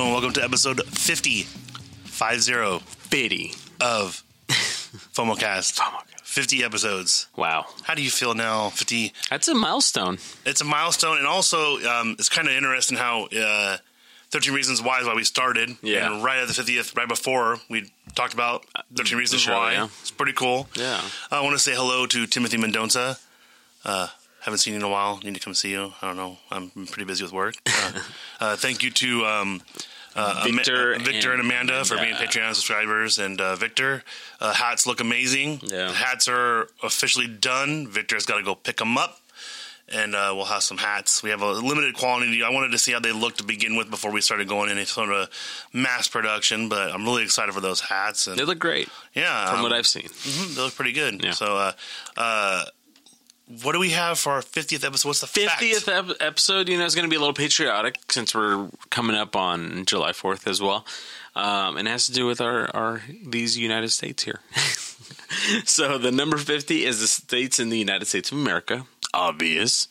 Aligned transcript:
Hello 0.00 0.14
and 0.14 0.14
welcome 0.14 0.32
to 0.32 0.42
episode 0.42 0.82
50, 0.86 1.42
50 1.42 2.84
Biddy. 3.10 3.52
of 3.82 4.24
FOMOcast. 4.48 5.78
50 6.22 6.64
episodes. 6.64 7.26
Wow. 7.36 7.66
How 7.82 7.92
do 7.94 8.00
you 8.00 8.08
feel 8.08 8.32
now? 8.32 8.70
50. 8.70 9.12
That's 9.28 9.46
a 9.48 9.54
milestone. 9.54 10.16
It's 10.46 10.62
a 10.62 10.64
milestone, 10.64 11.18
and 11.18 11.26
also 11.26 11.78
um, 11.86 12.16
it's 12.18 12.30
kind 12.30 12.48
of 12.48 12.54
interesting 12.54 12.96
how 12.96 13.26
uh, 13.26 13.76
13 14.30 14.54
Reasons 14.54 14.80
Why 14.80 15.00
is 15.00 15.06
why 15.06 15.12
we 15.12 15.22
started. 15.22 15.76
Yeah. 15.82 16.10
And 16.10 16.24
right 16.24 16.38
at 16.38 16.48
the 16.48 16.54
50th, 16.54 16.96
right 16.96 17.06
before, 17.06 17.58
we 17.68 17.92
talked 18.14 18.32
about 18.32 18.64
13 18.94 19.18
Reasons 19.18 19.42
show, 19.42 19.52
Why. 19.52 19.72
yeah. 19.72 19.88
It's 20.00 20.10
pretty 20.10 20.32
cool. 20.32 20.66
Yeah. 20.76 21.02
I 21.30 21.42
want 21.42 21.52
to 21.52 21.58
say 21.58 21.74
hello 21.74 22.06
to 22.06 22.26
Timothy 22.26 22.56
Mendonça. 22.56 23.20
Uh, 23.84 24.06
haven't 24.40 24.58
seen 24.58 24.72
you 24.72 24.78
in 24.78 24.82
a 24.84 24.88
while. 24.88 25.20
Need 25.22 25.34
to 25.34 25.40
come 25.40 25.52
see 25.52 25.72
you. 25.72 25.92
I 26.00 26.06
don't 26.06 26.16
know. 26.16 26.38
I'm 26.50 26.70
pretty 26.70 27.04
busy 27.04 27.22
with 27.22 27.32
work. 27.34 27.56
Uh, 27.66 27.92
uh, 28.40 28.56
thank 28.56 28.82
you 28.82 28.90
to 28.92 29.26
um, 29.26 29.62
uh, 30.16 30.44
Victor 30.44 30.94
Ama- 30.94 31.04
Victor 31.04 31.32
and, 31.32 31.40
and 31.40 31.50
Amanda 31.50 31.84
for 31.84 31.96
being 31.96 32.14
Patreon 32.14 32.54
subscribers. 32.54 33.18
And 33.18 33.40
uh, 33.40 33.56
Victor, 33.56 34.02
uh, 34.40 34.52
hats 34.52 34.86
look 34.86 35.00
amazing. 35.00 35.60
Yeah. 35.62 35.88
The 35.88 35.92
hats 35.94 36.28
are 36.28 36.68
officially 36.82 37.26
done. 37.28 37.86
Victor's 37.86 38.26
got 38.26 38.38
to 38.38 38.42
go 38.44 38.54
pick 38.54 38.76
them 38.78 38.96
up. 38.98 39.18
And 39.92 40.14
uh, 40.14 40.32
we'll 40.36 40.44
have 40.44 40.62
some 40.62 40.78
hats. 40.78 41.20
We 41.20 41.30
have 41.30 41.42
a 41.42 41.50
limited 41.50 41.96
quantity. 41.96 42.44
I 42.44 42.50
wanted 42.50 42.70
to 42.70 42.78
see 42.78 42.92
how 42.92 43.00
they 43.00 43.10
look 43.10 43.38
to 43.38 43.44
begin 43.44 43.74
with 43.76 43.90
before 43.90 44.12
we 44.12 44.20
started 44.20 44.46
going 44.46 44.70
into 44.70 44.86
sort 44.86 45.08
of 45.10 45.28
mass 45.72 46.06
production. 46.06 46.68
But 46.68 46.92
I'm 46.92 47.02
really 47.04 47.24
excited 47.24 47.52
for 47.52 47.60
those 47.60 47.80
hats. 47.80 48.28
And 48.28 48.38
They 48.38 48.44
look 48.44 48.60
great 48.60 48.88
yeah, 49.14 49.46
from 49.48 49.56
um, 49.56 49.62
what 49.64 49.72
I've 49.72 49.88
seen. 49.88 50.04
Mhm, 50.04 50.54
they 50.54 50.62
look 50.62 50.76
pretty 50.76 50.92
good. 50.92 51.24
Yeah. 51.24 51.32
So, 51.32 51.56
uh, 51.56 51.72
uh, 52.16 52.64
what 53.62 53.72
do 53.72 53.80
we 53.80 53.90
have 53.90 54.18
for 54.18 54.32
our 54.32 54.42
fiftieth 54.42 54.84
episode? 54.84 55.08
What's 55.08 55.20
the 55.20 55.26
fact? 55.26 55.60
50th 55.60 56.10
ep- 56.10 56.16
episode, 56.20 56.68
you 56.68 56.78
know, 56.78 56.84
is 56.84 56.94
going 56.94 57.04
to 57.04 57.10
be 57.10 57.16
a 57.16 57.18
little 57.18 57.34
patriotic 57.34 57.96
since 58.08 58.34
we're 58.34 58.68
coming 58.90 59.16
up 59.16 59.34
on 59.34 59.84
July 59.86 60.12
4th 60.12 60.46
as 60.46 60.62
well. 60.62 60.86
Um, 61.34 61.76
and 61.76 61.88
it 61.88 61.90
has 61.90 62.06
to 62.06 62.12
do 62.12 62.26
with 62.26 62.40
our, 62.40 62.74
our 62.74 63.02
these 63.24 63.58
United 63.58 63.90
States 63.90 64.24
here. 64.24 64.40
so 65.64 65.98
the 65.98 66.12
number 66.12 66.36
50 66.36 66.84
is 66.84 67.00
the 67.00 67.06
states 67.06 67.58
in 67.58 67.70
the 67.70 67.78
United 67.78 68.06
States 68.06 68.30
of 68.30 68.38
America. 68.38 68.86
Obvious. 69.12 69.88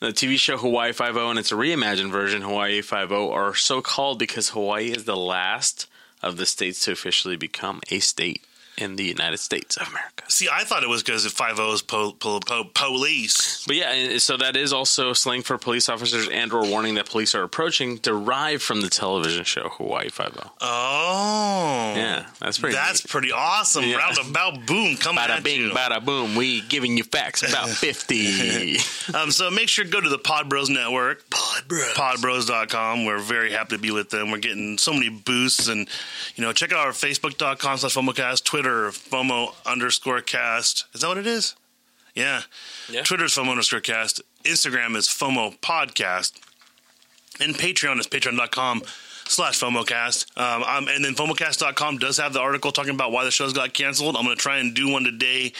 The 0.00 0.08
TV 0.08 0.38
show 0.38 0.56
Hawaii 0.56 0.92
Five-O 0.92 1.30
and 1.30 1.38
it's 1.38 1.52
a 1.52 1.54
reimagined 1.54 2.10
version, 2.10 2.42
Hawaii 2.42 2.82
Five-O, 2.82 3.30
are 3.30 3.54
so 3.54 3.80
called 3.80 4.18
because 4.18 4.50
Hawaii 4.50 4.90
is 4.90 5.04
the 5.04 5.16
last 5.16 5.86
of 6.22 6.36
the 6.36 6.46
states 6.46 6.84
to 6.84 6.92
officially 6.92 7.36
become 7.36 7.80
a 7.90 7.98
state 7.98 8.42
in 8.82 8.96
the 8.96 9.04
United 9.04 9.38
States 9.38 9.76
of 9.76 9.88
America. 9.88 10.24
See, 10.28 10.48
I 10.52 10.64
thought 10.64 10.82
it 10.82 10.88
was 10.88 11.02
because 11.02 11.24
of 11.24 11.32
Five 11.32 11.58
O's 11.58 11.80
po- 11.82 12.12
po- 12.12 12.40
po- 12.40 12.70
police. 12.74 13.64
But 13.66 13.76
yeah, 13.76 14.18
so 14.18 14.36
that 14.36 14.56
is 14.56 14.72
also 14.72 15.12
slang 15.12 15.42
for 15.42 15.56
police 15.58 15.88
officers 15.88 16.28
and 16.28 16.52
or 16.52 16.66
warning 16.66 16.94
that 16.96 17.08
police 17.08 17.34
are 17.34 17.42
approaching, 17.42 17.96
derived 17.96 18.62
from 18.62 18.80
the 18.82 18.88
television 18.90 19.44
show 19.44 19.68
Hawaii 19.70 20.08
Five 20.10 20.36
O. 20.42 20.50
Oh, 20.60 21.92
Yeah, 21.96 22.26
that's 22.40 22.58
pretty. 22.58 22.74
That's 22.76 23.04
neat. 23.04 23.10
pretty 23.10 23.32
awesome. 23.32 23.84
Yeah. 23.84 23.96
Roundabout 23.96 24.66
boom, 24.66 24.96
coming 24.96 25.22
Bada 25.22 25.38
at 25.38 25.42
bing, 25.44 25.60
you. 25.60 25.70
bada 25.70 26.04
boom. 26.04 26.34
We 26.36 26.60
giving 26.62 26.96
you 26.98 27.04
facts 27.04 27.42
about 27.48 27.68
fifty. 27.86 28.76
Um, 29.14 29.30
so 29.32 29.50
make 29.50 29.68
sure 29.68 29.84
to 29.84 29.90
go 29.90 30.00
to 30.00 30.08
the 30.08 30.18
Pod 30.18 30.48
Bros 30.48 30.70
Network, 30.70 31.28
Pod 31.28 31.64
Podbros. 31.68 32.46
podbros.com. 32.46 33.04
We're 33.04 33.18
very 33.18 33.50
happy 33.52 33.76
to 33.76 33.82
be 33.82 33.90
with 33.90 34.10
them. 34.10 34.30
We're 34.30 34.38
getting 34.38 34.78
so 34.78 34.92
many 34.92 35.08
boosts. 35.08 35.68
And, 35.68 35.88
you 36.36 36.42
know, 36.44 36.52
check 36.52 36.72
out 36.72 36.78
our 36.86 36.92
Facebook.com 36.92 37.78
slash 37.78 37.94
FOMOcast, 37.94 38.44
Twitter, 38.72 38.90
FOMO 38.90 39.54
underscore 39.66 40.22
cast. 40.22 40.86
Is 40.94 41.02
that 41.02 41.08
what 41.08 41.18
it 41.18 41.26
is? 41.26 41.54
Yeah. 42.14 42.42
Yeah. 42.88 43.02
Twitter's 43.02 43.34
FOMO 43.34 43.50
underscore 43.50 43.80
cast. 43.80 44.22
Instagram 44.44 44.96
is 44.96 45.08
FOMO 45.08 45.58
podcast. 45.60 46.32
And 47.38 47.54
Patreon 47.54 48.00
is 48.00 48.06
patreon.com 48.06 48.82
slash 49.32 49.58
FOMOcast. 49.60 50.36
Um, 50.38 50.62
um, 50.62 50.88
and 50.88 51.04
then 51.04 51.14
FOMOcast.com 51.14 51.98
does 51.98 52.18
have 52.18 52.32
the 52.32 52.40
article 52.40 52.70
talking 52.72 52.94
about 52.94 53.12
why 53.12 53.24
the 53.24 53.30
shows 53.30 53.52
got 53.52 53.72
canceled. 53.74 54.16
I'm 54.16 54.24
going 54.24 54.36
to 54.36 54.40
try 54.42 54.58
and 54.58 54.74
do 54.74 54.88
one 54.88 55.04
today 55.04 55.52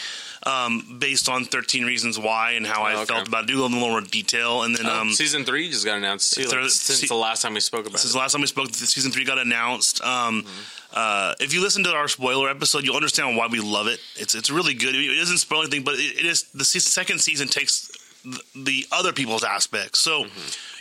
um, 0.45 0.97
based 0.99 1.27
on 1.29 1.45
13 1.45 1.83
reasons 1.85 2.19
why 2.19 2.51
and 2.51 2.65
how 2.67 2.83
I 2.83 2.93
Oh, 2.93 2.97
okay. 3.01 3.13
felt 3.15 3.27
about 3.27 3.45
it. 3.45 3.47
Do 3.47 3.59
a 3.59 3.63
little 3.63 3.79
more 3.79 4.01
detail. 4.01 4.63
And 4.63 4.75
then 4.75 4.85
um, 4.85 5.09
Season 5.11 5.43
three 5.45 5.69
just 5.69 5.85
got 5.85 5.97
announced 5.97 6.33
too. 6.33 6.43
Like, 6.43 6.69
since 6.69 6.99
se- 7.01 7.07
the 7.07 7.15
last 7.15 7.41
time 7.41 7.53
we 7.55 7.59
spoke 7.59 7.87
about 7.87 7.99
since 7.99 8.11
it. 8.11 8.13
the 8.13 8.19
last 8.19 8.33
time 8.33 8.41
we 8.41 8.47
spoke, 8.47 8.73
season 8.73 9.11
three 9.11 9.25
got 9.25 9.39
announced. 9.39 10.01
Um, 10.03 10.45
uh, 10.93 11.33
if 11.39 11.53
you 11.53 11.61
listen 11.61 11.83
to 11.85 11.91
our 11.91 12.07
spoiler 12.07 12.49
episode, 12.49 12.83
you'll 12.85 12.95
understand 12.95 13.35
why 13.35 13.47
we 13.47 13.59
love 13.59 13.87
it. 13.87 13.99
It's 14.15 14.35
it's 14.35 14.49
really 14.51 14.75
good. 14.75 14.93
It 14.95 15.17
doesn't 15.17 15.39
spoil 15.39 15.61
anything, 15.61 15.83
but 15.83 15.95
it, 15.95 16.19
it 16.19 16.25
is 16.25 16.43
the 16.53 16.63
se- 16.65 16.79
second 16.79 17.19
season 17.19 17.47
takes 17.47 17.89
the, 18.23 18.39
the 18.55 18.85
other 18.91 19.11
people's 19.11 19.43
aspects. 19.43 19.99
So 19.99 20.25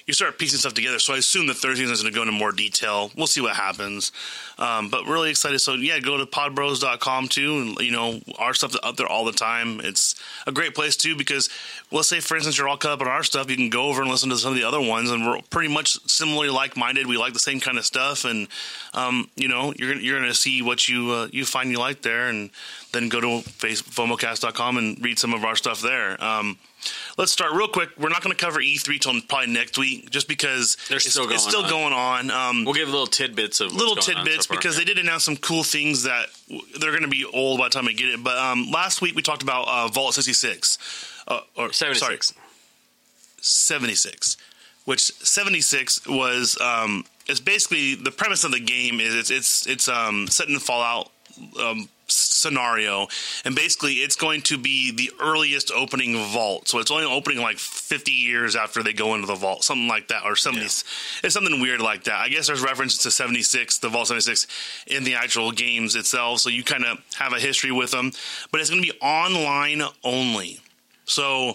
you 0.06 0.14
start 0.14 0.38
piecing 0.38 0.58
stuff 0.58 0.74
together. 0.74 0.98
So 0.98 1.14
I 1.14 1.18
assume 1.18 1.46
the 1.46 1.54
season 1.54 1.90
is 1.90 2.02
going 2.02 2.12
to 2.12 2.16
go 2.16 2.22
into 2.22 2.32
more 2.32 2.52
detail. 2.52 3.10
We'll 3.16 3.26
see 3.26 3.40
what 3.40 3.56
happens. 3.56 4.12
Um, 4.58 4.88
but 4.90 5.06
really 5.06 5.30
excited. 5.30 5.60
So 5.60 5.74
yeah, 5.74 5.98
go 6.00 6.16
to 6.16 6.26
podbros.com 6.26 7.28
too. 7.28 7.58
And 7.58 7.78
you 7.78 7.92
know 7.92 8.20
our 8.38 8.54
stuff 8.54 8.74
up 8.82 8.96
there 8.96 9.06
all 9.06 9.24
the 9.24 9.32
time. 9.32 9.80
It's 9.80 10.14
a 10.46 10.52
great 10.52 10.74
place 10.74 10.96
too 10.96 11.16
because 11.16 11.48
let's 11.90 12.08
say 12.08 12.20
for 12.20 12.36
instance 12.36 12.58
you're 12.58 12.68
all 12.68 12.76
caught 12.76 12.92
up 12.92 13.00
on 13.00 13.08
our 13.08 13.22
stuff, 13.22 13.50
you 13.50 13.56
can 13.56 13.70
go 13.70 13.86
over 13.86 14.02
and 14.02 14.10
listen 14.10 14.30
to 14.30 14.36
some 14.36 14.52
of 14.52 14.58
the 14.58 14.64
other 14.64 14.80
ones, 14.80 15.10
and 15.10 15.26
we're 15.26 15.40
pretty 15.50 15.72
much 15.72 15.98
similarly 16.08 16.50
like 16.50 16.76
minded. 16.76 17.06
We 17.06 17.16
like 17.16 17.32
the 17.32 17.38
same 17.38 17.60
kind 17.60 17.78
of 17.78 17.84
stuff, 17.84 18.24
and 18.24 18.48
um, 18.94 19.28
you 19.36 19.48
know 19.48 19.72
you're 19.76 19.94
you're 19.94 20.18
going 20.18 20.30
to 20.30 20.36
see 20.36 20.62
what 20.62 20.88
you 20.88 21.10
uh, 21.10 21.28
you 21.32 21.44
find 21.44 21.70
you 21.70 21.78
like 21.78 22.02
there, 22.02 22.28
and 22.28 22.50
then 22.92 23.08
go 23.08 23.20
to 23.20 23.26
FOMOcast.com 23.48 24.76
and 24.76 25.02
read 25.02 25.18
some 25.18 25.34
of 25.34 25.44
our 25.44 25.56
stuff 25.56 25.80
there. 25.80 26.22
Um, 26.22 26.58
Let's 27.16 27.30
start 27.30 27.52
real 27.52 27.68
quick. 27.68 27.90
We're 27.96 28.08
not 28.08 28.22
going 28.24 28.34
to 28.36 28.44
cover 28.44 28.58
E3 28.58 28.98
till 28.98 29.20
probably 29.28 29.52
next 29.52 29.78
week, 29.78 30.10
just 30.10 30.26
because 30.26 30.76
it's 30.90 31.08
still 31.08 31.30
it's 31.30 31.44
going 31.46 31.52
still 31.52 31.64
on. 31.64 31.70
going 31.70 31.92
on. 31.92 32.30
Um, 32.32 32.64
We'll 32.64 32.74
give 32.74 32.88
little 32.88 33.06
tidbits 33.06 33.60
of 33.60 33.68
what's 33.68 33.78
little 33.78 33.94
tidbits 33.94 34.48
so 34.48 34.54
because 34.54 34.76
they 34.76 34.82
did 34.84 34.98
announce 34.98 35.22
some 35.22 35.36
cool 35.36 35.62
things 35.62 36.02
that 36.02 36.26
w- 36.48 36.66
they're 36.80 36.90
going 36.90 37.02
to 37.02 37.08
be 37.08 37.24
old 37.24 37.58
by 37.60 37.66
the 37.66 37.70
time 37.70 37.86
I 37.86 37.92
get 37.92 38.08
it. 38.08 38.24
But 38.24 38.36
um, 38.36 38.68
last 38.72 39.00
week 39.00 39.14
we 39.14 39.22
talked 39.22 39.44
about 39.44 39.68
uh, 39.68 39.86
Vault 39.88 40.14
66, 40.14 41.22
uh, 41.28 41.40
or 41.56 41.72
sorry, 41.72 41.94
76. 41.94 42.34
76, 43.40 44.36
which 44.84 45.00
76 45.00 46.06
was 46.08 46.60
um, 46.60 47.04
it's 47.28 47.40
basically 47.40 47.94
the 47.94 48.10
premise 48.10 48.44
of 48.44 48.50
the 48.52 48.60
game 48.60 49.00
is 49.00 49.14
it's 49.14 49.30
it's 49.30 49.66
it's 49.66 49.88
um, 49.88 50.26
set 50.28 50.48
in 50.48 50.54
the 50.54 50.60
Fallout 50.60 51.10
um, 51.60 51.88
scenario, 52.12 53.08
and 53.44 53.54
basically 53.54 53.94
it's 53.94 54.16
going 54.16 54.42
to 54.42 54.58
be 54.58 54.90
the 54.92 55.10
earliest 55.20 55.70
opening 55.72 56.16
vault. 56.32 56.68
So 56.68 56.78
it's 56.78 56.90
only 56.90 57.04
opening 57.04 57.40
like 57.40 57.58
50 57.58 58.10
years 58.12 58.56
after 58.56 58.82
they 58.82 58.92
go 58.92 59.14
into 59.14 59.26
the 59.26 59.34
vault, 59.34 59.64
something 59.64 59.88
like 59.88 60.08
that, 60.08 60.24
or 60.24 60.36
70. 60.36 60.64
It's 60.64 60.84
something 61.28 61.60
weird 61.60 61.80
like 61.80 62.04
that. 62.04 62.16
I 62.20 62.28
guess 62.28 62.46
there's 62.46 62.62
references 62.62 62.98
to 63.00 63.10
76, 63.10 63.78
the 63.78 63.88
Vault 63.88 64.08
76, 64.08 64.46
in 64.86 65.04
the 65.04 65.14
actual 65.14 65.52
games 65.52 65.94
itself, 65.96 66.40
so 66.40 66.48
you 66.48 66.62
kind 66.64 66.84
of 66.84 66.98
have 67.14 67.32
a 67.32 67.40
history 67.40 67.72
with 67.72 67.90
them. 67.90 68.12
But 68.50 68.60
it's 68.60 68.70
going 68.70 68.82
to 68.82 68.92
be 68.92 68.98
online 69.00 69.82
only. 70.04 70.60
So 71.04 71.54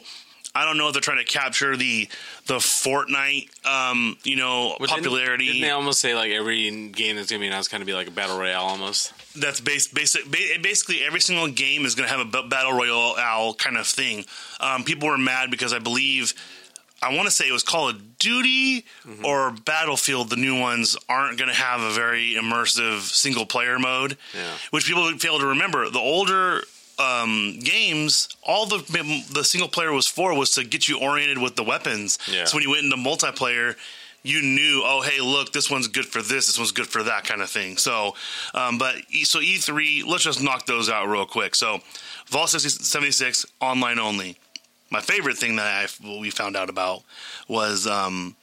I 0.56 0.66
don't 0.66 0.78
know 0.78 0.88
if 0.88 0.94
they're 0.94 1.02
trying 1.02 1.24
to 1.24 1.32
capture 1.32 1.78
the 1.78 2.08
the 2.48 2.56
Fortnite, 2.56 3.50
um, 3.66 4.18
you 4.24 4.38
know, 4.38 4.76
But 4.80 4.90
didn't- 4.90 5.04
popularity. 5.04 5.48
Didn't, 5.48 5.62
they 5.62 5.70
almost 5.72 6.00
say 6.00 6.16
like 6.16 6.32
every 6.32 6.90
game 6.90 7.16
that's 7.18 7.30
gonna 7.30 7.42
be 7.42 7.48
announced 7.48 7.70
kind 7.70 7.82
of 7.84 7.88
be 7.88 7.94
like 7.94 8.08
a 8.08 8.12
battle 8.12 8.38
royale 8.40 8.64
almost? 8.64 9.14
That's 9.40 9.60
base, 9.60 9.88
basic. 9.88 10.26
ba- 10.30 10.60
Basically, 10.62 11.04
every 11.04 11.20
single 11.22 11.48
game 11.48 11.86
is 11.86 11.96
going 11.96 12.08
to 12.10 12.16
have 12.16 12.26
a 12.28 12.30
b- 12.30 12.48
battle 12.50 12.74
royale 12.74 13.54
kind 13.54 13.78
of 13.78 13.88
thing. 13.88 14.26
Um, 14.60 14.84
people 14.84 15.08
were 15.08 15.18
mad 15.18 15.52
because 15.52 15.74
I 15.74 15.80
believe. 15.80 16.34
I 17.00 17.14
want 17.16 17.28
to 17.28 17.32
say 17.32 17.48
it 17.48 17.52
was 17.52 17.62
Call 17.62 17.90
of 17.90 18.18
Duty 18.18 18.84
Mm-hmm. 19.06 19.24
or 19.24 19.52
Battlefield. 19.52 20.32
The 20.32 20.36
new 20.36 20.60
ones 20.60 20.98
aren't 21.08 21.38
going 21.38 21.50
to 21.50 21.56
have 21.56 21.80
a 21.82 21.92
very 21.92 22.34
immersive 22.34 23.02
single 23.02 23.46
player 23.46 23.78
mode, 23.78 24.18
Yeah. 24.34 24.52
which 24.72 24.86
people 24.88 25.08
fail 25.20 25.38
to 25.40 25.46
remember. 25.46 25.90
The 25.92 26.00
older 26.00 26.64
um, 26.98 27.60
games, 27.60 28.28
all 28.42 28.66
the 28.66 28.80
the 29.32 29.44
single 29.44 29.70
player 29.70 29.92
was 29.94 30.08
for 30.08 30.34
was 30.36 30.52
to 30.56 30.64
get 30.64 30.88
you 30.90 31.00
oriented 31.00 31.38
with 31.38 31.56
the 31.56 31.64
weapons. 31.64 32.18
Yeah. 32.32 32.46
So 32.46 32.58
when 32.58 32.64
you 32.64 32.72
went 32.72 32.86
into 32.86 32.98
multiplayer, 32.98 33.76
you 34.28 34.42
knew, 34.42 34.82
oh 34.84 35.02
hey, 35.02 35.22
look, 35.22 35.54
this 35.54 35.70
one's 35.72 35.88
good 35.88 36.06
for 36.06 36.22
this, 36.22 36.48
this 36.48 36.58
one's 36.58 36.72
good 36.72 36.88
for 36.88 37.04
that 37.04 37.24
kind 37.24 37.42
of 37.42 37.50
thing. 37.50 37.78
So, 37.78 38.16
um, 38.54 38.78
but 38.78 38.96
so 39.24 39.40
E 39.40 39.58
three, 39.58 40.04
let's 40.06 40.24
just 40.24 40.44
knock 40.44 40.66
those 40.66 40.90
out 40.90 41.08
real 41.08 41.26
quick. 41.26 41.56
So, 41.56 41.80
Vault 42.28 42.50
76 42.50 43.46
online 43.62 44.00
only. 44.00 44.38
My 44.90 45.02
favorite 45.02 45.38
thing 45.38 45.56
that 45.58 45.66
I 45.66 46.20
we 46.20 46.30
found 46.30 46.56
out 46.56 46.70
about 46.70 47.04
was 47.48 47.88
um, 47.88 48.36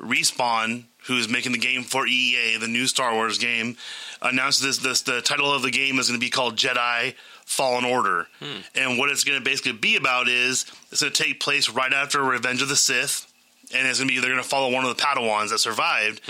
Respawn, 0.00 0.84
who's 1.06 1.28
making 1.28 1.52
the 1.52 1.58
game 1.58 1.82
for 1.82 2.06
EA, 2.06 2.56
the 2.58 2.68
new 2.68 2.86
Star 2.86 3.14
Wars 3.14 3.38
game, 3.38 3.76
announced 4.22 4.62
this. 4.62 4.78
This 4.78 5.02
the 5.02 5.20
title 5.20 5.52
of 5.52 5.62
the 5.62 5.70
game 5.70 5.98
is 5.98 6.08
going 6.08 6.18
to 6.20 6.24
be 6.24 6.30
called 6.30 6.56
Jedi 6.56 7.14
Fallen 7.44 7.84
Order, 7.84 8.26
and 8.74 8.98
what 8.98 9.10
it's 9.10 9.24
going 9.24 9.38
to 9.38 9.44
basically 9.44 9.72
be 9.72 9.96
about 9.96 10.28
is 10.28 10.66
it's 10.90 11.00
going 11.00 11.12
to 11.12 11.22
take 11.22 11.40
place 11.40 11.68
right 11.68 11.92
after 11.92 12.22
Revenge 12.22 12.62
of 12.62 12.68
the 12.68 12.76
Sith. 12.76 13.27
And 13.74 13.86
it's 13.86 13.98
gonna 13.98 14.08
be 14.08 14.18
they're 14.18 14.30
gonna 14.30 14.42
follow 14.42 14.70
one 14.72 14.84
of 14.84 14.96
the 14.96 15.02
Padawans 15.02 15.50
that 15.50 15.58
survived, 15.58 16.22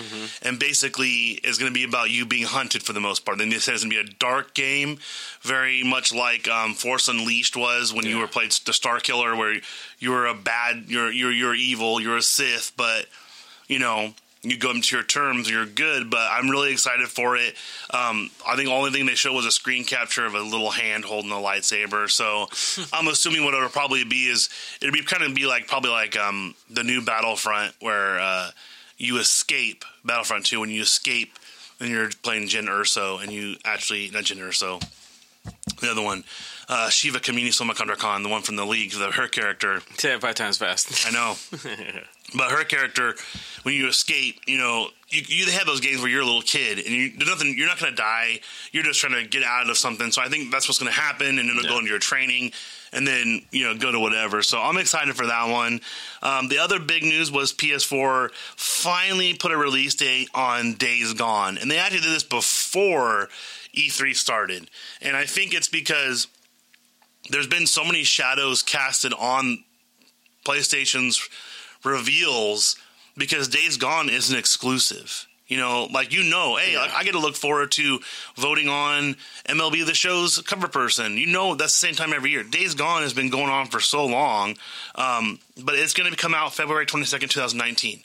and 0.43 0.59
basically 0.59 1.39
it's 1.45 1.57
gonna 1.57 1.71
be 1.71 1.85
about 1.85 2.11
you 2.11 2.27
being 2.27 2.47
hunted 2.47 2.83
for 2.83 2.93
the 2.93 3.01
most 3.01 3.25
part. 3.25 3.39
Then 3.39 3.49
they 3.49 3.59
said 3.59 3.75
it's 3.75 3.85
gonna 3.85 3.95
be 3.95 4.01
a 4.11 4.15
dark 4.19 4.55
game, 4.55 4.99
very 5.43 5.85
much 5.85 6.13
like 6.13 6.49
um, 6.49 6.75
Force 6.75 7.07
Unleashed 7.07 7.57
was 7.57 7.93
when 7.95 8.07
you 8.07 8.19
were 8.19 8.27
played 8.27 8.51
the 8.51 8.73
Star 8.73 8.99
Killer, 8.99 9.37
where 9.37 9.61
you 10.01 10.11
were 10.11 10.27
a 10.27 10.35
bad, 10.35 10.87
you're 10.89 11.13
you're 11.13 11.33
you're 11.33 11.55
evil, 11.55 12.01
you're 12.01 12.17
a 12.17 12.23
Sith, 12.23 12.73
but 12.77 13.07
you 13.69 13.79
know 13.79 14.15
you 14.43 14.57
go 14.57 14.71
into 14.71 14.95
your 14.95 15.05
terms, 15.05 15.51
you're 15.51 15.67
good. 15.67 16.11
But 16.11 16.29
I'm 16.31 16.49
really 16.49 16.73
excited 16.73 17.09
for 17.09 17.37
it. 17.37 17.55
Um, 17.91 18.31
I 18.47 18.57
think 18.57 18.69
the 18.69 18.75
only 18.75 18.91
thing 18.91 19.07
they 19.07 19.15
showed 19.15 19.35
was 19.35 19.47
a 19.47 19.51
screen 19.51 19.85
capture 19.85 20.25
of 20.25 20.35
a 20.35 20.41
little 20.41 20.71
hand 20.71 21.05
holding 21.05 21.31
a 21.31 21.35
lightsaber. 21.35 22.11
So 22.11 22.49
I'm 22.93 23.09
assuming 23.09 23.45
what 23.45 23.55
it'll 23.55 23.69
probably 23.69 24.05
be 24.05 24.29
is 24.29 24.49
it'll 24.81 24.93
be 24.93 25.03
kind 25.03 25.23
of 25.23 25.35
be 25.35 25.47
like 25.47 25.67
probably 25.67 25.91
like 25.91 26.17
um, 26.17 26.55
the 26.71 26.85
new 26.85 27.03
Battlefront 27.03 27.75
where 27.81 28.19
uh, 28.21 28.51
you 28.97 29.19
escape 29.19 29.85
Battlefront 30.05 30.47
2 30.47 30.61
when 30.61 30.71
you 30.71 30.83
escape 30.83 31.33
and 31.81 31.89
you're 31.91 32.11
playing 32.23 32.49
Jyn 32.49 32.69
Erso 32.69 33.23
and 33.23 33.33
you 33.33 33.57
actually 33.65 34.11
not 34.11 34.25
Jyn 34.25 34.39
Erso, 34.39 34.83
the 35.81 35.91
other 35.91 36.03
one, 36.03 36.25
uh, 36.69 36.89
Shiva 36.89 37.19
Kamini 37.19 37.49
Somakandra 37.49 37.97
Khan, 37.97 38.23
the 38.23 38.29
one 38.29 38.43
from 38.43 38.57
the 38.57 38.67
League, 38.67 38.93
the, 38.93 39.11
her 39.13 39.29
character. 39.29 39.81
Say 39.97 40.13
it 40.13 40.21
five 40.21 40.35
times 40.35 40.59
fast. 40.59 41.07
I 41.07 41.11
know. 41.11 41.37
but 42.37 42.51
her 42.51 42.63
character, 42.65 43.15
when 43.63 43.75
you 43.75 43.89
escape, 43.89 44.41
you 44.47 44.59
know, 44.59 44.89
you, 45.09 45.23
you 45.29 45.51
have 45.53 45.67
those 45.67 45.81
games 45.81 46.01
where 46.01 46.11
you're 46.11 46.21
a 46.21 46.27
little 46.27 46.43
kid 46.43 46.79
and 46.79 46.89
you, 46.89 47.11
there's 47.17 47.31
nothing. 47.31 47.55
You're 47.57 47.67
not 47.69 47.81
going 47.81 47.93
to 47.93 47.97
die. 47.97 48.41
You're 48.73 48.83
just 48.83 49.01
trying 49.01 49.15
to 49.15 49.27
get 49.27 49.43
out 49.43 49.71
of 49.71 49.79
something. 49.79 50.13
So 50.13 50.21
I 50.21 50.29
think 50.29 50.51
that's 50.51 50.69
what's 50.69 50.79
going 50.79 50.93
to 50.93 50.99
happen, 51.01 51.39
and 51.39 51.49
it'll 51.49 51.63
Yeah. 51.63 51.71
go 51.71 51.79
into 51.79 51.89
your 51.91 51.99
training, 51.99 52.53
and 52.93 53.07
then 53.07 53.47
you 53.51 53.65
know 53.65 53.75
go 53.79 53.91
to 53.91 53.99
whatever. 53.99 54.43
So 54.43 54.61
I'm 54.61 54.77
excited 54.77 55.17
for 55.17 55.27
that 55.27 55.49
one. 55.49 55.81
Um, 56.23 56.49
the 56.49 56.59
other 56.59 56.79
big 56.79 57.03
news 57.03 57.33
was 57.33 57.55
PS4 57.55 58.31
finally 58.57 59.33
put 59.35 59.51
a 59.51 59.57
release 59.57 59.95
date 59.95 60.29
on 60.35 60.75
Days 60.75 61.15
Gone, 61.15 61.57
and 61.57 61.71
they 61.71 61.79
actually 61.79 62.01
did 62.01 62.11
this 62.13 62.25
before 62.25 63.31
E3 63.75 64.15
started, 64.15 64.69
and 65.01 65.17
I 65.17 65.25
think 65.25 65.55
it's 65.55 65.69
because 65.69 66.27
there's 67.31 67.47
been 67.47 67.67
so 67.67 67.85
many 67.85 68.05
shadows 68.05 68.63
casted 68.63 69.15
on 69.15 69.65
PlayStation's 70.45 71.27
reveals 71.85 72.77
because 73.17 73.49
Days 73.49 73.77
Gone 73.77 74.09
isn't 74.09 74.37
exclusive. 74.37 75.27
You 75.49 75.57
know, 75.57 75.89
like 75.91 76.13
you 76.13 76.25
know, 76.25 76.57
hey, 76.57 76.77
like, 76.77 76.93
I 76.93 77.05
get 77.05 77.13
to 77.13 77.19
look 77.19 77.35
forward 77.35 77.73
to 77.73 78.01
voting 78.37 78.69
on 78.69 79.17
MLB 79.49 79.87
The 79.87 79.95
Show's 79.95 80.43
cover 80.43 80.69
person. 80.69 81.17
You 81.17 81.27
know, 81.27 81.55
that's 81.55 81.73
the 81.73 81.87
same 81.87 81.95
time 81.95 82.13
every 82.13 82.31
year. 82.31 82.43
Days 82.43 82.75
Gone 82.75 83.01
has 83.01 83.15
been 83.15 83.31
going 83.31 83.49
on 83.49 83.67
for 83.67 83.81
so 83.81 84.05
long, 84.05 84.57
um, 84.95 85.39
but 85.65 85.75
it's 85.75 85.95
going 85.95 86.11
to 86.11 86.17
come 86.17 86.35
out 86.35 86.53
February 86.53 86.85
twenty 86.85 87.07
second, 87.07 87.31
two 87.31 87.41
thousand 87.41 87.59
nineteen. 87.59 88.03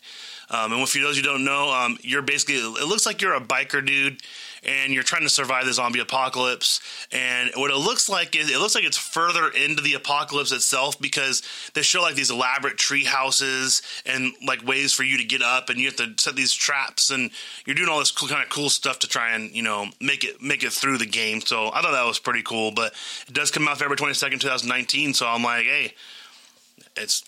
Um, 0.49 0.71
and 0.71 0.87
for 0.87 0.99
those 0.99 1.17
who 1.17 1.23
don't 1.23 1.43
know, 1.43 1.69
um, 1.69 1.97
you're 2.01 2.21
basically 2.21 2.55
it 2.55 2.87
looks 2.87 3.05
like 3.05 3.21
you're 3.21 3.33
a 3.33 3.41
biker 3.41 3.85
dude, 3.85 4.21
and 4.65 4.93
you're 4.93 5.03
trying 5.03 5.23
to 5.23 5.29
survive 5.29 5.65
the 5.65 5.73
zombie 5.73 5.99
apocalypse. 5.99 6.79
And 7.11 7.51
what 7.55 7.71
it 7.71 7.77
looks 7.77 8.09
like 8.09 8.35
is 8.35 8.49
it 8.49 8.57
looks 8.57 8.75
like 8.75 8.83
it's 8.83 8.97
further 8.97 9.49
into 9.49 9.81
the 9.81 9.93
apocalypse 9.93 10.51
itself 10.51 10.99
because 10.99 11.41
they 11.73 11.81
show 11.81 12.01
like 12.01 12.15
these 12.15 12.31
elaborate 12.31 12.77
tree 12.77 13.03
houses 13.03 13.81
and 14.05 14.33
like 14.45 14.65
ways 14.65 14.93
for 14.93 15.03
you 15.03 15.17
to 15.17 15.23
get 15.23 15.41
up, 15.41 15.69
and 15.69 15.79
you 15.79 15.87
have 15.87 15.95
to 15.97 16.13
set 16.17 16.35
these 16.35 16.53
traps, 16.53 17.09
and 17.09 17.31
you're 17.65 17.75
doing 17.75 17.89
all 17.89 17.99
this 17.99 18.11
cool, 18.11 18.27
kind 18.27 18.43
of 18.43 18.49
cool 18.49 18.69
stuff 18.69 18.99
to 18.99 19.07
try 19.07 19.31
and 19.31 19.51
you 19.55 19.61
know 19.61 19.87
make 19.99 20.23
it 20.23 20.41
make 20.41 20.63
it 20.63 20.71
through 20.71 20.97
the 20.97 21.05
game. 21.05 21.41
So 21.41 21.67
I 21.67 21.81
thought 21.81 21.91
that 21.91 22.05
was 22.05 22.19
pretty 22.19 22.43
cool. 22.43 22.71
But 22.71 22.93
it 23.27 23.33
does 23.33 23.51
come 23.51 23.67
out 23.67 23.77
February 23.77 23.97
twenty 23.97 24.13
second, 24.13 24.39
two 24.39 24.47
thousand 24.47 24.69
nineteen. 24.69 25.13
So 25.13 25.27
I'm 25.27 25.43
like, 25.43 25.65
hey, 25.65 25.93
it's 26.95 27.23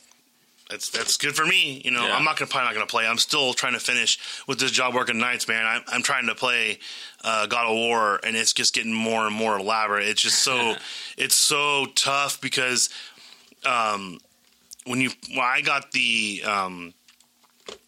that's 0.70 0.90
that's 0.90 1.18
good 1.18 1.36
for 1.36 1.46
me. 1.46 1.82
You 1.86 1.92
know, 1.92 2.06
Yeah. 2.08 2.16
I'm 2.16 2.24
not 2.24 2.38
gonna 2.38 2.50
probably 2.50 2.68
not 2.68 2.74
gonna 2.74 2.86
play. 2.88 3.06
I'm 3.08 3.18
still 3.18 3.54
trying 3.54 3.74
to 3.74 3.80
finish 3.80 4.18
with 4.48 4.60
this 4.60 4.72
job 4.72 4.96
working 4.96 5.20
nights, 5.20 5.48
man. 5.48 5.66
I'm, 5.66 5.84
I'm 5.88 6.02
trying 6.02 6.28
to 6.28 6.36
play 6.36 6.80
uh, 7.24 7.46
God 7.46 7.68
of 7.68 7.76
War, 7.76 8.20
and 8.24 8.36
it's 8.36 8.54
just 8.54 8.74
getting 8.74 8.94
more 8.94 9.28
and 9.28 9.36
more 9.36 9.58
elaborate. 9.60 10.08
It's 10.08 10.22
just 10.22 10.40
so 10.40 10.76
it's 11.18 11.36
so 11.36 11.86
tough 11.96 12.42
because 12.42 12.90
um, 13.64 14.20
when 14.86 15.02
you 15.02 15.12
when 15.30 15.40
I 15.40 15.62
got 15.62 15.92
the 15.92 16.42
um, 16.46 16.94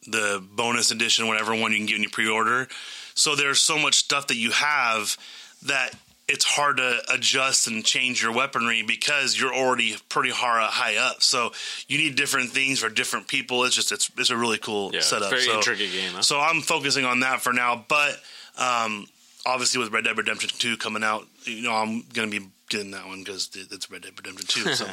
the 0.08 0.44
bonus 0.52 0.92
edition, 0.92 1.28
whatever 1.28 1.56
one 1.56 1.72
you 1.72 1.78
can 1.78 1.88
get 1.88 1.94
when 1.96 2.04
you 2.04 2.10
pre-order, 2.10 2.68
so 3.16 3.36
there's 3.36 3.60
so 3.60 3.80
much 3.80 3.96
stuff 3.96 4.28
that 4.28 4.38
you 4.38 4.52
have 4.52 5.18
that 5.64 5.96
it's 6.28 6.44
hard 6.44 6.78
to 6.78 7.00
adjust 7.10 7.68
and 7.68 7.86
change 7.86 8.22
your 8.22 8.34
weaponry 8.34 8.82
because 8.84 9.40
you're 9.40 9.54
already 9.56 9.96
pretty 10.10 10.30
high, 10.32 10.68
high 10.70 10.98
up. 10.98 11.22
So 11.24 11.52
you 11.88 11.98
need 11.98 12.16
different 12.16 12.52
things 12.52 12.80
for 12.80 12.90
different 12.90 13.28
people. 13.28 13.64
It's 13.64 13.76
just 13.76 13.92
it's 13.92 14.12
it's 14.18 14.30
a 14.30 14.38
really 14.38 14.58
cool 14.58 14.92
Yeah, 14.94 15.02
setup. 15.02 15.30
very 15.30 15.44
so, 15.44 15.56
intricate 15.56 15.92
game, 15.92 16.12
huh? 16.14 16.22
So 16.22 16.40
I'm 16.40 16.62
focusing 16.62 17.06
on 17.06 17.22
that 17.22 17.42
for 17.42 17.54
now. 17.54 17.86
But 17.88 18.20
um, 18.58 19.08
obviously 19.48 19.80
with 19.80 19.92
Red 19.92 20.04
Dead 20.04 20.18
Redemption 20.18 20.50
2 20.58 20.78
coming 20.78 21.04
out, 21.04 21.26
you 21.44 21.62
know 21.64 21.74
I'm 21.74 22.04
going 22.14 22.30
to 22.30 22.40
be 22.40 22.48
getting 22.70 22.92
that 22.92 23.08
one 23.08 23.20
because 23.24 23.50
it's 23.54 23.90
Red 23.90 24.02
Dead 24.02 24.12
Redemption 24.18 24.46
2. 24.64 24.74
So. 24.76 24.88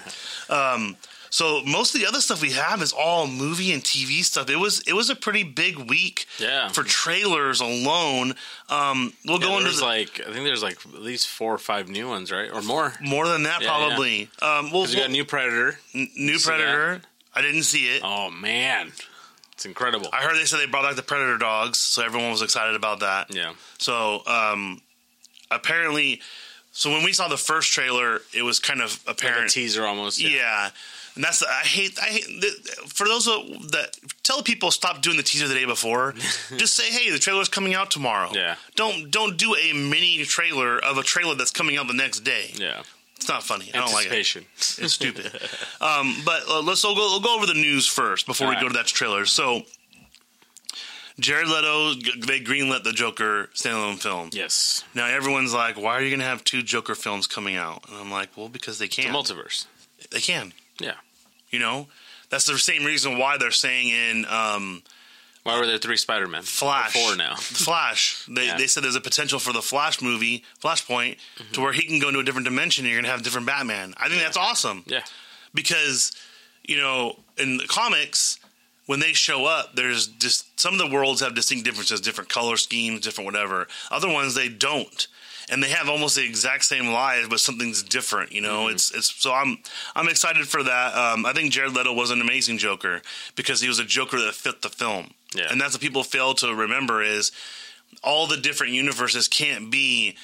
um, 0.54 0.96
so 1.30 1.62
most 1.66 1.94
of 1.96 2.00
the 2.00 2.06
other 2.06 2.20
stuff 2.20 2.40
we 2.40 2.52
have 2.52 2.80
is 2.80 2.92
all 2.92 3.26
movie 3.26 3.72
and 3.72 3.82
TV 3.82 4.22
stuff. 4.22 4.48
It 4.48 4.54
was 4.56 4.80
it 4.86 4.92
was 4.92 5.10
a 5.10 5.16
pretty 5.16 5.42
big 5.42 5.76
week 5.90 6.26
Yeah. 6.38 6.68
for 6.68 6.84
trailers 6.84 7.60
alone. 7.60 8.34
Um, 8.68 9.12
we'll 9.26 9.40
Yeah, 9.40 9.46
go 9.48 9.58
into 9.58 9.72
the, 9.72 9.84
like 9.84 10.20
I 10.20 10.32
think 10.32 10.44
there's 10.44 10.62
like 10.62 10.78
at 10.86 11.02
least 11.02 11.26
four 11.26 11.52
or 11.52 11.58
five 11.58 11.88
new 11.88 12.08
ones, 12.08 12.30
right, 12.30 12.50
or 12.52 12.62
more. 12.62 12.92
more 13.02 13.26
than 13.26 13.42
that 13.42 13.60
Yeah, 13.62 13.68
probably. 13.68 14.30
Um, 14.40 14.70
we'll, 14.70 14.84
we 14.86 14.94
got 14.94 15.10
new 15.10 15.24
Predator. 15.24 15.76
n- 15.92 16.08
new? 16.16 16.38
Predator. 16.38 17.02
I 17.34 17.42
didn't 17.42 17.64
see 17.64 17.88
it. 17.96 18.02
Oh 18.04 18.30
man, 18.30 18.92
it's 19.54 19.64
incredible. 19.66 20.08
I 20.12 20.22
heard 20.22 20.36
they 20.36 20.44
said 20.44 20.58
they 20.60 20.66
brought 20.66 20.84
back 20.84 20.96
the 20.96 21.02
Predator 21.02 21.38
dogs, 21.38 21.78
so 21.78 22.04
everyone 22.04 22.30
was 22.30 22.42
excited 22.42 22.74
about 22.76 23.00
that. 23.00 23.34
yeah, 23.34 23.52
So 23.78 24.22
um, 24.26 24.80
apparently, 25.50 26.20
so 26.72 26.90
when 26.90 27.04
we 27.04 27.12
saw 27.12 27.28
the 27.28 27.36
first 27.36 27.72
trailer, 27.72 28.20
it 28.32 28.42
was 28.42 28.58
kind 28.58 28.80
of 28.80 29.00
like 29.06 29.22
a 29.22 29.26
apparent. 29.26 29.50
teaser 29.50 29.86
almost. 29.86 30.20
yeah. 30.20 30.70
And 31.14 31.22
that's 31.22 31.44
I 31.44 31.60
hate 31.60 31.96
I 32.02 32.06
hate 32.06 32.24
the, 32.26 32.48
for 32.88 33.06
those 33.06 33.26
that 33.26 33.96
tell 34.24 34.42
people 34.42 34.72
stop 34.72 35.00
doing 35.00 35.16
the 35.16 35.22
teaser 35.22 35.46
the 35.46 35.54
day 35.54 35.64
before. 35.64 36.12
just 36.56 36.74
say, 36.74 36.90
hey, 36.90 37.08
the 37.12 37.20
trailer's 37.20 37.48
coming 37.48 37.72
out 37.72 37.92
tomorrow. 37.92 38.30
Yeah. 38.34 38.56
Don't 38.74 39.12
don't 39.12 39.36
do 39.38 39.54
a 39.54 39.72
mini 39.72 40.24
trailer 40.24 40.76
of 40.80 40.98
a 40.98 41.04
trailer 41.04 41.36
that's 41.36 41.52
coming 41.52 41.76
out 41.76 41.86
the 41.86 41.94
next 41.94 42.20
day. 42.24 42.50
yeah. 42.54 42.82
It's 43.16 43.28
not 43.28 43.42
funny. 43.42 43.70
I 43.72 43.78
don't 43.78 43.92
like 43.92 44.06
it. 44.10 44.46
It's 44.56 44.92
stupid. 44.92 45.26
um, 45.80 46.16
but 46.24 46.42
uh, 46.48 46.60
let's 46.62 46.84
we'll 46.84 46.94
go, 46.94 47.00
we'll 47.12 47.20
go 47.20 47.36
over 47.36 47.46
the 47.46 47.54
news 47.54 47.86
first 47.86 48.26
before 48.26 48.48
we 48.48 48.54
All 48.56 48.62
go 48.62 48.68
to 48.68 48.74
that 48.74 48.86
trailer. 48.86 49.24
So, 49.24 49.62
Jared 51.20 51.46
Leto, 51.48 51.94
they 52.26 52.40
greenlit 52.40 52.82
the 52.82 52.92
Joker 52.92 53.48
standalone 53.54 53.98
film. 53.98 54.30
yes, 54.32 54.82
Now 54.94 55.06
everyone's 55.06 55.54
like, 55.54 55.76
"Why 55.80 55.92
are 55.94 56.02
you 56.02 56.10
going 56.10 56.20
to 56.20 56.26
have 56.26 56.42
two 56.44 56.62
Joker 56.62 56.94
films 56.94 57.26
coming 57.26 57.56
out?" 57.56 57.88
And 57.88 57.96
I'm 57.98 58.10
like, 58.10 58.36
"Well, 58.36 58.48
because 58.48 58.78
they 58.78 58.88
the 58.88 59.02
can. 59.02 59.14
multiverse. 59.14 59.66
they 60.10 60.20
can. 60.20 60.52
Yeah. 60.80 60.94
You 61.50 61.60
know, 61.60 61.86
that's 62.30 62.46
the 62.46 62.58
same 62.58 62.84
reason 62.84 63.16
why 63.16 63.38
they're 63.38 63.52
saying 63.52 63.88
in 63.90 64.24
um, 64.26 64.82
Why 65.44 65.58
were 65.58 65.66
there 65.66 65.78
three 65.78 65.96
Spider 65.96 66.26
Men? 66.26 66.42
Flash, 66.42 66.92
Four 66.94 67.16
now. 67.16 67.34
Flash. 67.38 68.24
They 68.28 68.46
Yeah. 68.46 68.56
they 68.56 68.66
said 68.66 68.82
there's 68.82 68.96
a 68.96 69.00
potential 69.00 69.38
for 69.38 69.52
the 69.52 69.62
Flash 69.62 70.00
movie, 70.02 70.42
Flashpoint, 70.62 71.16
to 71.52 71.60
where 71.60 71.72
he 71.72 71.82
can 71.86 71.98
go 71.98 72.08
into 72.08 72.20
a 72.20 72.24
different 72.24 72.46
dimension. 72.46 72.84
and 72.84 72.90
You're 72.92 73.00
going 73.00 73.04
to 73.06 73.10
have 73.12 73.22
different 73.22 73.46
Batman. 73.46 73.94
I 73.98 74.08
think 74.08 74.20
that's 74.22 74.36
awesome. 74.38 74.82
Yeah. 74.86 75.02
because 75.54 76.12
you 76.66 76.78
know 76.78 77.18
in 77.36 77.58
the 77.58 77.66
comics 77.66 78.38
when 78.86 79.00
they 79.00 79.12
show 79.12 79.44
up 79.44 79.76
there's 79.76 80.06
just 80.06 80.58
some 80.58 80.72
of 80.72 80.78
the 80.78 80.86
worlds 80.94 81.20
have 81.20 81.34
distinct 81.34 81.64
differences 81.64 82.00
different 82.00 82.30
color 82.30 82.56
schemes 82.56 83.00
different 83.00 83.26
whatever 83.26 83.68
other 83.90 84.08
ones 84.10 84.34
they 84.34 84.48
don't 84.48 85.06
and 85.50 85.62
they 85.62 85.68
have 85.68 85.90
almost 85.90 86.16
the 86.16 86.24
exact 86.24 86.64
same 86.64 86.86
lives 86.88 87.28
but 87.28 87.38
something's 87.38 87.82
different 87.82 88.32
you 88.32 88.40
know 88.40 88.60
Mm-hmm. 88.64 88.74
it's 88.76 88.90
it's 88.94 89.14
so 89.14 89.34
i'm 89.34 89.58
i'm 89.94 90.08
excited 90.08 90.48
for 90.48 90.62
that 90.62 90.94
um, 90.96 91.26
i 91.26 91.32
think 91.34 91.52
jared 91.52 91.74
leto 91.74 91.92
was 91.92 92.10
an 92.10 92.22
amazing 92.22 92.56
joker 92.56 93.02
because 93.36 93.60
he 93.60 93.68
was 93.68 93.78
a 93.78 93.84
joker 93.84 94.18
that 94.20 94.32
fit 94.34 94.62
the 94.62 94.70
film 94.70 95.12
Yeah. 95.34 95.48
and 95.50 95.60
that's 95.60 95.74
what 95.74 95.80
people 95.82 96.02
fail 96.04 96.34
to 96.34 96.54
remember 96.54 97.02
is 97.02 97.32
all 98.02 98.26
the 98.26 98.36
different 98.36 98.72
universes 98.72 99.28
can't 99.28 99.70
be 99.70 100.16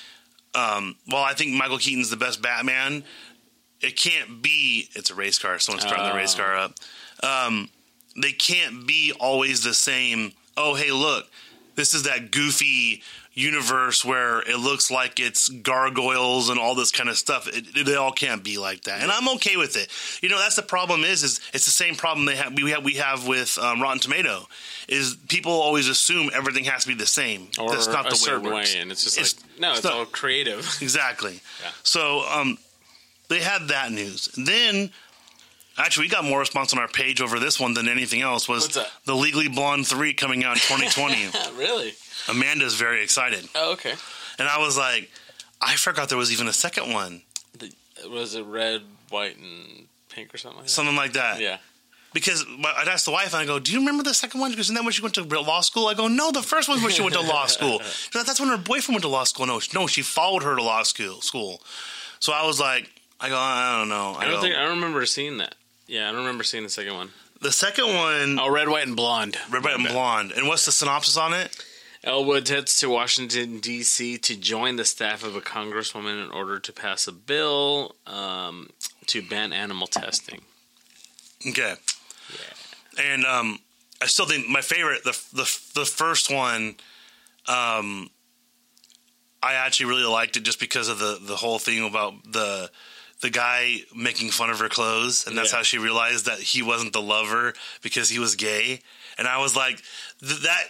um, 0.54 0.96
well 1.08 1.22
i 1.22 1.34
think 1.34 1.52
michael 1.52 1.78
keaton's 1.78 2.10
the 2.10 2.16
best 2.16 2.40
batman 2.42 3.04
it 3.80 3.96
can't 3.96 4.42
be 4.42 4.88
it's 4.94 5.10
a 5.10 5.14
race 5.14 5.38
car 5.38 5.58
someone's 5.58 5.84
starting 5.86 6.06
the 6.08 6.14
race 6.14 6.34
Oh. 6.34 6.42
car 6.42 6.56
up 6.56 6.74
um, 7.22 7.68
they 8.20 8.32
can't 8.32 8.86
be 8.86 9.12
always 9.20 9.62
the 9.62 9.74
same 9.74 10.32
oh 10.56 10.74
hey 10.74 10.90
look 10.90 11.26
this 11.76 11.94
is 11.94 12.02
that 12.04 12.30
goofy 12.30 13.02
universe 13.32 14.04
where 14.04 14.40
it 14.40 14.58
looks 14.58 14.90
like 14.90 15.20
it's 15.20 15.48
gargoyles 15.48 16.48
and 16.50 16.58
all 16.58 16.74
this 16.74 16.90
kind 16.90 17.08
of 17.08 17.16
stuff 17.16 17.46
it, 17.46 17.64
it, 17.76 17.86
they 17.86 17.94
all 17.94 18.10
can't 18.10 18.42
be 18.42 18.58
like 18.58 18.82
that 18.82 19.00
and 19.02 19.10
i'm 19.10 19.28
okay 19.28 19.56
with 19.56 19.76
it 19.76 19.88
you 20.20 20.28
know 20.28 20.36
that's 20.38 20.56
the 20.56 20.62
problem 20.62 21.04
is 21.04 21.22
is 21.22 21.40
it's 21.54 21.64
the 21.64 21.70
same 21.70 21.94
problem 21.94 22.26
they 22.26 22.34
have 22.34 22.52
we 22.60 22.70
have 22.72 22.84
we 22.84 22.94
have 22.94 23.28
with 23.28 23.56
um, 23.58 23.80
rotten 23.80 24.00
tomato 24.00 24.46
is 24.88 25.16
people 25.28 25.52
always 25.52 25.88
assume 25.88 26.28
everything 26.34 26.64
has 26.64 26.82
to 26.82 26.88
be 26.88 26.94
the 26.94 27.06
same 27.06 27.46
Or 27.58 27.70
that's 27.70 27.86
not 27.86 28.10
the 28.10 28.20
way 28.26 28.36
it 28.36 28.42
works 28.42 28.74
way, 28.74 28.80
and 28.80 28.90
it's 28.90 29.04
just 29.04 29.16
It's- 29.16 29.36
like 29.40 29.60
no, 29.60 29.72
it's 29.74 29.84
not- 29.84 29.92
all 29.92 30.06
creative. 30.06 30.66
Exactly. 30.82 31.40
Yeah. 31.62 31.70
So 31.84 32.24
um, 32.28 32.58
they 33.28 33.40
had 33.40 33.68
that 33.68 33.92
news. 33.92 34.28
Then, 34.36 34.90
actually, 35.78 36.06
we 36.06 36.08
got 36.08 36.24
more 36.24 36.40
response 36.40 36.72
on 36.72 36.78
our 36.78 36.88
page 36.88 37.20
over 37.20 37.38
this 37.38 37.60
one 37.60 37.74
than 37.74 37.86
anything 37.88 38.22
else. 38.22 38.48
Was 38.48 38.76
the 39.04 39.14
Legally 39.14 39.48
Blonde 39.48 39.86
three 39.86 40.14
coming 40.14 40.42
out 40.44 40.54
in 40.56 40.60
2020? 40.60 41.56
really? 41.58 41.92
Amanda's 42.28 42.74
very 42.74 43.02
excited, 43.02 43.48
Oh, 43.54 43.72
okay. 43.72 43.94
and 44.38 44.48
I 44.48 44.58
was 44.58 44.76
like, 44.76 45.10
I 45.60 45.76
forgot 45.76 46.08
there 46.08 46.18
was 46.18 46.32
even 46.32 46.48
a 46.48 46.52
second 46.52 46.92
one, 46.92 47.22
The, 47.58 47.72
was 48.08 48.34
it 48.34 48.44
red, 48.44 48.82
white, 49.10 49.36
and 49.38 49.86
pink 50.08 50.34
or 50.34 50.38
something 50.38 50.58
like 50.58 50.66
that? 50.66 50.70
something 50.72 50.96
like 50.96 51.12
that. 51.14 51.40
Yeah. 51.40 51.58
because 52.12 52.44
I'd 52.64 52.88
ask 52.88 53.04
the 53.04 53.12
wife 53.12 53.32
and 53.34 53.42
I 53.42 53.46
go, 53.46 53.58
"Do 53.60 53.70
you 53.72 53.78
remember 53.78 54.02
the 54.02 54.14
second 54.14 54.40
one? 54.40 54.50
Because 54.50 54.66
isn't 54.66 54.74
that 54.74 54.82
when 54.82 54.92
she 54.92 55.02
went 55.02 55.14
to 55.14 55.22
law 55.22 55.60
school?" 55.60 55.86
I 55.86 55.94
go, 55.94 56.08
"No, 56.08 56.32
the 56.32 56.42
first 56.42 56.68
one's 56.68 56.82
when 56.82 56.90
she 56.90 57.02
went 57.02 57.14
to 57.14 57.20
law 57.20 57.46
school. 57.56 57.78
Like, 58.14 58.26
That's 58.26 58.40
when 58.40 58.48
her 58.48 58.56
boyfriend 58.56 58.96
went 58.96 59.02
to 59.02 59.08
law 59.08 59.22
school. 59.24 59.46
No, 59.46 59.60
she- 59.60 59.70
no, 59.78 59.86
she 59.86 60.02
followed 60.02 60.42
her 60.42 60.56
to 60.56 60.62
law 60.62 60.82
school. 60.82 61.20
School. 61.20 61.62
So 62.18 62.32
I 62.32 62.44
was 62.46 62.58
like, 62.58 62.90
I 63.20 63.28
go, 63.28 63.36
I 63.38 63.78
don't 63.78 63.88
know. 63.88 64.14
I, 64.18 64.22
I 64.22 64.24
don't 64.24 64.34
go, 64.36 64.40
think 64.42 64.56
I 64.56 64.64
remember 64.64 65.06
seeing 65.06 65.38
that. 65.38 65.54
Yeah, 65.86 66.08
I 66.08 66.12
don't 66.12 66.20
remember 66.22 66.42
seeing 66.42 66.64
the 66.64 66.70
second 66.70 66.94
one. 66.94 67.10
the 67.40 67.52
second 67.52 67.94
one, 67.94 68.38
Oh, 68.40 68.50
Red, 68.50 68.68
White, 68.68 68.86
and 68.86 68.96
Blonde. 68.96 69.36
Red, 69.50 69.62
White, 69.64 69.76
and 69.78 69.86
Blonde. 69.88 70.32
And 70.32 70.48
what's 70.48 70.64
the 70.66 70.72
synopsis 70.72 71.16
on 71.16 71.32
it? 71.32 71.64
Elwood 72.02 72.48
heads 72.48 72.78
to 72.78 72.88
Washington, 72.88 73.58
D.C. 73.60 74.16
to 74.18 74.36
join 74.36 74.76
the 74.76 74.84
staff 74.86 75.22
of 75.22 75.36
a 75.36 75.40
congresswoman 75.40 76.24
in 76.24 76.30
order 76.30 76.58
to 76.58 76.72
pass 76.72 77.06
a 77.06 77.12
bill 77.12 77.94
um, 78.06 78.70
to 79.06 79.20
ban 79.20 79.52
animal 79.52 79.86
testing. 79.86 80.40
Okay. 81.46 81.74
And 82.98 83.24
um, 83.26 83.58
I 84.00 84.06
still 84.06 84.26
think 84.26 84.48
my 84.48 84.62
favorite, 84.62 85.04
the 85.04 85.18
the 85.32 85.58
the 85.74 85.84
first 85.84 86.32
one, 86.32 86.76
um, 87.46 88.08
I 89.42 89.54
actually 89.54 89.86
really 89.90 90.04
liked 90.04 90.36
it 90.36 90.42
just 90.42 90.58
because 90.60 90.88
of 90.88 90.98
the 90.98 91.18
the 91.20 91.36
whole 91.36 91.58
thing 91.58 91.86
about 91.86 92.14
the 92.24 92.70
the 93.20 93.30
guy 93.30 93.76
making 93.94 94.30
fun 94.30 94.48
of 94.48 94.58
her 94.60 94.68
clothes, 94.70 95.26
and 95.26 95.36
that's 95.36 95.52
Yeah. 95.52 95.58
how 95.58 95.62
she 95.62 95.76
realized 95.78 96.24
that 96.26 96.38
he 96.38 96.62
wasn't 96.62 96.94
the 96.94 97.02
lover 97.02 97.52
because 97.82 98.08
he 98.08 98.18
was 98.18 98.34
gay. 98.36 98.80
And 99.18 99.28
I 99.28 99.38
was 99.38 99.54
like, 99.54 99.82
th- 100.20 100.40
that 100.42 100.62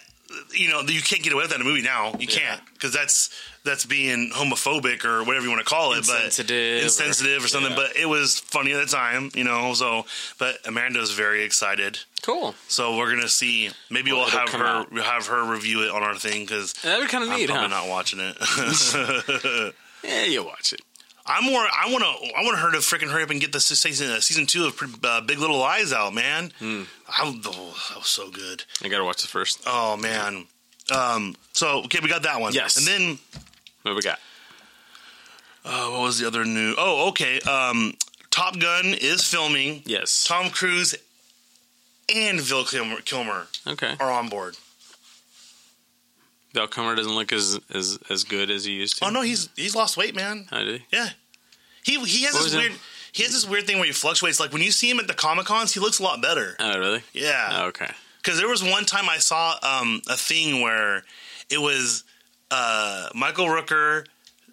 you 0.52 0.68
know, 0.68 0.82
you 0.82 1.02
can't 1.02 1.22
get 1.22 1.32
away 1.32 1.42
with 1.42 1.50
that 1.50 1.56
in 1.56 1.62
a 1.62 1.64
movie 1.64 1.82
now. 1.82 2.12
You 2.18 2.26
Yeah. 2.28 2.38
can't 2.38 2.60
because 2.74 2.92
that's 2.92 3.30
that's 3.64 3.84
being 3.84 4.30
homophobic 4.34 5.04
or 5.04 5.22
whatever 5.24 5.44
you 5.44 5.50
want 5.50 5.60
to 5.60 5.68
call 5.68 5.92
it, 5.92 5.98
Insensitive 5.98 6.78
but 6.78 6.84
insensitive 6.84 7.44
or, 7.44 7.48
something. 7.48 7.72
yeah. 7.72 7.76
But 7.76 7.96
it 7.96 8.06
was 8.06 8.38
funny 8.40 8.72
at 8.72 8.80
the 8.80 8.86
time, 8.90 9.30
you 9.34 9.44
know. 9.44 9.74
So, 9.74 10.06
but 10.38 10.58
Amanda's 10.66 11.10
very 11.12 11.42
excited. 11.44 11.98
Cool. 12.22 12.54
So 12.68 12.96
we're 12.96 13.10
gonna 13.10 13.28
see. 13.28 13.70
Maybe 13.90 14.12
Well, 14.12 14.26
have 14.28 14.48
her 14.50 14.64
out. 14.66 14.92
have 14.98 15.26
her 15.26 15.44
review 15.44 15.82
it 15.84 15.90
on 15.90 16.02
our 16.02 16.14
thing 16.14 16.42
because 16.46 16.72
That'd 16.74 17.06
be 17.06 17.10
kind 17.10 17.24
of 17.24 17.30
neat. 17.30 17.50
I'm 17.50 17.56
huh? 17.56 17.66
not 17.68 17.88
watching 17.88 18.20
it. 18.20 19.74
Yeah, 20.02 20.24
you 20.24 20.42
watch 20.44 20.72
it. 20.72 20.80
I'm 21.32 21.44
more. 21.44 21.60
I 21.62 21.88
want 21.90 22.02
to. 22.02 22.34
I 22.36 22.42
want 22.42 22.58
her 22.58 22.72
to 22.72 22.78
freaking 22.78 23.10
hurry 23.10 23.22
up 23.22 23.30
and 23.30 23.40
get 23.40 23.52
the 23.52 23.60
season 23.60 24.10
uh, 24.10 24.20
season 24.20 24.46
two 24.46 24.66
of 24.66 25.04
uh, 25.04 25.20
Big 25.20 25.38
Little 25.38 25.58
Lies 25.58 25.92
out, 25.92 26.12
man. 26.12 26.52
Hmm. 26.58 26.82
I, 27.08 27.22
oh, 27.46 27.76
that 27.90 27.98
was 27.98 28.06
so 28.08 28.30
good. 28.30 28.64
I 28.82 28.88
gotta 28.88 29.04
watch 29.04 29.22
it 29.24 29.28
first. 29.28 29.62
Oh 29.66 29.96
man. 29.96 30.46
Um. 30.94 31.36
So 31.52 31.82
okay, 31.84 32.00
we 32.02 32.08
got 32.08 32.22
that 32.24 32.40
one. 32.40 32.52
Yes. 32.52 32.76
And 32.76 32.86
then 32.86 33.18
What 33.82 33.94
we 33.94 34.02
got? 34.02 34.18
uh, 35.64 35.88
what 35.90 36.00
was 36.02 36.18
the 36.18 36.26
other 36.26 36.44
new? 36.44 36.74
Oh, 36.76 37.08
okay. 37.10 37.38
Um, 37.40 37.94
Top 38.30 38.58
Gun 38.58 38.86
is 39.00 39.24
filming. 39.24 39.82
Yes. 39.84 40.24
Tom 40.24 40.50
Cruise 40.50 40.94
and 42.14 42.40
Val 42.40 42.64
Kilmer, 42.64 43.00
Kilmer 43.02 43.46
Okay. 43.66 43.94
are 44.00 44.10
on 44.10 44.28
board. 44.28 44.56
Val 46.54 46.66
Kilmer 46.66 46.96
doesn't 46.96 47.14
look 47.14 47.32
as 47.32 47.60
as 47.72 47.98
as 48.08 48.24
good 48.24 48.50
as 48.50 48.64
he 48.64 48.72
used 48.72 48.98
to. 48.98 49.06
Oh 49.06 49.10
no, 49.10 49.22
he's 49.22 49.48
he's 49.54 49.76
lost 49.76 49.96
weight, 49.96 50.14
man. 50.16 50.46
Oh, 50.50 50.64
did 50.64 50.80
he? 50.80 50.86
Yeah, 50.96 51.10
he 51.98 52.04
he 52.04 52.24
has 52.24 52.34
What 52.34 52.44
this 52.44 52.54
weird. 52.54 52.72
He 53.12 53.22
has 53.24 53.32
this 53.32 53.46
weird 53.48 53.66
thing 53.66 53.78
where 53.78 53.86
he 53.86 53.92
fluctuates. 53.92 54.38
Like 54.38 54.52
when 54.52 54.62
you 54.62 54.70
see 54.70 54.88
him 54.88 55.00
at 55.00 55.08
the 55.08 55.14
Comic 55.14 55.46
Cons, 55.46 55.74
he 55.74 55.80
looks 55.80 55.98
a 55.98 56.02
lot 56.02 56.22
better. 56.22 56.56
Oh, 56.60 56.78
really? 56.78 57.02
Yeah, 57.12 57.48
Oh, 57.62 57.66
okay. 57.66 57.90
because 58.22 58.38
there 58.38 58.48
was 58.48 58.62
one 58.62 58.84
time 58.84 59.08
I 59.08 59.18
saw 59.18 59.56
um, 59.62 60.00
a 60.08 60.16
thing 60.16 60.60
where 60.60 61.02
it 61.50 61.58
was 61.60 62.04
uh, 62.52 63.08
Michael 63.14 63.46
Rooker, 63.46 64.06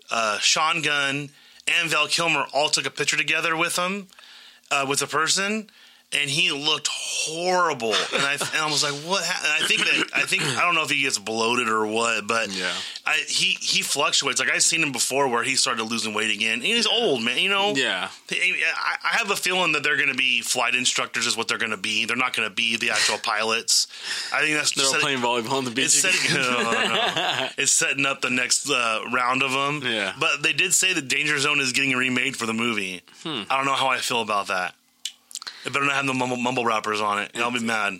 uh, 0.10 0.40
Sean 0.40 0.82
Gunn, 0.82 1.30
and 1.68 1.90
Val 1.90 2.08
Kilmer 2.08 2.46
all 2.54 2.70
took 2.70 2.88
a 2.88 2.92
picture 2.92 3.18
together 3.18 3.56
with 3.56 3.76
him 3.78 4.08
uh, 4.72 4.86
with 4.90 5.02
a 5.04 5.08
person. 5.08 5.70
And 6.14 6.30
he 6.30 6.52
looked 6.54 6.88
horrible, 6.90 7.94
and 8.14 8.24
I 8.24 8.34
and 8.36 8.56
I 8.62 8.68
was 8.72 8.82
like, 8.82 8.94
"What?" 9.06 9.26
Ha-? 9.26 9.42
And 9.44 9.64
I 9.64 9.68
think 9.68 9.82
that 9.82 10.18
I 10.18 10.22
think 10.26 10.42
I 10.42 10.62
don't 10.62 10.74
know 10.74 10.84
if 10.84 10.90
he 10.90 11.02
gets 11.02 11.18
bloated 11.20 11.68
or 11.68 11.86
what, 11.86 12.26
but 12.26 12.50
Yeah. 12.50 12.72
I, 13.06 13.18
he 13.28 13.58
he 13.60 13.82
fluctuates. 13.82 14.40
Like 14.40 14.50
I've 14.50 14.62
seen 14.64 14.82
him 14.82 14.94
before, 14.94 15.28
where 15.28 15.44
he 15.44 15.56
started 15.58 15.84
losing 15.84 16.14
weight 16.14 16.34
again. 16.34 16.54
And 16.54 16.64
he's 16.64 16.88
old, 16.88 17.24
man. 17.24 17.40
You 17.40 17.50
know, 17.50 17.74
Yeah. 17.76 18.08
I 18.32 18.96
I 19.04 19.18
have 19.18 19.32
a 19.32 19.36
feeling 19.36 19.74
that 19.74 19.84
they're 19.84 19.98
going 19.98 20.08
to 20.08 20.16
be 20.16 20.40
flight 20.42 20.76
instructors, 20.76 21.28
is 21.28 21.36
what 21.36 21.50
they're 21.50 21.58
going 21.58 21.72
to 21.72 21.78
be. 21.78 22.06
They're 22.06 22.16
not 22.16 22.34
going 22.34 22.48
to 22.48 22.56
be 22.56 22.78
the 22.78 22.92
actual 22.92 23.18
pilots. 23.18 23.88
I 24.34 24.40
think 24.42 24.56
that's 24.56 24.72
They're 24.72 24.86
setting- 24.86 25.02
playing 25.02 25.20
volleyball 25.20 25.58
on 25.58 25.66
the 25.66 25.72
beach. 25.72 25.88
It's 25.88 26.00
setting, 26.02 26.36
no, 26.42 26.62
no. 26.62 27.50
it's 27.58 27.74
setting 27.74 28.06
up 28.06 28.22
the 28.22 28.30
next 28.30 28.70
uh, 28.70 29.02
round 29.14 29.44
of 29.44 29.52
them. 29.52 29.82
Yeah. 29.84 30.14
But 30.18 30.42
they 30.42 30.54
did 30.54 30.74
say 30.74 30.94
that 30.94 31.10
Danger 31.10 31.38
Zone 31.38 31.60
is 31.60 31.74
getting 31.74 31.92
remade 31.98 32.38
for 32.38 32.46
the 32.46 32.54
movie. 32.54 33.02
Hmm. 33.24 33.42
I 33.50 33.58
don't 33.58 33.66
know 33.66 33.74
how 33.74 33.88
I 33.88 33.98
feel 33.98 34.22
about 34.22 34.48
that. 34.48 34.74
It 35.68 35.74
better 35.74 35.86
not 35.86 35.96
have 35.96 36.06
the 36.08 36.14
mumble, 36.14 36.38
mumble 36.38 36.64
rappers 36.64 37.02
on 37.02 37.20
it. 37.20 37.32
I'll 37.36 37.52
be 37.52 37.60
mad. 37.60 38.00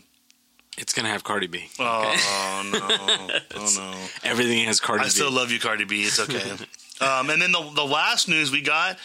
It's 0.78 0.94
gonna 0.94 1.10
have 1.10 1.26
Cardi 1.26 1.48
B. 1.48 1.68
Oh, 1.80 2.70
no. 2.72 2.80
Oh, 3.56 3.74
no. 3.76 3.94
Everything 4.24 4.64
has 4.66 4.80
Cardi 4.80 5.02
I 5.02 5.06
B. 5.06 5.10
still 5.10 5.32
love 5.32 5.52
you, 5.52 5.60
Cardi 5.60 5.84
B. 5.84 6.04
It's 6.04 6.18
okay. 6.18 6.50
um, 7.02 7.30
and 7.30 7.42
then 7.42 7.52
the 7.52 7.72
the 7.76 7.84
last 7.84 8.30
news 8.30 8.52
we 8.52 8.62
got: 8.62 8.98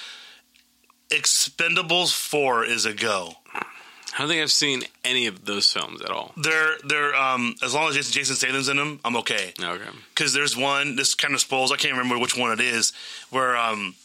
Expendables 1.09 2.15
Four 2.15 2.65
is 2.65 2.87
a 2.87 2.95
go. 2.95 3.35
I 3.55 4.19
don't 4.19 4.29
think 4.29 4.43
I've 4.43 4.53
seen 4.53 4.83
any 5.05 5.27
of 5.27 5.45
those 5.45 5.73
films 5.73 6.03
at 6.03 6.11
all. 6.11 6.33
They're 6.37 6.77
they're 6.85 7.17
um, 7.17 7.57
as 7.65 7.75
long 7.75 7.89
as 7.89 7.97
Jason, 7.97 8.13
Jason 8.13 8.37
Statham's 8.37 8.69
in 8.69 8.77
them, 8.77 9.01
I'm 9.05 9.17
okay. 9.17 9.55
Okay. 9.61 9.85
Because 10.15 10.35
there's 10.35 10.57
one. 10.57 10.95
This 10.95 11.17
kind 11.17 11.35
of 11.35 11.41
spoils. 11.41 11.73
I 11.73 11.77
can't 11.77 11.95
remember 11.95 12.19
which 12.19 12.37
one 12.37 12.53
it 12.53 12.61
is. 12.61 12.93
Where 13.31 13.57
um, 13.57 13.97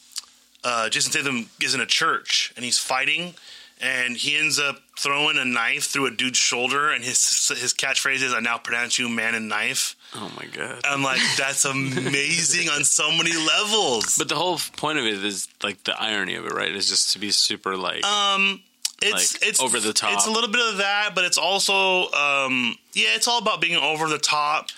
uh, 0.63 0.89
Jason 0.89 1.11
Statham 1.11 1.49
is 1.61 1.75
in 1.75 1.81
a 1.81 1.85
church 1.85 2.53
and 2.55 2.65
he's 2.65 2.79
fighting, 2.79 3.35
and 3.81 4.15
he 4.17 4.37
ends 4.37 4.59
up 4.59 4.77
throwing 4.97 5.37
a 5.37 5.45
knife 5.45 5.85
through 5.85 6.07
a 6.07 6.11
dude's 6.11 6.37
shoulder, 6.39 6.89
and 6.91 7.03
his 7.03 7.49
his 7.59 7.73
catchphrase 7.73 8.21
is 8.23 8.33
"I 8.33 8.39
now 8.39 8.57
pronounce 8.57 8.97
you 8.99 9.07
man 9.09 9.35
and 9.35 9.47
knife." 9.49 9.95
Oh 10.15 10.31
my 10.37 10.45
god. 10.47 10.81
I'm 10.85 11.03
like, 11.03 11.21
that's 11.37 11.65
amazing 11.65 12.69
on 12.69 12.83
so 12.83 13.11
many 13.11 13.35
levels. 13.35 14.17
But 14.17 14.29
the 14.29 14.35
whole 14.35 14.57
point 14.77 14.97
of 14.99 15.05
it 15.05 15.23
is 15.23 15.47
like 15.63 15.83
the 15.83 15.99
irony 16.01 16.35
of 16.35 16.45
it, 16.45 16.53
right? 16.53 16.73
Is 16.73 16.87
just 16.89 17.13
to 17.13 17.19
be 17.19 17.31
super 17.31 17.75
like 17.77 18.03
Um, 18.05 18.61
it's 19.01 19.33
Like, 19.41 19.47
it's 19.49 19.59
over 19.61 19.79
the 19.79 19.93
top. 19.93 20.13
It's 20.13 20.25
a 20.27 20.31
little 20.31 20.49
bit 20.49 20.65
of 20.71 20.77
that, 20.77 21.11
but 21.13 21.23
it's 21.25 21.37
also 21.37 22.09
um, 22.11 22.75
yeah, 22.93 23.15
it's 23.15 23.27
all 23.27 23.37
about 23.39 23.61
being 23.61 23.75
over 23.75 24.07
the 24.07 24.17
top 24.17 24.69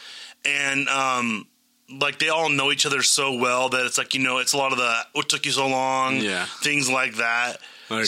and 0.46 0.88
um, 0.90 1.48
like 2.02 2.20
they 2.20 2.30
all 2.30 2.50
know 2.50 2.72
each 2.72 2.86
other 2.86 3.02
so 3.02 3.34
well 3.38 3.70
that 3.70 3.86
it's 3.86 3.98
like 3.98 4.14
you 4.14 4.22
know 4.22 4.38
it's 4.40 4.54
a 4.54 4.58
lot 4.58 4.72
of 4.72 4.78
the 4.78 4.94
what 5.14 5.30
took 5.30 5.46
you 5.46 5.52
so 5.52 5.68
long, 5.68 6.18
Yeah. 6.18 6.46
things 6.64 6.90
like 6.90 7.16
that. 7.16 7.58
like 7.90 8.08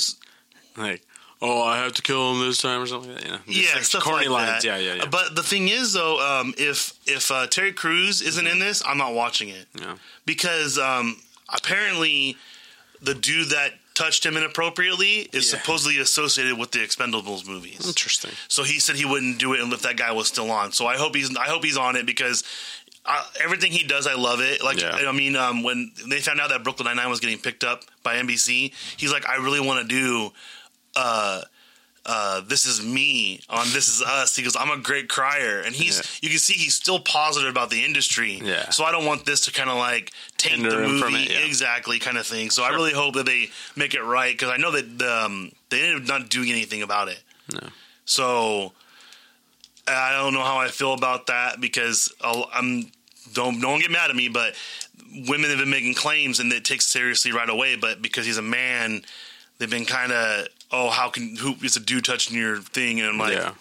like 0.77 1.01
oh 1.41 1.63
I 1.63 1.77
have 1.77 1.93
to 1.93 2.01
kill 2.01 2.33
him 2.33 2.39
this 2.41 2.59
time 2.61 2.81
or 2.81 2.85
something. 2.87 3.11
Like 3.13 3.23
that? 3.23 3.45
Just, 3.47 3.69
yeah, 3.69 3.75
like, 3.75 3.83
stuff 3.83 4.03
corny 4.03 4.27
like 4.27 4.47
lines. 4.47 4.63
that. 4.63 4.67
Yeah, 4.67 4.77
yeah, 4.77 4.93
yeah. 4.95 5.05
But 5.09 5.35
the 5.35 5.43
thing 5.43 5.67
is, 5.69 5.93
though, 5.93 6.19
um, 6.19 6.53
if 6.57 6.93
if 7.07 7.31
uh, 7.31 7.47
Terry 7.47 7.73
Crews 7.73 8.21
isn't 8.21 8.45
in 8.47 8.59
this, 8.59 8.83
I'm 8.85 8.97
not 8.97 9.13
watching 9.13 9.49
it 9.49 9.65
yeah. 9.79 9.95
because 10.25 10.77
um, 10.77 11.17
apparently 11.53 12.37
the 13.01 13.13
dude 13.15 13.49
that 13.49 13.73
touched 13.93 14.25
him 14.25 14.37
inappropriately 14.37 15.27
is 15.33 15.51
Yeah. 15.51 15.59
supposedly 15.59 15.97
associated 15.99 16.57
with 16.57 16.71
the 16.71 16.79
Expendables 16.79 17.47
movies. 17.47 17.85
Interesting. 17.85 18.31
So 18.47 18.63
he 18.63 18.79
said 18.79 18.95
he 18.95 19.05
wouldn't 19.05 19.37
do 19.39 19.53
it 19.53 19.59
if 19.59 19.81
that 19.81 19.97
guy 19.97 20.11
was 20.11 20.27
still 20.27 20.49
on. 20.51 20.71
So 20.71 20.85
I 20.87 20.95
hope 20.97 21.15
he's 21.15 21.35
I 21.35 21.45
hope 21.45 21.63
he's 21.63 21.77
on 21.77 21.95
it 21.95 22.05
because 22.05 22.43
uh, 23.05 23.23
everything 23.43 23.71
he 23.71 23.83
does, 23.83 24.05
I 24.07 24.13
love 24.13 24.39
it. 24.41 24.63
Like 24.63 24.79
Yeah. 24.79 24.95
I 25.07 25.11
mean, 25.11 25.35
um, 25.35 25.63
when 25.63 25.91
they 26.07 26.19
found 26.19 26.39
out 26.39 26.49
that 26.49 26.63
Brooklyn 26.63 26.85
Nine 26.85 26.97
Nine 26.97 27.09
was 27.09 27.19
getting 27.19 27.39
picked 27.39 27.63
up 27.63 27.81
by 28.03 28.15
NBC, 28.15 28.71
he's 28.97 29.11
like, 29.11 29.27
I 29.27 29.37
really 29.37 29.59
want 29.59 29.81
to 29.81 29.87
do. 29.87 30.31
Uh, 30.95 31.41
uh, 32.03 32.41
this 32.47 32.65
is 32.65 32.83
me 32.83 33.39
on 33.47 33.65
This 33.73 33.87
Is 33.87 34.01
Us. 34.01 34.35
He 34.35 34.41
goes, 34.41 34.55
I'm 34.55 34.71
a 34.71 34.81
great 34.81 35.07
crier, 35.07 35.61
and 35.61 35.75
he's 35.75 35.97
Yeah. 35.97 36.03
you 36.23 36.29
can 36.29 36.39
see 36.39 36.53
he's 36.53 36.73
still 36.73 36.99
positive 36.99 37.49
about 37.49 37.69
the 37.69 37.83
industry. 37.85 38.41
Yeah. 38.43 38.69
So 38.71 38.83
I 38.83 38.91
don't 38.91 39.05
want 39.05 39.25
this 39.25 39.41
to 39.41 39.51
kind 39.51 39.69
of 39.69 39.77
like 39.77 40.11
take 40.37 40.53
Hinder 40.53 40.71
the 40.71 40.87
movie 40.87 41.23
it, 41.23 41.31
yeah. 41.31 41.45
exactly 41.45 41.99
kind 41.99 42.17
of 42.17 42.25
thing. 42.25 42.49
So 42.49 42.63
I 42.63 42.69
really 42.69 42.91
hope 42.93 43.13
that 43.15 43.27
they 43.27 43.51
make 43.75 43.93
it 43.93 44.01
right 44.01 44.33
because 44.33 44.49
I 44.49 44.57
know 44.57 44.71
that 44.71 45.01
um, 45.25 45.51
they 45.69 45.81
ended 45.81 46.01
up 46.01 46.07
not 46.21 46.29
doing 46.29 46.49
anything 46.49 46.81
about 46.81 47.07
it. 47.07 47.21
No. 47.53 47.69
So 48.05 48.73
I 49.87 50.11
don't 50.13 50.33
know 50.33 50.43
how 50.43 50.57
I 50.57 50.69
feel 50.69 50.93
about 50.93 51.27
that 51.27 51.61
because 51.61 52.11
I'll, 52.21 52.49
I'm 52.51 52.91
don't 53.33 53.61
don't 53.61 53.79
get 53.79 53.91
mad 53.91 54.09
at 54.09 54.15
me, 54.15 54.27
but 54.27 54.55
women 55.27 55.51
have 55.51 55.59
been 55.59 55.69
making 55.69 55.93
claims 55.93 56.39
and 56.39 56.51
it 56.51 56.65
takes 56.65 56.87
seriously 56.87 57.31
right 57.31 57.49
away. 57.49 57.75
But 57.75 58.01
because 58.01 58.25
he's 58.25 58.37
a 58.39 58.41
man, 58.41 59.03
they've 59.59 59.69
been 59.69 59.85
kind 59.85 60.11
of 60.11 60.47
oh 60.71 60.89
how 60.89 61.09
can 61.09 61.35
who 61.35 61.55
is 61.63 61.75
a 61.75 61.79
dude 61.79 62.05
touching 62.05 62.37
your 62.37 62.57
thing 62.57 62.99
and 62.99 63.09
I'm 63.09 63.17
like. 63.17 63.33
yeah. 63.33 63.53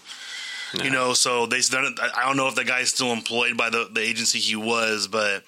You 0.85 0.91
know, 0.91 1.15
so 1.15 1.47
they. 1.47 1.57
I 1.73 2.11
I 2.19 2.25
don't 2.27 2.37
know 2.37 2.47
if 2.47 2.55
the 2.55 2.63
guy's 2.65 2.91
still 2.91 3.13
employed 3.13 3.57
by 3.57 3.71
the, 3.71 3.89
the 3.93 4.01
agency 4.01 4.39
he 4.39 4.55
was, 4.55 5.09
but 5.09 5.43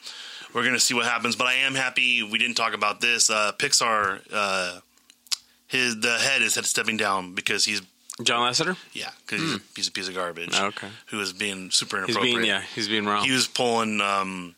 we're 0.53 0.65
gonna 0.65 0.81
see 0.81 0.95
what 0.95 1.05
happens. 1.07 1.37
But 1.37 1.47
I 1.47 1.55
am 1.55 1.77
happy 1.77 2.25
we 2.25 2.39
didn't 2.39 2.57
talk 2.57 2.75
about 2.75 3.01
this. 3.01 3.31
Uh, 3.31 3.53
Pixar, 3.57 4.21
uh, 4.33 4.81
his 5.69 6.01
the 6.01 6.19
head 6.19 6.43
is 6.43 6.55
stepping 6.55 6.97
down 6.97 7.35
because 7.35 7.65
he's 7.65 7.83
John 8.25 8.51
Lasseter. 8.51 8.77
yeah, 8.95 9.11
because 9.25 9.41
he's, 9.43 9.55
a- 9.55 9.61
he's 9.77 9.87
a 9.87 9.93
piece 9.93 10.09
of 10.09 10.15
garbage. 10.17 10.59
Okay. 10.59 10.89
Who 11.07 11.21
is 11.21 11.33
being 11.33 11.71
super 11.71 11.99
He's 11.99 12.17
inappropriate. 12.17 12.37
being 12.39 12.49
yeah. 12.49 12.63
He's 12.75 12.89
being 12.89 13.07
wrong. 13.07 13.25
He 13.25 13.31
was 13.31 13.47
pulling 13.47 14.01
um, 14.01 14.57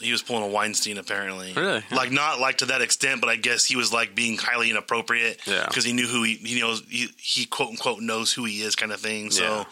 he 0.00 0.12
was 0.12 0.22
pulling 0.22 0.42
a 0.44 0.48
Weinstein 0.48 0.98
apparently. 0.98 1.52
Really? 1.52 1.82
Like 1.90 2.10
not 2.10 2.40
like 2.40 2.58
to 2.58 2.66
that 2.66 2.82
extent, 2.82 3.20
but 3.20 3.30
I 3.30 3.36
guess 3.36 3.64
he 3.64 3.76
was 3.76 3.92
like 3.92 4.14
being 4.14 4.36
highly 4.36 4.70
inappropriate. 4.70 5.40
Yeah. 5.46 5.66
Because 5.66 5.84
he 5.84 5.92
knew 5.92 6.06
who 6.06 6.22
he 6.22 6.34
he 6.34 6.60
knows 6.60 6.82
he, 6.88 7.08
he 7.16 7.46
quote 7.46 7.70
unquote 7.70 8.00
knows 8.00 8.32
who 8.32 8.44
he 8.44 8.62
is 8.62 8.74
kind 8.76 8.92
of 8.92 9.00
thing. 9.00 9.30
So 9.30 9.42
Yeah. 9.44 9.64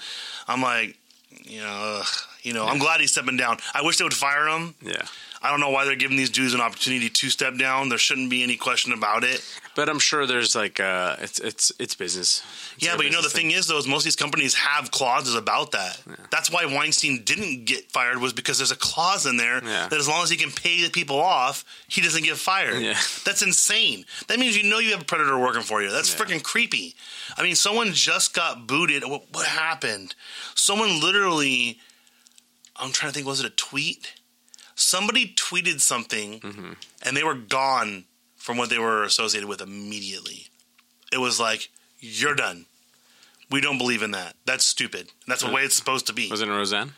I'm 0.49 0.62
like, 0.62 0.97
you 1.45 1.61
know, 1.61 2.00
ugh, 2.00 2.07
you 2.42 2.52
know, 2.52 2.66
I'm 2.66 2.78
glad 2.78 3.00
he's 3.00 3.12
stepping 3.12 3.37
down. 3.37 3.58
I 3.75 3.82
wish 3.82 3.96
they 3.99 4.04
would 4.04 4.14
fire 4.14 4.46
him. 4.49 4.75
Yeah. 4.82 5.02
I 5.44 5.50
don't 5.50 5.58
know 5.58 5.70
why 5.70 5.84
they're 5.84 5.96
giving 5.96 6.16
these 6.16 6.30
dudes 6.30 6.54
an 6.54 6.61
opportunity 6.61 7.08
to 7.08 7.28
step 7.28 7.56
down. 7.58 7.88
There 7.88 7.99
shouldn't 7.99 8.30
be 8.30 8.44
any 8.44 8.56
question 8.56 8.92
about 8.92 9.25
it. 9.25 9.44
But 9.75 9.88
I'm 9.88 9.99
sure 9.99 10.25
there's 10.25 10.54
like 10.54 10.78
uh, 10.78 11.16
it's 11.18 11.40
it's 11.40 11.72
it's 11.80 11.96
business. 11.96 12.44
It's 12.76 12.87
Yeah, 12.87 12.94
but 12.96 13.06
you 13.06 13.11
know 13.11 13.18
the 13.18 13.22
business 13.25 13.32
thing 13.42 13.50
is, 13.50 13.66
though, 13.66 13.78
is 13.78 13.88
most 13.88 14.02
of 14.02 14.04
these 14.04 14.14
companies 14.16 14.54
have 14.54 14.92
clauses 14.92 15.34
about 15.34 15.72
that. 15.72 16.00
That's 16.30 16.49
why 16.52 16.64
Weinstein 16.66 17.25
didn't 17.25 17.64
get 17.64 17.90
fired 17.90 18.18
was 18.18 18.32
because 18.32 18.58
there's 18.58 18.70
a 18.70 18.76
clause 18.76 19.26
in 19.26 19.37
there 19.37 19.56
Yeah. 19.64 19.88
that 19.88 19.99
as 19.99 20.06
long 20.06 20.22
as 20.22 20.30
he 20.30 20.37
can 20.37 20.52
pay 20.52 20.80
the 20.84 20.90
people 20.90 21.18
off, 21.20 21.64
he 21.88 22.00
doesn't 22.00 22.22
get 22.22 22.37
fired. 22.37 22.80
Yeah. 22.80 22.99
That's 23.25 23.42
insane. 23.42 24.04
That 24.28 24.38
means 24.38 24.56
you 24.56 24.68
know 24.70 24.78
you 24.78 24.92
have 24.92 25.00
a 25.02 25.04
predator 25.04 25.37
working 25.38 25.62
for 25.62 25.82
you. 25.82 25.90
That's 25.90 26.12
Yeah. 26.14 26.25
freaking 26.25 26.42
creepy. 26.44 26.94
I 27.37 27.42
mean, 27.42 27.56
someone 27.56 27.92
just 27.94 28.32
got 28.32 28.68
booted. 28.68 29.02
What, 29.04 29.25
what 29.32 29.46
happened? 29.46 30.14
Someone 30.54 31.00
literally. 31.00 31.80
I'm 32.83 32.93
trying 32.93 33.12
to 33.12 33.15
think. 33.15 33.27
Was 33.27 33.41
it 33.41 33.47
a 33.47 33.51
tweet? 33.51 34.15
Somebody 34.75 35.35
tweeted 35.35 35.81
something, 35.81 36.41
Mm-hmm. 36.41 36.73
and 37.05 37.17
they 37.17 37.23
were 37.25 37.35
gone 37.35 38.05
from 38.37 38.57
what 38.57 38.71
they 38.71 38.79
were 38.79 39.05
associated 39.05 39.49
with 39.49 39.61
immediately. 39.61 40.47
It 41.12 41.19
was 41.19 41.39
like, 41.39 41.69
you're 42.01 42.35
done. 42.35 42.67
We 43.51 43.61
don't 43.61 43.79
believe 43.79 44.03
in 44.03 44.12
that. 44.12 44.35
That's 44.47 44.65
stupid. 44.65 45.11
That's 45.29 45.43
the 45.43 45.53
way 45.53 45.62
it's 45.62 45.75
supposed 45.77 46.07
to 46.09 46.12
be. 46.12 46.29
Was 46.31 46.41
it 46.41 46.49
Roseanne? 46.49 46.93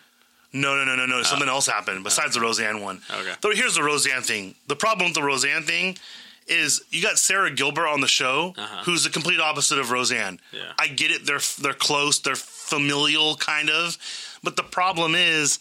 No, 0.53 0.77
no, 0.77 0.85
no, 0.85 0.95
no, 0.95 1.05
no. 1.07 1.23
Something 1.25 1.49
else 1.49 1.67
happened 1.67 2.05
besides 2.05 2.35
the 2.35 2.41
Roseanne 2.41 2.81
one. 2.81 3.03
Okay. 3.11 3.33
So 3.43 3.51
here's 3.51 3.75
the 3.75 3.83
Roseanne 3.83 4.23
thing. 4.23 4.55
The 4.69 4.77
problem 4.77 5.07
with 5.09 5.15
the 5.17 5.23
Roseanne 5.25 5.65
thing 5.65 5.99
is 6.47 6.81
you 6.91 7.03
got 7.03 7.19
Sara 7.19 7.51
Gilbert 7.51 7.89
on 7.89 8.01
the 8.01 8.07
show, 8.07 8.55
Uh-huh. 8.57 8.85
who's 8.85 9.03
the 9.03 9.11
complete 9.11 9.41
opposite 9.41 9.79
of 9.81 9.91
Roseanne. 9.91 10.39
Yeah. 10.53 10.61
I 10.79 10.87
get 10.87 11.11
it. 11.11 11.27
They're 11.27 11.41
they're 11.61 11.75
close. 11.75 12.21
They're 12.21 12.37
familial, 12.37 13.35
kind 13.37 13.69
of. 13.69 13.99
But 14.45 14.57
the 14.57 14.63
problem 14.63 15.15
is, 15.15 15.59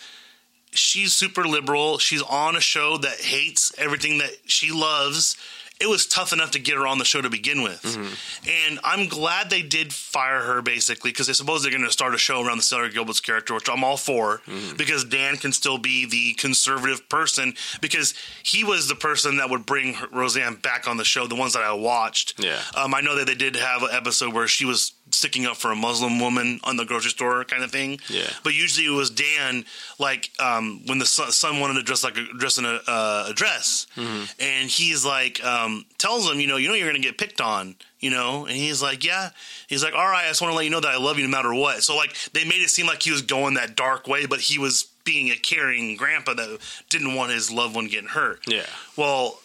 she's 0.71 1.13
super 1.13 1.47
liberal. 1.47 1.97
She's 1.99 2.21
on 2.21 2.55
a 2.55 2.61
show 2.61 2.97
that 2.97 3.19
hates 3.21 3.73
everything 3.77 4.17
that 4.19 4.31
she 4.45 4.71
loves. 4.71 5.37
It 5.81 5.87
was 5.89 6.05
tough 6.05 6.31
enough 6.31 6.51
to 6.51 6.59
get 6.59 6.75
her 6.75 6.87
on 6.87 6.97
the 6.99 7.03
show 7.03 7.19
to 7.21 7.29
begin 7.29 7.61
with. 7.61 7.81
Mm-hmm. 7.81 8.69
And 8.69 8.79
I'm 8.85 9.07
glad 9.09 9.49
they 9.49 9.63
did 9.63 9.91
fire 9.91 10.39
her 10.41 10.61
basically 10.61 11.11
because 11.11 11.27
I 11.27 11.33
suppose 11.33 11.61
they're 11.61 11.71
going 11.71 11.83
to 11.83 11.91
start 11.91 12.13
a 12.13 12.17
show 12.17 12.41
around 12.45 12.57
the 12.57 12.63
Sara 12.63 12.89
Gilbert's 12.89 13.19
character, 13.19 13.53
which 13.53 13.67
I'm 13.69 13.83
all 13.83 13.97
for 13.97 14.37
Mm-hmm. 14.47 14.77
because 14.77 15.03
Dan 15.03 15.35
can 15.35 15.51
still 15.51 15.77
be 15.79 16.05
the 16.05 16.33
conservative 16.35 17.09
person 17.09 17.53
because 17.81 18.13
he 18.43 18.63
was 18.63 18.87
the 18.87 18.95
person 18.95 19.37
that 19.37 19.49
would 19.49 19.65
bring 19.65 19.95
Roseanne 20.11 20.55
back 20.55 20.87
on 20.87 20.97
the 20.97 21.03
show, 21.03 21.27
the 21.27 21.35
ones 21.35 21.53
that 21.53 21.63
I 21.63 21.73
watched. 21.73 22.41
Yeah. 22.41 22.61
Um, 22.75 22.93
I 22.93 23.01
know 23.01 23.15
that 23.15 23.27
they 23.27 23.35
did 23.35 23.55
have 23.57 23.83
an 23.83 23.89
episode 23.91 24.33
where 24.33 24.47
she 24.47 24.63
was 24.65 24.93
sticking 25.11 25.45
up 25.45 25.55
for 25.57 25.71
a 25.71 25.75
Muslim 25.75 26.19
woman 26.19 26.59
on 26.63 26.75
the 26.75 26.85
grocery 26.85 27.11
store 27.11 27.43
kind 27.45 27.63
of 27.63 27.71
thing. 27.71 27.99
Yeah. 28.09 28.27
But 28.43 28.53
usually 28.55 28.87
it 28.87 28.97
was 28.97 29.09
Dan, 29.11 29.63
like 29.99 30.31
um, 30.39 30.81
when 30.87 30.97
the 30.97 31.05
son, 31.05 31.31
son 31.31 31.59
wanted 31.59 31.75
to 31.75 31.83
dress 31.83 32.03
like 32.03 32.17
a 32.17 32.25
dress 32.37 32.57
in 32.57 32.65
a, 32.65 32.79
uh, 32.87 33.27
a 33.29 33.33
dress, 33.33 33.85
Mm-hmm. 33.95 34.23
and 34.39 34.69
he's 34.69 35.05
like 35.05 35.43
um, 35.43 35.85
tells 35.99 36.29
him, 36.29 36.39
you 36.39 36.47
know, 36.47 36.57
you 36.57 36.67
know 36.69 36.73
you're 36.73 36.89
going 36.89 36.99
to 37.01 37.07
get 37.07 37.17
picked 37.17 37.41
on, 37.41 37.75
you 37.99 38.09
know, 38.09 38.45
and 38.45 38.55
he's 38.55 38.81
like, 38.81 39.03
yeah, 39.03 39.29
he's 39.67 39.83
like, 39.83 39.93
all 39.93 40.07
right, 40.07 40.25
I 40.25 40.29
just 40.29 40.41
want 40.41 40.51
to 40.51 40.55
let 40.55 40.65
you 40.65 40.71
know 40.71 40.79
that 40.79 40.91
I 40.91 40.97
love 40.97 41.17
you 41.19 41.25
no 41.25 41.29
matter 41.31 41.53
what. 41.53 41.83
So 41.83 41.95
like 41.95 42.15
they 42.33 42.43
made 42.43 42.61
it 42.63 42.69
seem 42.69 42.87
like 42.87 43.03
he 43.03 43.11
was 43.11 43.21
going 43.21 43.53
that 43.55 43.75
dark 43.75 44.07
way, 44.07 44.25
but 44.25 44.39
he 44.39 44.57
was 44.57 44.87
being 45.05 45.29
a 45.29 45.35
caring 45.35 45.95
grandpa 45.97 46.33
that 46.33 46.59
didn't 46.89 47.13
want 47.13 47.31
his 47.31 47.51
loved 47.51 47.75
one 47.75 47.87
getting 47.87 48.09
hurt. 48.09 48.39
Yeah. 48.47 48.65
Well, 48.97 49.39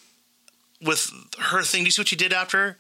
with 0.81 1.11
her 1.41 1.63
thing, 1.63 1.83
do 1.83 1.87
you 1.87 1.91
see 1.91 2.01
what 2.01 2.09
she 2.09 2.17
did 2.17 2.33
after? 2.33 2.77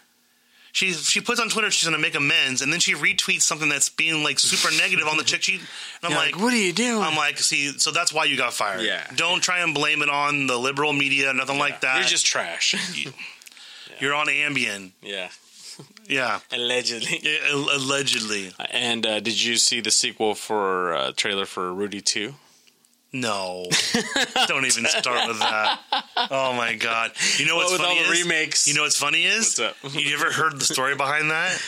She 0.72 0.92
she 0.92 1.20
puts 1.20 1.40
on 1.40 1.48
Twitter 1.48 1.70
she's 1.70 1.88
gonna 1.88 2.00
make 2.00 2.14
amends, 2.14 2.62
and 2.62 2.72
then 2.72 2.80
she 2.80 2.94
retweets 2.94 3.42
something 3.42 3.68
that's 3.68 3.88
being 3.88 4.22
like 4.22 4.38
super 4.38 4.70
negative 4.76 5.06
on 5.08 5.16
the 5.16 5.24
chick. 5.24 5.42
She, 5.42 5.54
and 5.54 5.62
I'm 6.02 6.12
like, 6.12 6.34
like, 6.34 6.42
what 6.42 6.52
are 6.52 6.56
you 6.56 6.72
doing? 6.72 7.02
I'm 7.02 7.16
like, 7.16 7.38
see, 7.38 7.78
so 7.78 7.90
that's 7.90 8.12
why 8.12 8.24
you 8.24 8.36
got 8.36 8.52
fired. 8.52 8.82
Yeah. 8.82 9.04
Don't 9.16 9.42
try 9.42 9.60
and 9.60 9.74
blame 9.74 10.02
it 10.02 10.08
on 10.10 10.46
the 10.46 10.56
liberal 10.56 10.92
media, 10.92 11.32
nothing 11.32 11.58
like 11.58 11.80
that. 11.80 11.98
You're 11.98 12.06
just 12.06 12.26
trash. 12.26 12.74
You're 14.00 14.14
on 14.14 14.26
Ambien. 14.26 14.92
yeah. 15.02 15.28
Yeah, 16.08 16.40
Allegedly. 16.52 17.20
Yeah, 17.22 17.52
allegedly. 17.52 18.52
And 18.70 19.06
uh, 19.06 19.20
did 19.20 19.42
you 19.42 19.56
see 19.56 19.80
the 19.80 19.90
sequel 19.90 20.34
for 20.34 20.94
uh, 20.94 21.12
trailer 21.16 21.44
for 21.46 21.72
Rudy 21.72 22.00
Two? 22.00 22.34
No, 23.10 23.64
don't 24.48 24.66
even 24.66 24.84
start 24.84 25.28
with 25.28 25.38
that. 25.38 25.80
Oh 26.30 26.52
my 26.52 26.74
god! 26.74 27.12
You 27.38 27.46
know 27.46 27.56
what's 27.56 27.72
with 27.72 27.80
funny 27.80 28.00
is 28.00 28.22
remakes. 28.22 28.68
you 28.68 28.74
know 28.74 28.82
what's 28.82 28.98
funny 28.98 29.24
is 29.24 29.58
What's 29.80 29.94
you 29.94 30.14
ever 30.14 30.30
heard 30.30 30.60
the 30.60 30.64
story 30.66 30.94
behind 30.94 31.30
that? 31.30 31.58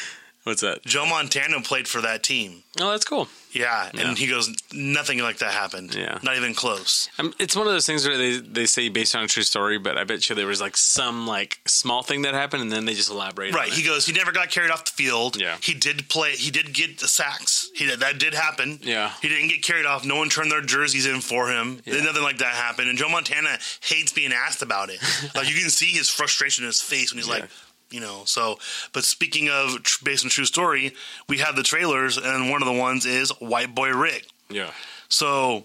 What's 0.44 0.62
that? 0.62 0.83
Joe 0.87 1.05
Montana 1.05 1.61
played 1.61 1.87
for 1.87 2.00
that 2.00 2.22
team. 2.22 2.62
Oh, 2.81 2.90
that's 2.90 3.05
cool. 3.05 3.29
Yeah, 3.53 3.90
Yeah. 3.92 4.09
and 4.09 4.16
he 4.18 4.26
goes, 4.26 4.48
nothing 4.72 5.18
like 5.18 5.38
that 5.38 5.53
happened. 5.53 5.94
Yeah. 5.94 6.18
not 6.22 6.37
even 6.37 6.55
close. 6.55 7.11
Um, 7.18 7.35
it's 7.38 7.55
one 7.55 7.66
of 7.66 7.72
those 7.72 7.85
things 7.85 8.07
where 8.07 8.16
they 8.16 8.38
they 8.38 8.64
say 8.64 8.88
based 8.88 9.14
on 9.14 9.24
a 9.24 9.26
true 9.26 9.42
story, 9.42 9.76
but 9.79 9.98
I 9.98 10.05
bet 10.05 10.29
you 10.31 10.37
there 10.37 10.46
was 10.46 10.61
like 10.61 10.76
some 10.79 11.26
like 11.26 11.59
small 11.66 12.03
thing 12.03 12.22
that 12.22 12.33
happened, 12.33 12.62
and 12.62 12.72
then 12.72 12.87
they 12.87 12.94
just 12.94 13.11
elaborate. 13.11 13.53
Right. 13.55 13.70
He 13.72 13.83
goes. 13.83 14.07
He 14.07 14.12
never 14.14 14.33
got 14.33 14.50
carried 14.50 14.70
off 14.70 14.85
the 14.87 14.92
field. 14.92 15.37
Yeah. 15.37 15.57
He 15.61 15.74
did 15.74 16.09
play. 16.09 16.33
He 16.33 16.50
did 16.50 16.72
get 16.72 17.00
the 17.00 17.09
sacks. 17.09 17.68
He 17.74 17.87
did, 17.87 18.00
that 18.00 18.18
did 18.18 18.33
happen. 18.33 18.79
Yeah. 18.83 19.12
He 19.20 19.29
didn't 19.29 19.48
get 19.48 19.62
carried 19.62 19.85
off. 19.85 20.05
No 20.07 20.16
one 20.16 20.31
turned 20.31 20.50
their 20.50 20.62
jerseys 20.62 21.05
in 21.07 21.20
for 21.20 21.48
him. 21.50 21.83
Yeah. 21.85 22.03
Nothing 22.03 22.22
like 22.22 22.38
that 22.38 22.55
happened. 22.55 22.88
And 22.88 22.96
Joe 22.96 23.09
Montana 23.11 23.59
hates 23.83 24.12
being 24.12 24.33
asked 24.33 24.62
about 24.62 24.88
it. 24.90 25.00
like 25.35 25.50
you 25.53 25.61
can 25.61 25.70
see 25.70 25.87
his 25.87 26.09
frustration 26.09 26.64
in 26.64 26.68
his 26.68 26.81
face 26.81 27.12
when 27.12 27.18
he's 27.18 27.26
Yeah. 27.29 27.40
like, 27.40 27.50
you 27.90 28.00
know. 28.00 28.22
So, 28.24 28.59
but 28.92 29.05
speaking 29.05 29.48
of 29.48 29.83
tr- 29.83 30.05
based 30.05 30.24
on 30.24 30.31
true 30.31 30.44
story, 30.44 30.94
we 31.29 31.38
have 31.38 31.57
the 31.57 31.62
trailers, 31.62 32.16
and 32.16 32.50
one 32.50 32.62
of 32.62 32.66
the 32.66 32.74
ones 32.79 33.07
is 33.07 33.31
White 33.40 33.74
Boy 33.74 33.90
Rick. 33.90 34.26
Yeah. 34.48 34.70
So 35.09 35.64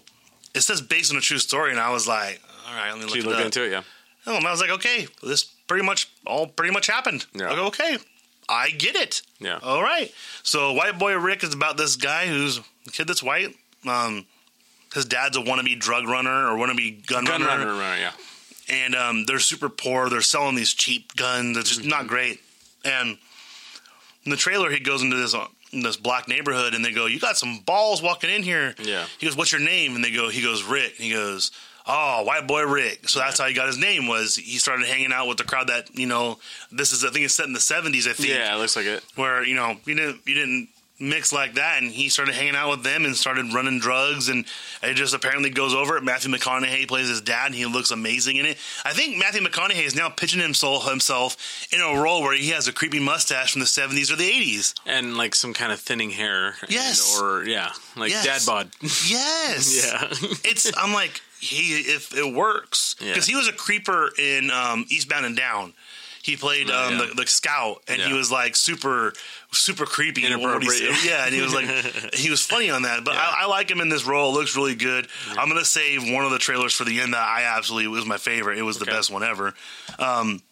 it 0.54 0.60
says 0.60 0.80
based 0.80 1.12
on 1.12 1.18
a 1.18 1.20
true 1.20 1.38
story, 1.38 1.70
and 1.70 1.80
I 1.80 1.90
was 1.90 2.06
like, 2.08 2.40
all 2.68 2.74
right, 2.74 2.90
let 2.90 2.98
me 2.98 3.04
look 3.06 3.16
it 3.16 3.24
look 3.26 3.44
into 3.44 3.64
it, 3.64 3.70
yeah. 3.70 3.82
Oh, 4.26 4.36
and 4.36 4.46
I 4.46 4.50
was 4.50 4.60
like, 4.60 4.70
okay, 4.70 5.06
this 5.22 5.44
pretty 5.44 5.84
much 5.84 6.10
all 6.26 6.46
pretty 6.46 6.72
much 6.72 6.86
happened. 6.86 7.26
Yeah. 7.34 7.50
I 7.50 7.54
go, 7.54 7.66
okay, 7.66 7.98
I 8.48 8.70
get 8.70 8.96
it. 8.96 9.22
Yeah. 9.38 9.58
All 9.62 9.82
right. 9.82 10.12
So 10.42 10.72
White 10.72 10.98
Boy 10.98 11.16
Rick 11.16 11.44
is 11.44 11.54
about 11.54 11.76
this 11.76 11.96
guy 11.96 12.26
who's 12.26 12.58
a 12.58 12.90
kid 12.90 13.06
that's 13.06 13.22
white. 13.22 13.54
Um, 13.86 14.26
his 14.94 15.04
dad's 15.04 15.36
a 15.36 15.40
wannabe 15.40 15.78
drug 15.78 16.08
runner 16.08 16.48
or 16.48 16.56
wannabe 16.56 17.06
gun, 17.06 17.24
Gun 17.24 17.42
runner, 17.42 17.66
runner, 17.66 17.78
runner, 17.78 17.96
yeah. 17.98 18.12
And 18.68 18.94
um, 18.94 19.24
they're 19.26 19.38
super 19.38 19.68
poor. 19.68 20.08
They're 20.10 20.20
selling 20.22 20.54
these 20.56 20.72
cheap 20.74 21.14
guns. 21.16 21.56
It's 21.56 21.68
just 21.68 21.80
Mm-hmm. 21.80 21.88
not 21.90 22.06
great. 22.06 22.40
And 22.84 23.18
in 24.24 24.30
the 24.30 24.36
trailer, 24.36 24.70
he 24.70 24.80
goes 24.80 25.02
into 25.02 25.16
this 25.16 25.34
uh, 25.34 25.46
in 25.72 25.82
this 25.82 25.96
black 25.96 26.28
neighborhood, 26.28 26.74
and 26.74 26.84
they 26.84 26.92
go, 26.92 27.06
"You 27.06 27.18
got 27.20 27.36
some 27.36 27.58
balls 27.60 28.02
walking 28.02 28.30
in 28.30 28.42
here." 28.42 28.74
Yeah. 28.82 29.06
He 29.18 29.26
goes, 29.26 29.36
"What's 29.36 29.52
your 29.52 29.60
name?" 29.60 29.94
And 29.96 30.04
they 30.04 30.10
go, 30.12 30.28
"He 30.28 30.42
goes 30.42 30.62
Rick." 30.62 30.94
And 30.98 31.06
he 31.06 31.12
goes, 31.12 31.50
"Oh, 31.86 32.22
white 32.24 32.46
boy 32.46 32.62
Rick." 32.64 33.08
So 33.08 33.18
that's 33.20 33.38
how 33.38 33.46
he 33.46 33.54
got 33.54 33.66
his 33.66 33.78
name. 33.78 34.06
Was 34.08 34.36
he 34.36 34.58
started 34.58 34.86
hanging 34.86 35.12
out 35.12 35.26
with 35.28 35.38
the 35.38 35.44
crowd 35.44 35.68
that 35.68 35.96
you 35.98 36.06
know? 36.06 36.38
This 36.72 36.92
is 36.92 37.04
I 37.04 37.10
think 37.10 37.24
it's 37.24 37.34
set 37.34 37.46
in 37.46 37.52
the 37.52 37.60
seventies. 37.60 38.06
I 38.06 38.12
think 38.12 38.28
Yeah, 38.30 38.54
it 38.54 38.58
looks 38.58 38.76
like 38.76 38.86
it. 38.86 39.02
where 39.16 39.44
you 39.44 39.54
know 39.56 39.76
you 39.84 39.94
didn't 39.94 40.20
you 40.26 40.34
didn't 40.34 40.68
mix 40.98 41.32
like 41.32 41.54
that, 41.54 41.82
and 41.82 41.90
he 41.92 42.08
started 42.08 42.34
hanging 42.34 42.56
out 42.56 42.70
with 42.70 42.82
them 42.82 43.04
and 43.04 43.14
started 43.16 43.52
running 43.52 43.78
drugs, 43.80 44.28
and 44.28 44.44
it 44.82 44.94
just 44.94 45.14
apparently 45.14 45.50
goes 45.50 45.74
over. 45.74 45.96
it. 45.96 46.02
Matthew 46.04 46.30
McConaughey 46.32 46.88
plays 46.88 47.08
his 47.08 47.20
dad, 47.20 47.46
and 47.46 47.54
he 47.54 47.66
looks 47.66 47.90
amazing 47.90 48.36
in 48.36 48.46
it. 48.46 48.56
I 48.84 48.92
think 48.92 49.18
Matthew 49.18 49.42
McConaughey 49.42 49.84
is 49.84 49.94
now 49.94 50.08
pitching 50.08 50.40
himself 50.40 50.88
himself 50.88 51.36
in 51.72 51.80
a 51.80 52.00
role 52.00 52.22
where 52.22 52.34
he 52.36 52.50
has 52.50 52.66
a 52.68 52.72
creepy 52.72 53.00
mustache 53.00 53.52
from 53.52 53.60
the 53.60 53.66
seventies 53.66 54.10
or 54.10 54.16
the 54.16 54.24
eighties. 54.26 54.74
And 54.86 55.16
like 55.16 55.34
some 55.34 55.52
kind 55.54 55.72
of 55.72 55.80
thinning 55.80 56.10
hair. 56.10 56.54
and- 56.62 56.70
Yes. 56.70 57.18
or 57.20 57.44
yeah, 57.44 57.72
like 57.96 58.10
Yes. 58.10 58.24
dad 58.24 58.40
bod. 58.50 58.70
Yes, 58.82 59.84
yeah. 60.22 60.30
it's 60.50 60.70
I'm 60.76 60.92
like 60.92 61.20
he 61.40 61.74
if 61.80 62.16
it 62.16 62.32
works 62.34 62.96
Yeah. 63.00 63.08
because 63.08 63.26
he 63.26 63.36
was 63.36 63.48
a 63.48 63.52
creeper 63.52 64.10
in 64.18 64.50
um, 64.50 64.86
Eastbound 64.88 65.26
and 65.26 65.36
Down. 65.36 65.74
He 66.26 66.36
played 66.36 66.68
um, 66.72 66.94
yeah. 66.94 67.06
the, 67.06 67.22
the 67.22 67.26
scout, 67.28 67.84
and 67.86 68.02
he 68.02 68.12
was 68.12 68.32
like 68.32 68.56
super, 68.56 69.12
super 69.52 69.86
creepy. 69.86 70.26
in 70.26 70.32
what 70.40 70.60
he 70.60 70.66
Inappropriate. 70.66 71.04
Yeah, 71.04 71.24
and 71.24 71.32
he 71.32 71.40
was 71.40 71.54
like, 71.54 71.66
he 72.14 72.30
was 72.30 72.44
funny 72.44 72.68
on 72.68 72.82
that. 72.82 73.04
But 73.04 73.14
I, 73.14 73.42
I 73.42 73.46
like 73.46 73.70
him 73.70 73.80
in 73.80 73.88
this 73.88 74.04
role. 74.04 74.34
It 74.34 74.40
looks 74.40 74.56
really 74.56 74.74
good. 74.74 75.06
I'm 75.28 75.46
gonna 75.48 75.64
save 75.64 76.02
one 76.02 76.24
of 76.24 76.32
the 76.32 76.40
trailers 76.40 76.74
for 76.74 76.82
the 76.82 77.00
end 77.00 77.14
that 77.14 77.22
I 77.22 77.44
absolutely 77.56 77.86
was 77.86 78.06
my 78.06 78.16
favorite. 78.16 78.58
It 78.58 78.62
was 78.62 78.80
the 78.80 78.86
best 78.86 79.08
one 79.08 79.22
ever. 79.22 79.54
Um, 80.00 80.42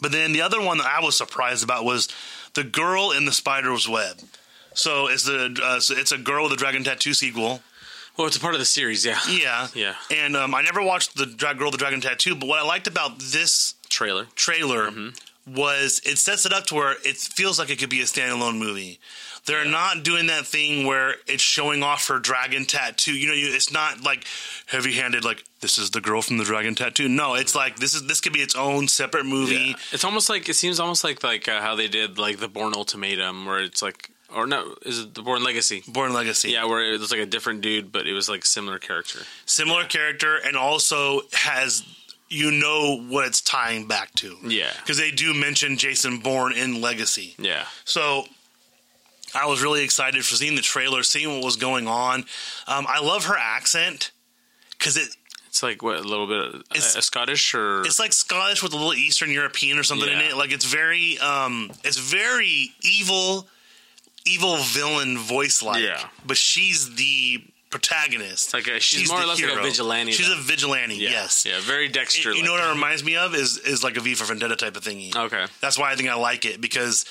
but 0.00 0.12
then 0.12 0.32
the 0.32 0.42
other 0.42 0.62
one 0.62 0.78
that 0.78 0.86
I 0.86 1.04
was 1.04 1.16
surprised 1.16 1.64
about 1.64 1.84
was 1.84 2.08
the 2.54 2.62
girl 2.62 3.10
in 3.10 3.24
the 3.24 3.32
spider's 3.32 3.88
web. 3.88 4.16
So 4.74 5.08
it's 5.08 5.24
the 5.24 5.58
uh, 5.60 5.80
so 5.80 5.96
it's 5.96 6.12
a 6.12 6.18
girl 6.18 6.44
with 6.44 6.52
a 6.52 6.56
dragon 6.56 6.84
tattoo 6.84 7.14
sequel. 7.14 7.62
Well, 8.16 8.26
it's 8.26 8.36
a 8.36 8.40
part 8.40 8.54
of 8.54 8.60
the 8.60 8.66
series, 8.66 9.04
yeah. 9.04 9.18
Yeah, 9.30 9.68
Yeah. 9.74 9.94
And 10.10 10.36
um, 10.36 10.54
I 10.54 10.62
never 10.62 10.82
watched 10.82 11.16
the 11.16 11.26
Dra- 11.26 11.54
Girl 11.54 11.70
the 11.70 11.78
Dragon 11.78 12.00
Tattoo, 12.00 12.34
but 12.34 12.46
what 12.48 12.58
I 12.58 12.62
liked 12.66 12.86
about 12.86 13.18
this 13.18 13.74
Trailer. 13.88 14.26
trailer 14.34 14.90
was 15.46 16.00
it 16.04 16.18
sets 16.18 16.46
it 16.46 16.52
up 16.52 16.66
to 16.66 16.74
where 16.74 16.92
it 17.04 17.16
feels 17.16 17.58
like 17.58 17.70
it 17.70 17.78
could 17.78 17.88
be 17.90 18.00
a 18.00 18.04
standalone 18.04 18.58
movie. 18.58 19.00
They're 19.46 19.64
not 19.64 20.02
doing 20.04 20.26
that 20.26 20.46
thing 20.46 20.86
where 20.86 21.14
it's 21.26 21.42
showing 21.42 21.82
off 21.82 22.06
her 22.08 22.18
dragon 22.18 22.66
tattoo. 22.66 23.14
You 23.14 23.28
know, 23.28 23.34
you, 23.34 23.52
it's 23.54 23.72
not 23.72 24.02
like 24.02 24.24
heavy-handed. 24.66 25.24
Like 25.24 25.42
this 25.60 25.78
is 25.78 25.90
the 25.90 26.00
girl 26.00 26.20
from 26.20 26.36
the 26.36 26.44
dragon 26.44 26.74
tattoo. 26.74 27.08
No, 27.08 27.34
it's 27.34 27.54
like 27.54 27.76
this 27.76 27.94
is 27.94 28.06
this 28.06 28.20
could 28.20 28.34
be 28.34 28.40
its 28.40 28.54
own 28.54 28.86
separate 28.86 29.24
movie. 29.24 29.54
Yeah. 29.54 29.74
It's 29.92 30.04
almost 30.04 30.28
like 30.28 30.48
it 30.48 30.54
seems 30.54 30.78
almost 30.78 31.02
like 31.04 31.24
like 31.24 31.48
uh, 31.48 31.60
how 31.62 31.74
they 31.74 31.88
did 31.88 32.18
like 32.18 32.38
the 32.38 32.48
Bourne 32.48 32.74
Ultimatum, 32.74 33.46
where 33.46 33.60
it's 33.60 33.80
like 33.80 34.10
or 34.34 34.46
no, 34.46 34.74
is 34.86 35.00
it 35.00 35.14
the 35.14 35.22
Bourne 35.22 35.42
Legacy? 35.44 35.82
Bourne 35.88 36.12
Legacy. 36.12 36.50
Yeah, 36.50 36.64
where 36.66 36.80
it 36.92 36.98
was 37.00 37.10
like 37.10 37.20
a 37.20 37.26
different 37.26 37.60
dude, 37.60 37.90
but 37.92 38.06
it 38.06 38.12
was 38.12 38.28
like 38.28 38.44
similar 38.44 38.78
character. 38.78 39.20
similar 39.46 39.84
character, 39.84 40.36
and 40.36 40.56
also 40.56 41.22
has 41.32 41.82
you 42.28 42.50
know 42.52 43.00
what 43.08 43.26
it's 43.26 43.40
tying 43.40 43.88
back 43.88 44.14
to. 44.14 44.36
Yeah. 44.44 44.70
because 44.80 44.98
they 44.98 45.10
do 45.10 45.34
mention 45.34 45.76
Jason 45.76 46.18
Bourne 46.18 46.52
in 46.52 46.80
Legacy. 46.80 47.34
Yeah, 47.38 47.64
So 47.84 48.24
I 49.34 49.46
was 49.46 49.62
really 49.62 49.82
excited 49.84 50.24
for 50.24 50.34
seeing 50.36 50.54
the 50.54 50.62
trailer, 50.62 51.02
seeing 51.02 51.28
what 51.34 51.44
was 51.44 51.56
going 51.56 51.88
on. 51.88 52.20
Um, 52.68 52.86
I 52.88 53.00
love 53.00 53.24
her 53.24 53.36
accent 53.36 54.12
because 54.78 54.96
it 54.96 55.08
it's 55.48 55.62
like 55.64 55.82
what 55.82 55.96
a 55.96 56.02
little 56.02 56.28
bit 56.28 56.62
It's- 56.70 56.94
uh, 56.96 57.00
Scottish 57.00 57.52
or 57.54 57.80
it's 57.82 57.98
like 57.98 58.12
Scottish 58.12 58.62
with 58.62 58.72
a 58.72 58.76
little 58.76 58.94
Eastern 58.94 59.30
European 59.32 59.78
or 59.78 59.82
something 59.82 60.08
in 60.08 60.20
it. 60.20 60.36
Like 60.36 60.52
it's 60.52 60.64
very 60.64 61.18
um, 61.18 61.72
it's 61.82 61.98
very 61.98 62.70
evil, 62.82 63.48
evil 64.26 64.56
villain 64.58 65.18
voice 65.18 65.62
like. 65.62 65.82
Yeah. 65.82 66.08
but 66.26 66.36
she's 66.36 66.94
the 66.94 67.42
protagonist. 67.70 68.52
Like 68.52 68.68
uh, 68.68 68.72
a- 68.74 68.80
she's 68.80 69.08
more 69.08 69.20
or 69.22 69.26
less 69.26 69.40
like 69.40 69.56
a 69.58 69.62
vigilante, 69.62 70.12
She's 70.12 70.28
though. 70.28 70.34
a 70.38 70.42
vigilante. 70.42 70.96
yeah, 70.96 71.10
Yes. 71.10 71.46
yeah, 71.46 71.60
very 71.60 71.88
Dexter. 71.88 72.32
You 72.34 72.42
know 72.42 72.52
what 72.52 72.64
it 72.64 72.68
reminds 72.68 73.04
me 73.04 73.16
of 73.16 73.34
is 73.34 73.58
is 73.58 73.82
like 73.84 73.96
a 73.96 74.00
V 74.00 74.14
for 74.14 74.24
Vendetta 74.24 74.56
type 74.56 74.76
of 74.76 74.82
thingy. 74.82 75.14
Okay. 75.14 75.46
That's 75.60 75.78
why 75.78 75.92
I 75.92 75.94
think 75.96 76.08
I 76.08 76.14
like 76.14 76.44
it 76.44 76.60
because 76.60 77.04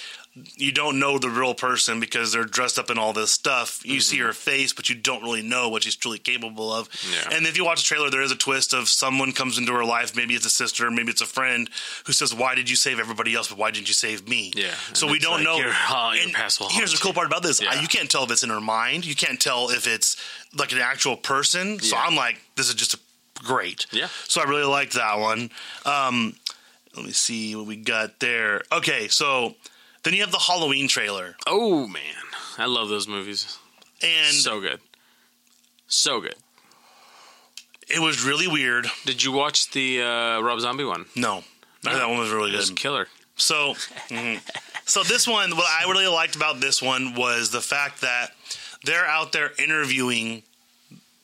you 0.55 0.71
don't 0.71 0.99
know 0.99 1.17
the 1.17 1.29
real 1.29 1.53
person 1.53 1.99
because 1.99 2.31
they're 2.31 2.43
dressed 2.45 2.77
up 2.79 2.89
in 2.89 2.97
all 2.97 3.13
this 3.13 3.31
stuff. 3.31 3.81
You 3.85 3.99
see 4.01 4.17
her 4.19 4.33
face, 4.33 4.73
but 4.73 4.89
you 4.89 4.95
don't 4.95 5.21
really 5.23 5.41
know 5.41 5.69
what 5.69 5.83
she's 5.83 5.95
truly 5.95 6.17
capable 6.19 6.71
of. 6.73 6.89
Mm-hmm. 6.89 7.31
Yeah. 7.31 7.37
And 7.37 7.47
if 7.47 7.57
you 7.57 7.65
watch 7.65 7.81
the 7.81 7.87
trailer, 7.87 8.09
there 8.09 8.21
is 8.21 8.31
a 8.31 8.35
twist 8.35 8.73
of 8.73 8.87
someone 8.89 9.31
comes 9.31 9.57
into 9.57 9.73
her 9.73 9.85
life. 9.85 10.15
Maybe 10.15 10.33
it's 10.33 10.45
a 10.45 10.49
sister, 10.49 10.89
maybe 10.91 11.11
it's 11.11 11.21
a 11.21 11.25
friend 11.25 11.69
who 12.05 12.13
says, 12.13 12.33
"Why 12.33 12.55
did 12.55 12.69
you 12.69 12.75
save 12.75 12.99
everybody 12.99 13.35
else, 13.35 13.47
but 13.49 13.57
why 13.57 13.71
didn't 13.71 13.87
you 13.87 13.93
save 13.93 14.27
me?" 14.27 14.51
Yeah. 14.55 14.73
So 14.93 15.07
we 15.07 15.19
don't 15.19 15.35
like, 15.37 15.43
know. 15.43 15.57
your- 15.57 15.73
oh, 15.89 16.13
your 16.13 16.29
past 16.33 16.59
will 16.59 16.69
here's 16.69 16.91
the 16.91 16.97
cool 16.99 17.13
part 17.13 17.27
about 17.27 17.43
this: 17.43 17.61
Yeah. 17.61 17.71
I- 17.71 17.81
you 17.81 17.87
can't 17.87 18.09
tell 18.09 18.23
if 18.23 18.31
it's 18.31 18.43
in 18.43 18.49
her 18.49 18.61
mind. 18.61 19.05
You 19.05 19.15
can't 19.15 19.39
tell 19.39 19.69
if 19.69 19.87
it's 19.87 20.15
like 20.57 20.71
an 20.71 20.79
actual 20.79 21.15
person. 21.17 21.79
So 21.79 21.95
Yeah. 21.95 22.03
I'm 22.03 22.15
like, 22.15 22.41
this 22.55 22.69
is 22.69 22.75
just 22.75 22.93
a, 22.95 22.99
great. 23.43 23.85
Yeah. 23.91 24.07
So 24.27 24.41
I 24.41 24.43
really 24.43 24.65
liked 24.65 24.93
that 24.93 25.17
one. 25.19 25.49
Um, 25.85 26.35
let 26.95 27.05
me 27.05 27.11
see 27.13 27.55
what 27.55 27.67
we 27.67 27.77
got 27.77 28.19
there. 28.19 28.63
Okay, 28.71 29.07
so 29.07 29.55
then 30.03 30.13
you 30.13 30.21
have 30.21 30.31
the 30.31 30.39
Halloween 30.39 30.87
trailer, 30.87 31.35
Oh 31.47 31.87
man, 31.87 32.01
I 32.57 32.65
love 32.65 32.89
those 32.89 33.07
movies. 33.07 33.57
and 34.01 34.33
so 34.35 34.59
good, 34.61 34.79
so 35.87 36.21
good. 36.21 36.35
it 37.89 37.99
was 37.99 38.23
really 38.23 38.47
weird. 38.47 38.87
Did 39.05 39.23
you 39.23 39.31
watch 39.31 39.71
the 39.71 40.01
uh, 40.01 40.39
Rob 40.41 40.59
Zombie 40.59 40.83
one? 40.85 41.05
No, 41.15 41.43
that 41.83 42.07
one 42.07 42.17
was 42.19 42.29
really 42.31 42.53
It 42.53 42.57
was 42.57 42.69
good. 42.69 42.77
killer. 42.79 43.07
So, 43.35 43.73
mhm. 44.09 44.41
so 44.85 45.01
this 45.03 45.25
one, 45.27 45.55
what 45.55 45.65
I 45.69 45.89
really 45.89 46.07
liked 46.07 46.35
about 46.35 46.59
this 46.59 46.81
one 46.81 47.15
was 47.15 47.51
the 47.51 47.61
fact 47.61 48.01
that 48.01 48.31
they're 48.83 49.05
out 49.05 49.31
there 49.31 49.51
interviewing. 49.57 50.43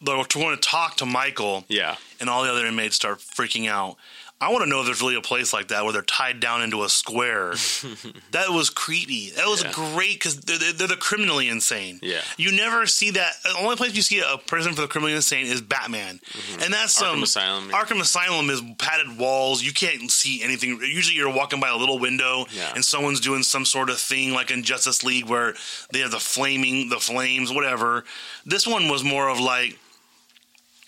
They're 0.02 0.16
going 0.16 0.56
to 0.56 0.62
talk 0.62 0.98
to 0.98 1.06
Michael, 1.06 1.66
Yeah, 1.68 1.96
and 2.20 2.30
all 2.30 2.44
the 2.44 2.52
other 2.52 2.66
inmates 2.66 2.96
start 2.96 3.20
freaking 3.20 3.68
out. 3.70 3.98
I 4.42 4.52
want 4.52 4.66
to 4.66 4.70
know 4.70 4.82
if 4.82 4.86
there's 4.86 5.02
really 5.02 5.16
a 5.16 5.22
place 5.22 5.54
like 5.54 5.70
that 5.70 5.86
where 5.86 5.94
they're 5.94 6.02
tied 6.02 6.42
down 6.42 6.62
into 6.62 6.84
a 6.84 6.90
square. 6.90 7.52
that 8.32 8.50
was 8.50 8.70
creepy. 8.70 9.30
That 9.32 9.48
was 9.48 9.64
Yeah. 9.64 9.72
great 9.72 10.16
because 10.16 10.42
they're, 10.42 10.74
they're, 10.74 10.88
the 10.90 10.98
criminally 10.98 11.48
insane. 11.48 12.00
Yeah. 12.04 12.20
You 12.38 12.52
never 12.52 12.86
see 12.86 13.12
that. 13.12 13.34
The 13.44 13.56
only 13.62 13.78
place 13.78 13.96
you 13.96 14.02
see 14.02 14.20
a 14.20 14.38
prison 14.38 14.74
for 14.74 14.82
the 14.82 14.88
criminally 14.90 15.16
insane 15.16 15.46
is 15.46 15.62
Batman. 15.62 16.20
And 16.62 16.74
that's 16.74 17.02
Mm-hmm. 17.02 17.06
Arkham 17.06 17.12
some. 17.14 17.24
Asylum, 17.24 17.70
yeah. 17.70 17.82
Arkham 17.82 18.02
Asylum 18.02 18.50
is 18.50 18.62
padded 18.78 19.18
walls. 19.18 19.64
You 19.64 19.72
can't 19.72 20.12
see 20.12 20.44
anything. 20.44 20.80
Usually 20.82 21.16
you're 21.16 21.34
walking 21.34 21.62
by 21.62 21.70
a 21.70 21.78
little 21.78 21.98
window 21.98 22.46
Yeah. 22.52 22.74
and 22.76 22.84
someone's 22.84 23.22
doing 23.22 23.42
some 23.42 23.64
sort 23.64 23.90
of 23.90 23.98
thing 23.98 24.34
like 24.34 24.52
in 24.52 24.64
Justice 24.64 25.02
League 25.04 25.30
where 25.30 25.54
they 25.94 26.00
have 26.00 26.12
the 26.12 26.20
flaming, 26.20 26.90
the 26.90 27.00
flames, 27.00 27.54
whatever. 27.54 28.04
This 28.46 28.68
one 28.68 28.90
was 28.90 29.02
more 29.02 29.30
of 29.30 29.40
like, 29.40 29.80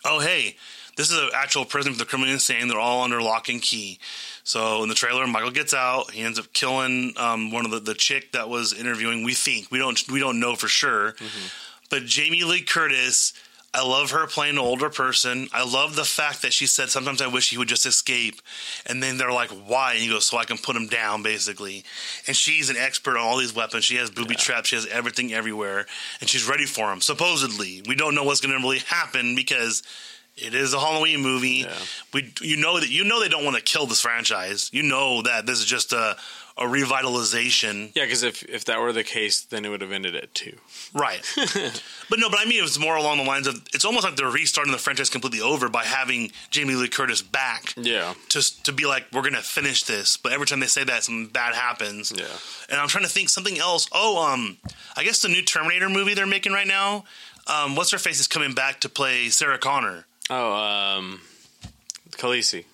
oh 0.04 0.20
hey, 0.20 0.58
this 0.98 1.12
is 1.12 1.18
an 1.18 1.30
actual 1.34 1.64
prison 1.64 1.94
for 1.94 2.00
the 2.00 2.06
criminally 2.06 2.34
insane. 2.34 2.68
They're 2.68 2.80
all 2.80 3.04
under 3.04 3.22
lock 3.22 3.48
and 3.48 3.62
key. 3.62 4.00
So 4.44 4.82
in 4.84 4.90
the 4.90 4.96
trailer, 4.96 5.26
Michael 5.28 5.52
gets 5.52 5.74
out. 5.74 6.12
He 6.12 6.24
ends 6.24 6.40
up 6.40 6.52
killing 6.54 7.14
um, 7.18 7.52
one 7.52 7.66
of 7.66 7.72
the, 7.72 7.80
the 7.80 7.94
chick 7.94 8.32
that 8.32 8.50
was 8.50 8.74
interviewing. 8.74 9.24
We 9.24 9.34
think 9.34 9.72
we 9.72 9.78
don't 9.78 10.02
we 10.10 10.20
don't 10.20 10.40
know 10.40 10.56
for 10.56 10.68
sure, 10.68 11.16
but 11.90 12.04
Jamie 12.06 12.44
Lee 12.44 12.62
Curtis. 12.62 13.34
I 13.74 13.84
love 13.86 14.12
her 14.12 14.26
playing 14.26 14.54
an 14.54 14.60
older 14.60 14.90
person. 14.90 15.50
I 15.54 15.64
love 15.64 15.96
the 15.96 16.06
fact 16.06 16.42
that 16.42 16.54
she 16.54 16.66
said, 16.66 16.90
"Sometimes 16.90 17.22
I 17.22 17.28
wish 17.28 17.50
he 17.52 17.58
would 17.60 17.68
just 17.68 17.86
escape," 17.86 18.42
and 18.88 19.04
then 19.04 19.18
they're 19.18 19.32
like, 19.32 19.50
"Why?" 19.52 19.92
And 19.92 20.02
he 20.02 20.08
goes, 20.08 20.26
"So 20.26 20.38
I 20.38 20.46
can 20.46 20.58
put 20.58 20.76
him 20.76 20.88
down," 20.88 21.22
basically. 21.22 21.84
And 22.26 22.36
she's 22.36 22.70
an 22.72 22.78
expert 22.78 23.18
on 23.18 23.24
all 23.24 23.38
these 23.38 23.54
weapons. 23.54 23.84
She 23.84 23.98
has 23.98 24.10
booby 24.10 24.36
traps. 24.36 24.70
She 24.70 24.78
has 24.78 24.88
everything 24.88 25.32
everywhere, 25.32 25.86
and 26.22 26.30
she's 26.30 26.48
ready 26.48 26.66
for 26.66 26.92
him. 26.92 27.02
Supposedly, 27.02 27.84
we 27.86 27.94
don't 27.94 28.16
know 28.16 28.24
what's 28.24 28.42
going 28.42 28.56
to 28.58 28.64
really 28.66 28.80
happen 28.80 29.36
because 29.36 29.84
it 30.38 30.54
is 30.54 30.74
a 30.74 30.80
Halloween 30.80 31.22
movie. 31.22 31.66
Yeah. 31.68 31.74
We, 32.14 32.34
you 32.42 32.58
know 32.58 32.80
that 32.80 32.90
you 32.90 33.04
know 33.04 33.20
they 33.22 33.30
don't 33.30 33.44
want 33.46 33.58
to 33.58 33.64
kill 33.64 33.86
this 33.88 34.02
franchise. 34.02 34.70
You 34.74 34.84
know 34.84 35.22
that 35.24 35.46
this 35.46 35.60
is 35.60 35.66
just 35.66 35.94
a 35.94 36.16
a 36.60 36.64
revitalization, 36.64 37.92
yeah. 37.96 38.06
Because 38.06 38.24
if 38.24 38.44
if 38.44 38.66
that 38.66 38.80
were 38.80 38.92
the 38.92 39.04
case, 39.04 39.42
then 39.42 39.64
it 39.64 39.70
would 39.70 39.82
have 39.82 39.92
ended 39.92 40.16
at 40.16 40.34
two. 40.34 40.58
right? 40.92 41.22
but 41.36 42.18
no, 42.20 42.30
but 42.32 42.40
I 42.40 42.46
mean 42.46 42.64
it's 42.64 42.80
more 42.80 42.96
along 42.96 43.18
the 43.18 43.24
lines 43.26 43.46
of 43.46 43.62
it's 43.76 43.86
almost 43.86 44.04
like 44.06 44.16
they're 44.16 44.26
restarting 44.32 44.72
the 44.72 44.80
franchise 44.80 45.10
completely 45.12 45.40
over 45.40 45.70
by 45.70 45.84
having 45.84 46.32
Jamie 46.50 46.74
Lee 46.74 46.88
Curtis 46.88 47.22
back. 47.22 47.74
Yeah, 47.78 48.16
Just 48.28 48.66
to 48.66 48.72
be 48.72 48.88
like, 48.88 49.06
we're 49.14 49.22
gonna 49.22 49.44
finish 49.44 49.84
this, 49.84 50.18
but 50.18 50.32
every 50.32 50.48
time 50.48 50.60
they 50.60 50.66
say 50.66 50.84
that, 50.84 51.04
something 51.04 51.28
bad 51.28 51.54
happens. 51.54 52.12
yeah. 52.16 52.26
And 52.70 52.80
I'm 52.82 52.88
trying 52.88 53.04
to 53.06 53.10
think 53.10 53.30
something 53.30 53.60
else. 53.60 53.88
Oh, 53.92 54.26
um, 54.34 54.58
I 54.96 55.04
guess 55.04 55.22
the 55.22 55.30
new 55.30 55.44
Terminator 55.44 55.90
movie 55.90 56.16
they're 56.16 56.26
making 56.26 56.54
right 56.54 56.68
now. 56.68 57.04
Um, 57.46 57.76
what's 57.76 57.92
her 57.92 58.00
face 58.00 58.20
is 58.20 58.28
coming 58.28 58.54
back 58.54 58.80
to 58.80 58.90
play 58.90 59.30
Sarah 59.30 59.60
Connor. 59.60 60.07
Oh, 60.30 60.54
um, 60.54 61.22
Khaleesi. 62.12 62.66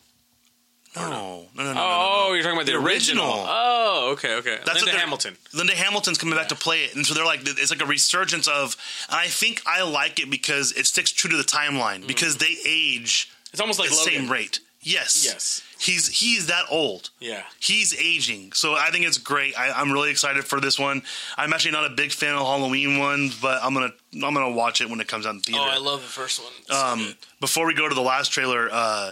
No, 0.96 1.10
no, 1.10 1.46
no, 1.56 1.64
no. 1.64 1.74
no, 1.74 1.80
Oh, 1.82 2.26
no. 2.30 2.34
you're 2.36 2.44
talking 2.44 2.56
about 2.58 2.66
the, 2.68 2.74
The 2.74 2.78
original. 2.78 3.26
original. 3.26 3.46
Oh, 3.50 4.10
okay, 4.14 4.36
okay. 4.36 4.60
That's 4.64 4.84
Linda 4.84 5.00
Hamilton. 5.00 5.38
Linda 5.52 5.74
Hamilton's 5.76 6.20
coming 6.20 6.36
back 6.38 6.50
to 6.50 6.56
play 6.56 6.84
it, 6.84 6.96
and 6.96 7.04
so 7.06 7.16
they're 7.16 7.26
like, 7.26 7.40
it's 7.44 7.72
like 7.72 7.82
a 7.82 7.86
resurgence 7.86 8.48
of. 8.48 8.76
And 9.10 9.20
I 9.20 9.26
think 9.26 9.62
I 9.66 9.82
like 9.84 10.20
it 10.20 10.30
because 10.30 10.72
it 10.74 10.86
sticks 10.86 11.12
true 11.12 11.32
to 11.32 11.38
the 11.38 11.44
timeline 11.44 12.06
because 12.08 12.38
they 12.38 12.56
age 12.68 13.32
It's 13.52 13.60
almost 13.62 13.80
like 13.80 13.90
the 13.90 13.96
Logan. 13.96 14.14
same 14.14 14.32
rate. 14.32 14.60
Yes, 14.84 15.26
Yes. 15.26 15.62
He's 15.80 16.08
he's 16.08 16.48
that 16.48 16.64
old. 16.70 17.10
Yeah. 17.20 17.44
He's 17.60 17.94
aging, 18.00 18.54
so 18.54 18.74
I 18.76 18.90
think 18.92 19.06
it's 19.06 19.18
great. 19.18 19.58
I, 19.60 19.72
I'm 19.72 19.92
really 19.92 20.12
excited 20.12 20.46
for 20.46 20.62
this 20.62 20.80
one. 20.80 21.02
I'm 21.38 21.52
actually 21.52 21.72
not 21.72 21.86
a 21.86 21.90
big 21.94 22.14
fan 22.14 22.36
of 22.36 22.40
Halloween 22.42 23.00
ones, 23.00 23.38
but 23.42 23.62
I'm 23.62 23.74
gonna 23.74 23.92
I'm 24.14 24.34
gonna 24.34 24.52
watch 24.52 24.80
it 24.80 24.90
when 24.90 25.02
it 25.02 25.10
comes 25.10 25.26
out 25.26 25.34
in 25.36 25.42
theater. 25.42 25.62
Oh, 25.62 25.70
I 25.70 25.80
love 25.80 26.02
the 26.02 26.08
first 26.08 26.42
one. 26.42 26.54
It's 26.62 26.74
um, 26.74 27.00
good. 27.00 27.16
before 27.42 27.66
we 27.68 27.74
go 27.74 27.90
to 27.90 27.96
the 27.96 28.02
last 28.02 28.32
trailer, 28.32 28.70
uh, 28.72 29.12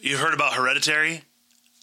you 0.00 0.16
heard 0.16 0.32
about 0.32 0.54
Hereditary? 0.54 1.22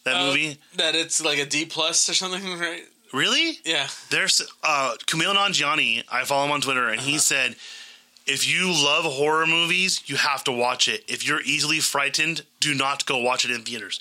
That 0.05 0.15
Uh, 0.15 0.25
movie? 0.27 0.57
that 0.77 0.95
it's 0.95 1.23
like 1.23 1.37
a 1.37 1.45
D 1.45 1.65
plus 1.65 2.09
or 2.09 2.15
something, 2.15 2.57
right? 2.57 2.83
Really? 3.13 3.59
Yeah. 3.63 3.87
There's 4.09 4.41
uh, 4.63 4.95
Kumail 5.05 5.35
Nanjiani. 5.35 6.03
I 6.11 6.23
follow 6.25 6.45
him 6.45 6.51
on 6.51 6.61
Twitter, 6.61 6.89
and 6.89 6.99
he 6.99 7.17
said, 7.19 7.55
"If 8.25 8.47
you 8.47 8.67
love 8.71 9.05
horror 9.05 9.45
movies, 9.47 10.01
you 10.05 10.15
have 10.17 10.43
to 10.45 10.51
watch 10.51 10.87
it. 10.87 11.03
If 11.07 11.25
you're 11.27 11.41
easily 11.41 11.79
frightened, 11.79 12.43
do 12.59 12.73
not 12.73 13.05
go 13.05 13.17
watch 13.17 13.45
it 13.45 13.51
in 13.51 13.61
theaters." 13.61 13.99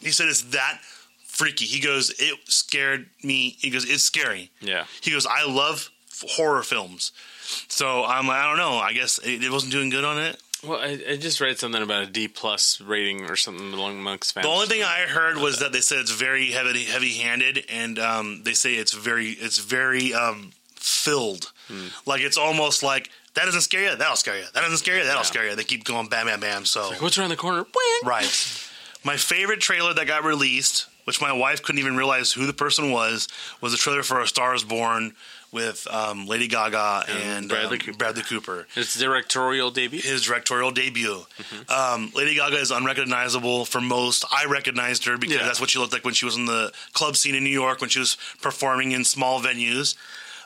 he 0.00 0.10
said 0.10 0.28
it's 0.28 0.42
that 0.42 0.80
freaky. 1.26 1.64
He 1.64 1.80
goes, 1.80 2.10
"It 2.18 2.38
scared 2.46 3.10
me." 3.22 3.56
He 3.60 3.70
goes, 3.70 3.84
"It's 3.88 4.02
scary." 4.02 4.50
Yeah. 4.60 4.84
He 5.00 5.10
goes, 5.10 5.26
"I 5.26 5.44
love 5.44 5.90
f- 6.10 6.24
horror 6.32 6.62
films." 6.62 7.12
So 7.68 8.04
I'm 8.04 8.26
like, 8.26 8.38
I 8.38 8.48
don't 8.48 8.56
know. 8.56 8.78
I 8.78 8.92
guess 8.92 9.18
it, 9.18 9.44
it 9.44 9.50
wasn't 9.50 9.72
doing 9.72 9.90
good 9.90 10.04
on 10.04 10.18
it. 10.18 10.40
Well, 10.66 10.80
I, 10.80 10.98
I 11.10 11.16
just 11.16 11.40
read 11.40 11.58
something 11.58 11.82
about 11.82 12.04
a 12.04 12.06
D 12.06 12.26
plus 12.26 12.80
rating 12.80 13.28
or 13.28 13.36
something 13.36 13.72
along 13.72 14.02
fans. 14.04 14.32
The 14.32 14.48
only 14.48 14.66
thing 14.66 14.82
I 14.82 15.00
heard 15.00 15.36
was 15.36 15.58
that 15.58 15.72
they 15.72 15.80
said 15.80 15.98
it's 15.98 16.10
very 16.10 16.50
heavy 16.52 16.84
heavy 16.84 17.14
handed, 17.14 17.64
and 17.68 17.98
um, 17.98 18.42
they 18.44 18.54
say 18.54 18.74
it's 18.74 18.94
very 18.94 19.30
it's 19.30 19.58
very 19.58 20.14
um, 20.14 20.52
filled. 20.76 21.52
Like 22.06 22.20
it's 22.22 22.38
almost 22.38 22.82
like 22.82 23.10
that 23.34 23.44
doesn't 23.44 23.62
scare 23.62 23.90
you, 23.90 23.96
that'll 23.96 24.16
scare 24.16 24.36
you. 24.38 24.44
That 24.54 24.60
doesn't 24.62 24.78
scare 24.78 24.96
you, 24.98 25.04
that'll 25.04 25.20
Yeah. 25.20 25.22
scare 25.22 25.48
you. 25.48 25.56
They 25.56 25.64
keep 25.64 25.84
going 25.84 26.08
bam 26.08 26.26
bam 26.26 26.40
bam. 26.40 26.64
So 26.64 26.92
What's 26.98 27.18
around 27.18 27.30
the 27.30 27.36
corner? 27.36 27.66
right. 28.04 28.60
My 29.04 29.16
favorite 29.16 29.60
trailer 29.60 29.92
that 29.94 30.06
got 30.06 30.24
released 30.24 30.86
which 31.04 31.20
my 31.20 31.32
wife 31.32 31.62
couldn't 31.62 31.78
even 31.78 31.96
realize 31.96 32.32
who 32.32 32.46
the 32.46 32.52
person 32.52 32.90
was, 32.90 33.28
was 33.60 33.72
the 33.72 33.78
trailer 33.78 34.02
for 34.02 34.20
A 34.20 34.26
Star 34.26 34.54
Is 34.54 34.64
Born 34.64 35.12
with 35.52 35.86
um, 35.90 36.26
Lady 36.26 36.48
Gaga 36.48 37.04
and, 37.08 37.48
Bradley 37.48 37.78
um, 37.78 37.84
Cooper. 37.84 37.98
Bradley 37.98 38.22
Cooper. 38.22 38.66
Its 38.74 38.98
directorial 38.98 39.70
debut. 39.70 40.00
His 40.00 40.22
directorial 40.22 40.70
debut. 40.72 41.26
Mm-hmm. 41.38 41.70
Um, 41.70 42.10
Lady 42.14 42.34
Gaga 42.34 42.56
is 42.56 42.70
unrecognizable 42.70 43.64
for 43.64 43.80
most. 43.80 44.24
I 44.32 44.46
recognized 44.46 45.04
her 45.04 45.16
because 45.16 45.36
Yeah. 45.36 45.44
that's 45.44 45.60
what 45.60 45.70
she 45.70 45.78
looked 45.78 45.92
like 45.92 46.04
when 46.04 46.14
she 46.14 46.24
was 46.24 46.36
in 46.36 46.46
the 46.46 46.72
club 46.92 47.16
scene 47.16 47.34
in 47.34 47.44
New 47.44 47.50
York, 47.50 47.80
when 47.80 47.90
she 47.90 48.00
was 48.00 48.16
performing 48.42 48.92
in 48.92 49.04
small 49.04 49.40
venues. 49.40 49.94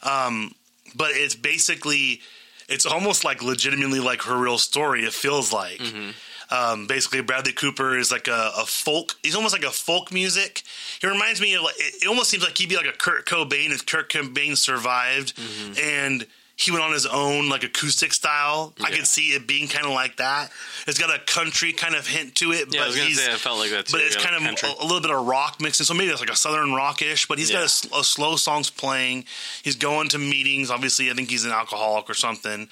Um, 0.03 0.55
but 0.95 1.13
it's 1.13 1.35
basically, 1.37 2.21
it's 2.69 2.87
almost 2.87 3.25
like 3.25 3.43
legitimately 3.43 4.01
like 4.01 4.23
her 4.23 4.37
real 4.37 4.59
story. 4.59 5.05
It 5.05 5.13
feels 5.13 5.53
like. 5.53 5.79
Mm-hmm. 5.79 6.11
Um, 6.51 6.87
basically, 6.87 7.21
Bradley 7.21 7.53
Cooper 7.53 7.99
is 7.99 8.11
like 8.11 8.27
a, 8.27 8.53
a 8.57 8.65
folk. 8.65 9.17
He's 9.23 9.35
almost 9.37 9.53
like 9.55 9.65
a 9.65 9.71
folk 9.71 10.11
music. 10.11 10.63
He 10.99 11.07
reminds 11.07 11.41
me 11.43 11.55
of 11.55 11.63
like 11.63 11.75
it, 11.79 12.05
it 12.05 12.09
almost 12.09 12.31
seems 12.31 12.43
like 12.43 12.57
he'd 12.57 12.71
be 12.71 12.77
like 12.77 12.87
a 12.87 12.93
Kurt 12.93 13.27
Cobain 13.27 13.71
if 13.71 13.85
Kurt 13.85 14.11
Cobain 14.11 14.57
survived 14.57 15.37
Mm-hmm. 15.37 15.75
and 15.83 16.27
he 16.59 16.73
went 16.73 16.83
on 16.83 16.93
his 16.93 17.07
own 17.07 17.49
like 17.49 17.63
acoustic 17.63 18.13
style. 18.13 18.75
I 18.85 18.91
could 18.91 19.07
see 19.07 19.29
it 19.29 19.47
being 19.47 19.69
kind 19.69 19.87
of 19.87 19.93
like 19.93 20.17
that. 20.17 20.51
It's 20.89 20.99
got 20.99 21.15
a 21.15 21.21
country 21.21 21.73
kind 21.73 21.95
of 21.95 22.05
hint 22.05 22.35
to 22.37 22.51
it, 22.51 22.75
Yeah, 22.75 22.83
I 22.83 22.89
but 22.89 22.97
he's 22.97 23.25
say 23.25 23.33
I 23.33 23.37
felt 23.37 23.61
like 23.61 23.71
that 23.71 23.87
too. 23.87 23.93
but 23.93 24.01
it's 24.01 24.17
yeah, 24.17 24.23
kind 24.29 24.45
of 24.45 24.63
a, 24.65 24.83
a 24.83 24.85
little 24.85 25.01
bit 25.01 25.13
of 25.13 25.25
rock 25.25 25.61
mixed 25.61 25.81
in. 25.81 25.87
So 25.87 25.95
maybe 25.95 26.11
it's 26.11 26.21
like 26.21 26.31
a 26.31 26.37
southern 26.37 26.75
rockish, 26.75 27.29
but 27.29 27.39
he's 27.39 27.53
got 27.53 27.63
a, 27.63 27.99
a, 28.01 28.03
slow 28.03 28.35
songs 28.35 28.71
playing. 28.71 29.25
He's 29.63 29.77
going 29.77 30.09
to 30.09 30.19
meetings. 30.19 30.69
Obviously, 30.69 31.13
I 31.13 31.15
think 31.15 31.31
he's 31.31 31.45
an 31.45 31.53
alcoholic 31.53 32.11
or 32.11 32.15
something. 32.15 32.69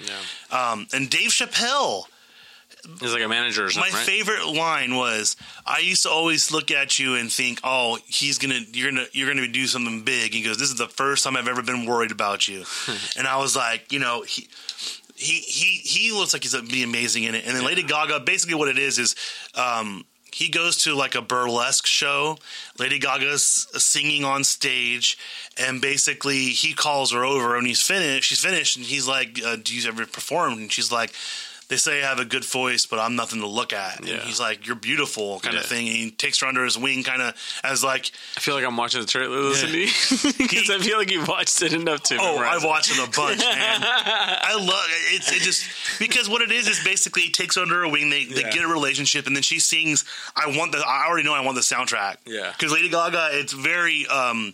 Yeah. 0.51 0.73
Um, 0.73 0.89
and 0.93 1.09
Dave 1.09 1.31
Chappelle, 1.31 2.07
He's 3.01 3.13
like 3.13 3.23
a 3.23 3.29
manager 3.29 3.65
or 3.65 3.71
my 3.77 3.83
right? 3.83 3.93
favorite 3.93 4.47
line 4.47 4.95
was, 4.95 5.37
"I 5.67 5.79
used 5.79 6.03
to 6.05 6.11
always 6.11 6.51
look 6.51 6.71
at 6.71 6.99
you 6.99 7.15
and 7.15 7.31
think, 7.31 7.61
oh, 7.65 7.99
he's 8.07 8.39
gonna, 8.39 8.61
you're 8.73 8.91
gonna, 8.91 9.07
you're 9.13 9.33
gonna 9.33 9.49
do 9.49 9.67
something 9.67 10.03
big." 10.03 10.33
He 10.33 10.43
goes, 10.43 10.59
"This 10.59 10.71
is 10.71 10.77
the 10.77 10.89
first 10.89 11.25
time 11.25 11.37
I've 11.37 11.49
ever 11.49 11.63
been 11.63 11.87
worried 11.87 12.11
about 12.11 12.49
you," 12.49 12.65
and 13.19 13.27
I 13.27 13.37
was 13.39 13.57
like, 13.57 13.93
you 13.93 13.99
know, 13.99 14.23
he. 14.23 14.49
He 15.19 15.41
he 15.41 15.81
he 15.83 16.13
looks 16.13 16.35
like 16.35 16.43
he's 16.43 16.53
gonna 16.53 16.69
be 16.69 16.83
amazing 16.83 17.23
in 17.23 17.35
it, 17.35 17.47
and 17.47 17.57
then 17.57 17.65
Lady 17.65 17.83
Gaga. 17.83 18.21
Basically, 18.21 18.55
what 18.55 18.69
it 18.69 18.77
is 18.79 18.99
is, 18.99 19.17
um, 19.55 20.05
he 20.31 20.51
goes 20.51 20.77
to 20.83 20.95
like 20.95 21.15
a 21.15 21.23
burlesque 21.23 21.87
show. 21.87 22.37
Lady 22.79 22.99
Gaga's 22.99 23.67
singing 23.83 24.25
on 24.25 24.45
stage, 24.45 25.17
and 25.57 25.81
basically 25.81 26.49
he 26.49 26.75
calls 26.75 27.13
her 27.13 27.25
over 27.25 27.57
and 27.57 27.67
he's 27.67 27.81
finished. 27.81 28.29
She's 28.29 28.45
finished, 28.45 28.77
and 28.77 28.85
he's 28.85 29.09
like, 29.09 29.41
uh, 29.43 29.57
"Do 29.57 29.75
you 29.75 29.89
ever 29.89 30.05
perform?" 30.05 30.53
And 30.53 30.71
she's 30.71 30.93
like, 30.93 31.15
"They 31.69 31.77
say 31.77 32.03
I 32.03 32.09
have 32.09 32.19
a 32.21 32.25
good 32.25 32.45
voice, 32.45 32.87
but 32.87 32.99
I'm 32.99 33.17
nothing 33.17 33.41
to 33.41 33.47
look 33.47 33.73
at." 33.73 33.99
And 34.01 34.09
he's 34.09 34.39
like, 34.41 34.67
"You're 34.67 34.77
beautiful," 34.77 35.41
kind 35.41 35.57
of 35.57 35.67
thing. 35.67 35.87
And 35.89 35.97
he 35.97 36.11
takes 36.11 36.41
her 36.41 36.47
under 36.47 36.65
his 36.65 36.79
wing, 36.79 37.03
kind 37.03 37.23
of 37.23 37.35
as 37.65 37.83
like, 37.83 38.11
I 38.37 38.41
feel 38.41 38.55
like 38.55 38.65
I'm 38.65 38.77
watching 38.77 39.01
the 39.01 39.07
trailer 39.07 39.37
listening 39.41 39.89
because 40.39 40.71
I 40.71 40.79
feel 40.79 40.99
like 40.99 41.11
you 41.11 41.25
watched 41.27 41.63
it 41.63 41.73
enough 41.73 42.03
to. 42.05 42.17
"Oh, 42.21 42.39
I've 42.39 42.65
watched 42.65 42.91
it 42.91 42.99
a 42.99 43.11
bunch, 43.11 43.41
man." 43.41 43.81
I 43.85 44.55
love 44.59 44.85
it. 44.89 45.23
It 45.37 45.43
just 45.43 45.65
because 45.99 46.29
what 46.29 46.43
it 46.43 46.51
is 46.53 46.69
is 46.69 46.83
basically 46.85 47.23
he 47.23 47.31
takes 47.31 47.57
her 47.57 47.63
under 47.63 47.81
her 47.83 47.89
wing. 47.89 48.11
They 48.11 48.25
they 48.25 48.43
get 48.43 48.63
a 48.63 48.69
relationship, 48.69 49.27
and 49.27 49.35
then 49.35 49.43
she 49.43 49.59
sings. 49.59 50.05
I 50.37 50.57
want 50.57 50.73
the. 50.73 50.79
I 50.79 51.07
already 51.09 51.25
know 51.25 51.35
I 51.35 51.41
want 51.41 51.57
the 51.57 51.63
soundtrack. 51.63 52.17
Yeah. 52.27 52.53
because 52.53 52.73
Lady 52.73 52.89
Gaga, 52.89 53.31
it's 53.33 53.53
very. 53.53 54.07
um 54.07 54.53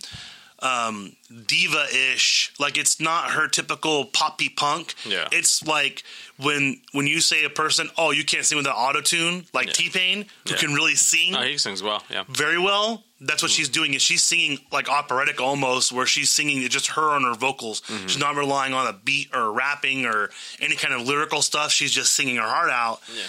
um 0.62 1.16
diva 1.46 1.86
ish 2.14 2.52
like 2.60 2.78
it's 2.78 3.00
not 3.00 3.30
her 3.32 3.48
typical 3.48 4.04
poppy 4.04 4.48
punk 4.48 4.94
Yeah. 5.04 5.26
it's 5.32 5.62
like 5.66 6.04
when 6.38 6.80
when 6.92 7.06
you 7.06 7.20
say 7.20 7.44
a 7.44 7.50
person 7.50 7.88
oh 7.98 8.10
you 8.12 8.24
can't 8.24 8.44
sing 8.44 8.56
with 8.56 8.66
without 8.66 8.78
auto 8.78 9.00
tune 9.00 9.44
like 9.52 9.66
Yeah. 9.68 9.72
t-pain 9.72 10.26
who 10.46 10.54
Yeah. 10.54 10.60
can 10.60 10.74
really 10.74 10.94
sing 10.94 11.34
Oh, 11.34 11.42
he 11.42 11.58
sings 11.58 11.82
well. 11.82 12.02
Yeah. 12.10 12.24
very 12.28 12.58
well. 12.58 13.04
That's 13.24 13.40
what 13.40 13.52
she's 13.52 13.68
doing. 13.68 13.94
Is 13.94 14.02
she's 14.02 14.22
singing 14.24 14.58
like 14.72 14.88
operatic 14.88 15.40
almost, 15.40 15.92
where 15.92 16.06
she's 16.06 16.28
singing 16.30 16.60
just 16.68 16.88
her 16.88 17.10
on 17.10 17.22
her 17.22 17.34
vocals. 17.34 17.80
She's 18.08 18.18
not 18.18 18.34
relying 18.34 18.74
on 18.74 18.88
a 18.88 18.92
beat 18.92 19.28
or 19.32 19.52
rapping 19.52 20.06
or 20.06 20.30
any 20.60 20.74
kind 20.74 20.92
of 20.92 21.06
lyrical 21.06 21.40
stuff. 21.40 21.70
She's 21.70 21.92
just 21.92 22.12
singing 22.16 22.36
her 22.36 22.48
heart 22.48 22.70
out. 22.70 23.00
Yeah. 23.14 23.22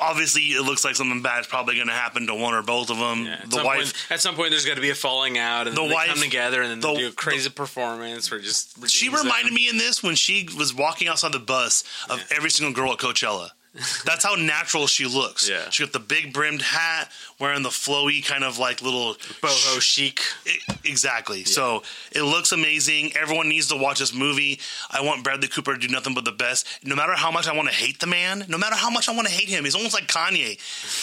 Obviously, 0.00 0.42
it 0.42 0.62
looks 0.62 0.84
like 0.84 0.96
something 0.96 1.20
bad's 1.22 1.46
probably 1.46 1.74
going 1.74 1.86
to 1.88 1.92
happen 1.92 2.26
to 2.26 2.34
one 2.34 2.54
or 2.54 2.62
both 2.62 2.88
of 2.90 2.96
them. 2.98 3.26
Yeah, 3.26 3.34
at 3.34 3.50
the 3.50 3.56
some 3.56 3.66
wife, 3.66 3.78
point, 3.78 4.06
at 4.10 4.20
some 4.20 4.34
point, 4.34 4.50
there's 4.50 4.64
got 4.64 4.76
to 4.76 4.80
be 4.80 4.90
a 4.90 4.94
falling 4.94 5.36
out, 5.38 5.66
and 5.68 5.76
The 5.76 5.80
then 5.82 5.88
they 5.90 5.94
wife- 5.94 6.08
come 6.08 6.20
together, 6.22 6.62
and 6.62 6.70
then 6.70 6.80
they 6.80 6.92
the- 6.94 6.98
do 7.00 7.08
a 7.08 7.12
crazy 7.12 7.50
performance. 7.50 8.30
Where 8.30 8.40
just 8.40 8.88
she 8.88 9.08
reminded 9.08 9.48
them. 9.48 9.54
me 9.54 9.68
in 9.68 9.76
this 9.78 10.02
when 10.02 10.14
she 10.14 10.48
was 10.56 10.72
walking 10.74 11.06
outside 11.08 11.32
the 11.32 11.38
bus 11.38 11.84
of 12.08 12.24
every 12.34 12.50
single 12.50 12.72
girl 12.74 12.92
at 12.92 12.98
Coachella. 12.98 13.50
That's 14.04 14.24
how 14.24 14.34
natural 14.34 14.88
she 14.88 15.06
looks. 15.06 15.48
Yeah. 15.48 15.70
She 15.70 15.84
got 15.84 15.92
the 15.92 16.00
big 16.00 16.32
brimmed 16.32 16.60
hat, 16.62 17.08
wearing 17.38 17.62
the 17.62 17.68
flowy 17.68 18.24
kind 18.24 18.42
of 18.42 18.58
like 18.58 18.82
little 18.82 19.14
boho 19.40 19.80
chic. 19.80 20.22
I- 20.44 20.58
exactly. 20.84 21.44
So 21.44 21.84
it 22.10 22.22
looks 22.22 22.50
amazing. 22.50 23.12
Everyone 23.16 23.48
needs 23.48 23.68
to 23.68 23.76
watch 23.76 24.00
this 24.00 24.12
movie. 24.12 24.58
I 24.90 25.02
want 25.02 25.22
Bradley 25.22 25.46
Cooper 25.46 25.74
to 25.74 25.78
do 25.78 25.86
nothing 25.86 26.14
but 26.14 26.24
the 26.24 26.32
best. 26.32 26.66
No 26.82 26.96
matter 26.96 27.14
how 27.14 27.30
much 27.30 27.46
I 27.46 27.54
want 27.54 27.68
to 27.68 27.74
hate 27.74 28.00
the 28.00 28.08
man, 28.08 28.44
no 28.48 28.58
matter 28.58 28.74
how 28.74 28.90
much 28.90 29.08
I 29.08 29.14
want 29.14 29.28
to 29.28 29.32
hate 29.34 29.48
him, 29.48 29.62
he's 29.64 29.76
almost 29.76 29.94
like 29.94 30.08
Kanye. 30.08 30.58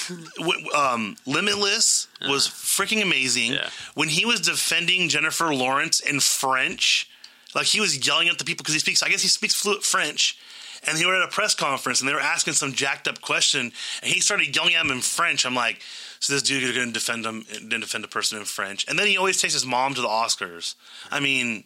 Um, 0.75 1.15
Limitless 1.25 2.08
was 2.27 2.47
freaking 2.47 3.01
amazing. 3.01 3.53
Yeah. 3.53 3.69
When 3.95 4.10
he 4.10 4.25
was 4.25 4.41
defending 4.41 5.10
Jennifer 5.10 5.53
Lawrence 5.53 5.99
in 5.99 6.19
French, 6.19 7.10
like 7.56 7.65
he 7.67 7.80
was 7.80 8.06
yelling 8.06 8.27
at 8.30 8.38
the 8.38 8.43
people 8.45 8.63
because 8.63 8.73
he 8.73 8.80
speaks. 8.80 9.01
I 9.03 9.10
guess 9.10 9.21
he 9.21 9.27
speaks 9.27 9.53
fluent 9.56 9.84
French. 9.84 10.38
And 10.86 10.98
they 10.98 11.06
were 11.06 11.16
at 11.16 11.24
a 11.24 11.32
press 11.32 11.56
conference 11.56 12.00
and 12.02 12.10
they 12.10 12.13
were 12.13 12.20
asking 12.20 12.54
some 12.54 12.74
jacked 12.74 13.08
up 13.08 13.22
question, 13.22 13.72
and 14.02 14.12
he 14.13 14.20
started 14.20 14.56
yelling 14.56 14.76
at 14.76 14.86
him 14.86 14.92
in 14.92 15.02
French. 15.02 15.46
I'm 15.46 15.56
like, 15.56 15.82
so 16.20 16.34
this 16.34 16.44
dude 16.44 16.74
to 16.74 16.92
defend 16.92 17.26
him, 17.26 17.44
didn't 17.52 17.82
defend 17.82 18.04
a 18.06 18.08
person 18.08 18.38
in 18.40 18.46
French, 18.46 18.86
and 18.88 18.98
then 18.98 19.08
he 19.08 19.18
always 19.18 19.42
takes 19.42 19.54
his 19.54 19.66
mom 19.66 19.94
to 19.96 20.02
the 20.02 20.08
Oscars. 20.08 20.76
I 21.12 21.20
mean, 21.20 21.63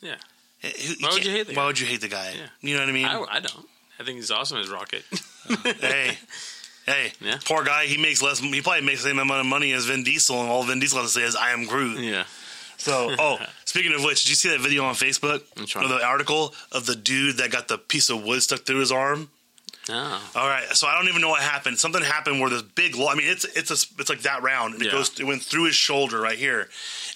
Yeah, 0.00 0.16
eh, 0.62 0.70
who- 0.70 0.94
Why 1.06 1.12
would 1.12 1.24
you 1.24 1.30
hate 1.32 1.46
the 1.46 1.52
Why 1.52 1.62
guy? 1.62 1.66
would 1.66 1.80
you 1.80 1.86
hate 1.86 2.00
the 2.00 2.08
guy? 2.08 2.34
Yeah. 2.36 2.46
You 2.60 2.74
know 2.74 2.80
what 2.80 2.88
I 2.88 2.92
mean? 2.92 3.06
I, 3.06 3.20
I 3.36 3.40
don't. 3.40 3.68
I 4.00 4.04
think 4.04 4.16
he's 4.16 4.30
awesome 4.32 4.58
as 4.58 4.68
Rocket. 4.68 5.04
hey, 5.80 6.18
hey, 6.86 7.12
Yeah. 7.20 7.38
poor 7.44 7.62
guy. 7.62 7.84
He 7.86 7.96
makes 7.98 8.20
less. 8.22 8.40
He 8.40 8.60
probably 8.62 8.80
makes 8.82 9.02
the 9.02 9.10
same 9.10 9.18
amount 9.20 9.40
of 9.40 9.46
money 9.46 9.72
as 9.72 9.84
Vin 9.86 10.02
Diesel, 10.02 10.40
and 10.40 10.50
all 10.50 10.64
Vin 10.64 10.80
Diesel 10.80 11.00
has 11.00 11.12
to 11.14 11.20
say 11.20 11.24
is, 11.26 11.36
"I 11.36 11.50
am 11.50 11.66
Groot." 11.66 12.00
yeah, 12.00 12.24
So, 12.82 13.14
oh, 13.18 13.38
speaking 13.64 13.94
of 13.94 14.02
which, 14.04 14.22
did 14.24 14.30
you 14.30 14.34
see 14.36 14.48
that 14.50 14.60
video 14.60 14.84
on 14.84 14.94
Facebook? 14.94 15.42
Or 15.76 15.86
the 15.88 16.04
article 16.04 16.52
of 16.72 16.86
the 16.86 16.96
dude 16.96 17.36
that 17.38 17.50
got 17.50 17.68
the 17.68 17.78
piece 17.78 18.10
of 18.10 18.24
wood 18.24 18.42
stuck 18.42 18.60
through 18.60 18.80
his 18.80 18.90
arm? 18.92 19.30
oh, 19.88 20.22
All 20.36 20.46
right, 20.48 20.64
so 20.76 20.86
I 20.86 20.96
don't 20.96 21.08
even 21.08 21.20
know 21.20 21.28
what 21.30 21.42
happened. 21.42 21.78
Something 21.78 22.02
happened 22.02 22.40
where 22.40 22.50
this 22.50 22.62
big, 22.62 22.94
lo- 22.96 23.08
I 23.08 23.14
mean, 23.16 23.26
it's 23.28 23.44
it's 23.44 23.70
a, 23.70 23.78
it's 24.00 24.08
like 24.08 24.22
that 24.22 24.42
round, 24.42 24.74
and 24.74 24.82
it 24.82 24.86
Yeah. 24.86 24.92
goes, 24.92 25.18
it 25.18 25.24
went 25.24 25.42
through 25.42 25.64
his 25.64 25.74
shoulder 25.74 26.20
right 26.20 26.38
here, 26.38 26.68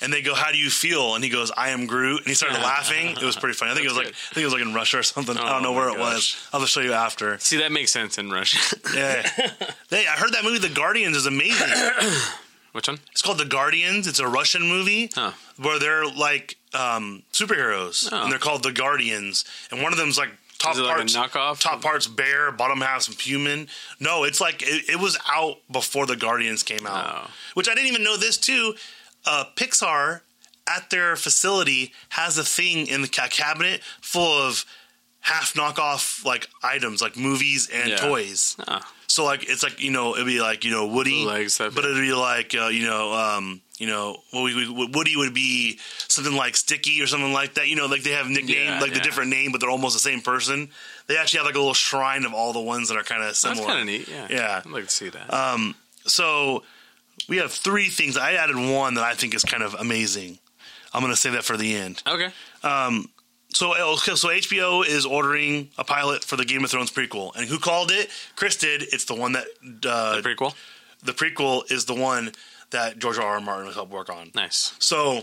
and 0.02 0.12
they 0.12 0.20
go, 0.20 0.34
"How 0.34 0.50
do 0.50 0.58
you 0.58 0.68
feel?" 0.70 1.14
And 1.14 1.22
he 1.22 1.30
goes, 1.30 1.52
"I 1.56 1.68
am 1.70 1.86
Groot," 1.86 2.18
and 2.22 2.26
he 2.28 2.34
started 2.34 2.58
laughing. 2.72 3.10
It 3.10 3.22
was 3.22 3.36
pretty 3.36 3.54
funny. 3.54 3.70
I 3.70 3.74
think 3.74 3.86
it 3.86 3.88
was 3.90 3.96
That's 3.98 4.08
like. 4.08 4.14
I 4.30 4.34
think 4.34 4.42
it 4.42 4.46
was 4.46 4.54
like 4.54 4.62
in 4.62 4.74
Russia 4.74 4.98
or 4.98 5.02
something. 5.04 5.36
I 5.36 5.42
Oh 5.42 5.46
don't 5.54 5.62
know 5.62 5.68
oh 5.70 5.74
my 5.74 5.78
where 5.80 5.88
it 5.90 5.98
was. 5.98 6.48
I'll 6.52 6.58
just 6.60 6.72
show 6.72 6.80
you 6.80 6.92
after. 6.92 7.38
see 7.38 7.58
that 7.58 7.70
makes 7.70 7.92
sense 7.92 8.18
in 8.18 8.30
Russia. 8.30 8.58
Yeah, 8.94 9.22
hey, 9.90 10.06
I 10.08 10.16
heard 10.16 10.32
that 10.32 10.42
movie, 10.42 10.58
The 10.58 10.68
Guardians, 10.74 11.16
is 11.16 11.26
amazing. 11.26 11.68
Which 12.76 12.88
one? 12.88 12.98
It's 13.10 13.22
called 13.22 13.38
The 13.38 13.44
Guardians. 13.46 14.06
It's 14.06 14.18
a 14.20 14.28
Russian 14.28 14.62
movie 14.68 15.10
Oh, 15.16 15.34
where 15.56 15.78
they're 15.78 16.06
like 16.06 16.56
um, 16.74 17.22
superheroes, 17.32 18.08
Oh. 18.12 18.22
and 18.22 18.30
they're 18.30 18.38
called 18.38 18.62
The 18.62 18.72
Guardians, 18.72 19.44
and 19.70 19.82
one 19.82 19.92
of 19.92 19.98
them's 19.98 20.18
like. 20.18 20.30
Top 20.58 20.74
it 20.76 20.80
like 20.80 20.98
knockoff? 21.08 21.60
top 21.60 21.82
parts 21.82 22.06
bear, 22.06 22.50
bottom 22.50 22.80
half's 22.80 23.06
human. 23.22 23.68
No, 24.00 24.24
it's 24.24 24.40
like 24.40 24.62
it, 24.62 24.88
it 24.88 24.96
was 24.98 25.18
out 25.30 25.56
before 25.70 26.06
the 26.06 26.16
Guardians 26.16 26.62
came 26.62 26.86
out, 26.86 27.26
Oh. 27.26 27.30
which 27.52 27.68
I 27.68 27.74
didn't 27.74 27.88
even 27.88 28.02
know 28.02 28.16
this 28.16 28.38
too. 28.38 28.74
Uh, 29.26 29.44
Pixar 29.54 30.22
at 30.66 30.88
their 30.88 31.14
facility 31.14 31.92
has 32.08 32.38
a 32.38 32.42
thing 32.44 32.86
in 32.86 33.02
the 33.02 33.08
cabinet 33.08 33.82
full 34.00 34.32
of 34.42 34.64
half 35.26 35.54
knockoff 35.54 36.24
like 36.24 36.48
items, 36.62 37.02
like 37.02 37.16
movies 37.16 37.68
and 37.72 37.90
Yeah. 37.90 37.96
toys. 37.96 38.56
oh. 38.68 38.80
So 39.08 39.24
like 39.24 39.48
it's 39.48 39.62
like 39.62 39.80
you 39.80 39.90
know 39.92 40.14
it'd 40.14 40.26
be 40.26 40.40
like 40.40 40.64
you 40.64 40.70
know 40.70 40.86
Woody, 40.88 41.24
Legs 41.24 41.58
but 41.58 41.84
it'd 41.84 41.96
be 41.96 42.12
like 42.12 42.54
uh, 42.54 42.66
you 42.68 42.84
know 42.86 43.12
um, 43.14 43.60
you 43.78 43.86
know 43.86 44.16
what 44.32 44.42
we, 44.42 44.68
we, 44.70 44.86
Woody 44.92 45.16
would 45.16 45.32
be 45.32 45.78
something 46.08 46.34
like 46.34 46.56
Sticky 46.56 47.00
or 47.00 47.06
something 47.06 47.32
like 47.32 47.54
that. 47.54 47.68
You 47.68 47.76
know, 47.76 47.86
like 47.86 48.02
they 48.02 48.10
have 48.12 48.28
nickname 48.28 48.66
Yeah, 48.66 48.80
like 48.80 48.92
the 48.94 49.00
different 49.00 49.30
name, 49.30 49.52
but 49.52 49.60
they're 49.60 49.70
almost 49.70 49.94
the 49.94 50.00
same 50.10 50.20
person. 50.22 50.68
They 51.06 51.16
actually 51.16 51.38
have 51.38 51.46
like 51.46 51.54
a 51.54 51.58
little 51.58 51.72
shrine 51.74 52.24
of 52.24 52.34
all 52.34 52.52
the 52.52 52.60
ones 52.60 52.88
that 52.88 52.96
are 52.98 53.04
kind 53.04 53.22
of 53.22 53.28
That's 53.28 53.38
similar. 53.38 53.66
kind 53.68 53.80
of 53.80 53.86
neat. 53.86 54.08
Yeah, 54.08 54.26
Yeah. 54.28 54.62
I'd 54.64 54.70
like 54.70 54.84
to 54.84 54.90
see 54.90 55.08
that. 55.08 55.32
Um, 55.32 55.76
so 56.04 56.64
we 57.28 57.36
have 57.38 57.52
three 57.52 57.88
things. 57.88 58.16
I 58.18 58.32
added 58.32 58.56
one 58.56 58.94
that 58.94 59.04
I 59.04 59.14
think 59.14 59.34
is 59.34 59.44
kind 59.44 59.62
of 59.62 59.74
amazing. 59.74 60.38
I'm 60.92 61.00
going 61.00 61.12
to 61.12 61.16
say 61.20 61.30
that 61.30 61.44
for 61.44 61.56
the 61.56 61.74
end. 61.76 62.02
okay. 62.06 62.30
So, 63.56 63.72
so 63.96 64.28
HBO 64.28 64.86
is 64.86 65.06
ordering 65.06 65.70
a 65.78 65.84
pilot 65.84 66.22
for 66.22 66.36
the 66.36 66.44
Game 66.44 66.62
of 66.62 66.70
Thrones 66.70 66.90
prequel, 66.90 67.34
and 67.36 67.48
who 67.48 67.58
called 67.58 67.90
it? 67.90 68.10
Chris 68.36 68.56
did. 68.56 68.82
It's 68.82 69.04
the 69.06 69.14
one 69.14 69.32
that 69.32 69.46
uh, 69.88 70.20
Pretty 70.20 70.36
cool. 70.36 70.54
the 71.02 71.12
prequel 71.12 71.70
is 71.70 71.86
the 71.86 71.94
one 71.94 72.32
that 72.70 72.98
George 72.98 73.18
R. 73.18 73.24
R. 73.26 73.40
Martin 73.40 73.72
helped 73.72 73.90
work 73.92 74.10
on. 74.10 74.30
Nice. 74.34 74.74
So 74.78 75.22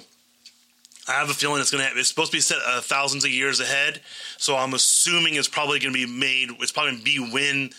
I 1.07 1.11
have 1.13 1.29
a 1.29 1.33
feeling 1.33 1.61
it's 1.61 1.69
gonna. 1.69 1.89
It's 1.95 2.09
supposed 2.09 2.31
to 2.31 2.37
be 2.37 2.41
set 2.41 2.57
uh, 2.65 2.81
thousands 2.81 3.23
of 3.23 3.29
years 3.29 3.59
ahead. 3.59 4.01
So 4.37 4.55
I'm 4.57 4.73
assuming 4.73 5.35
it's 5.35 5.47
probably 5.47 5.79
gonna 5.79 5.93
be 5.93 6.07
made. 6.07 6.49
It's 6.59 6.71
probably 6.71 6.93
gonna 6.93 7.03
be 7.03 7.19
when 7.31 7.69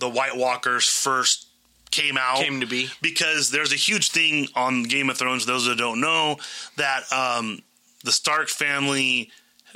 the 0.00 0.08
White 0.08 0.36
Walkers 0.36 0.88
first 0.88 1.46
came 1.92 2.16
out 2.16 2.38
Came 2.38 2.60
to 2.60 2.66
be. 2.66 2.88
because 3.02 3.50
there's 3.50 3.72
a 3.72 3.76
huge 3.76 4.10
thing 4.10 4.48
on 4.56 4.84
Game 4.84 5.08
of 5.10 5.18
Thrones. 5.18 5.46
Those 5.46 5.66
that 5.66 5.76
don't 5.78 6.00
know 6.00 6.36
that 6.76 7.02
um, 7.12 7.60
the 8.02 8.12
Stark 8.12 8.48
family 8.48 9.30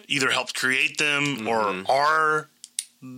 either 0.09 0.31
helped 0.31 0.55
create 0.55 0.99
them 0.99 1.47
or 1.49 1.85
are 1.88 2.49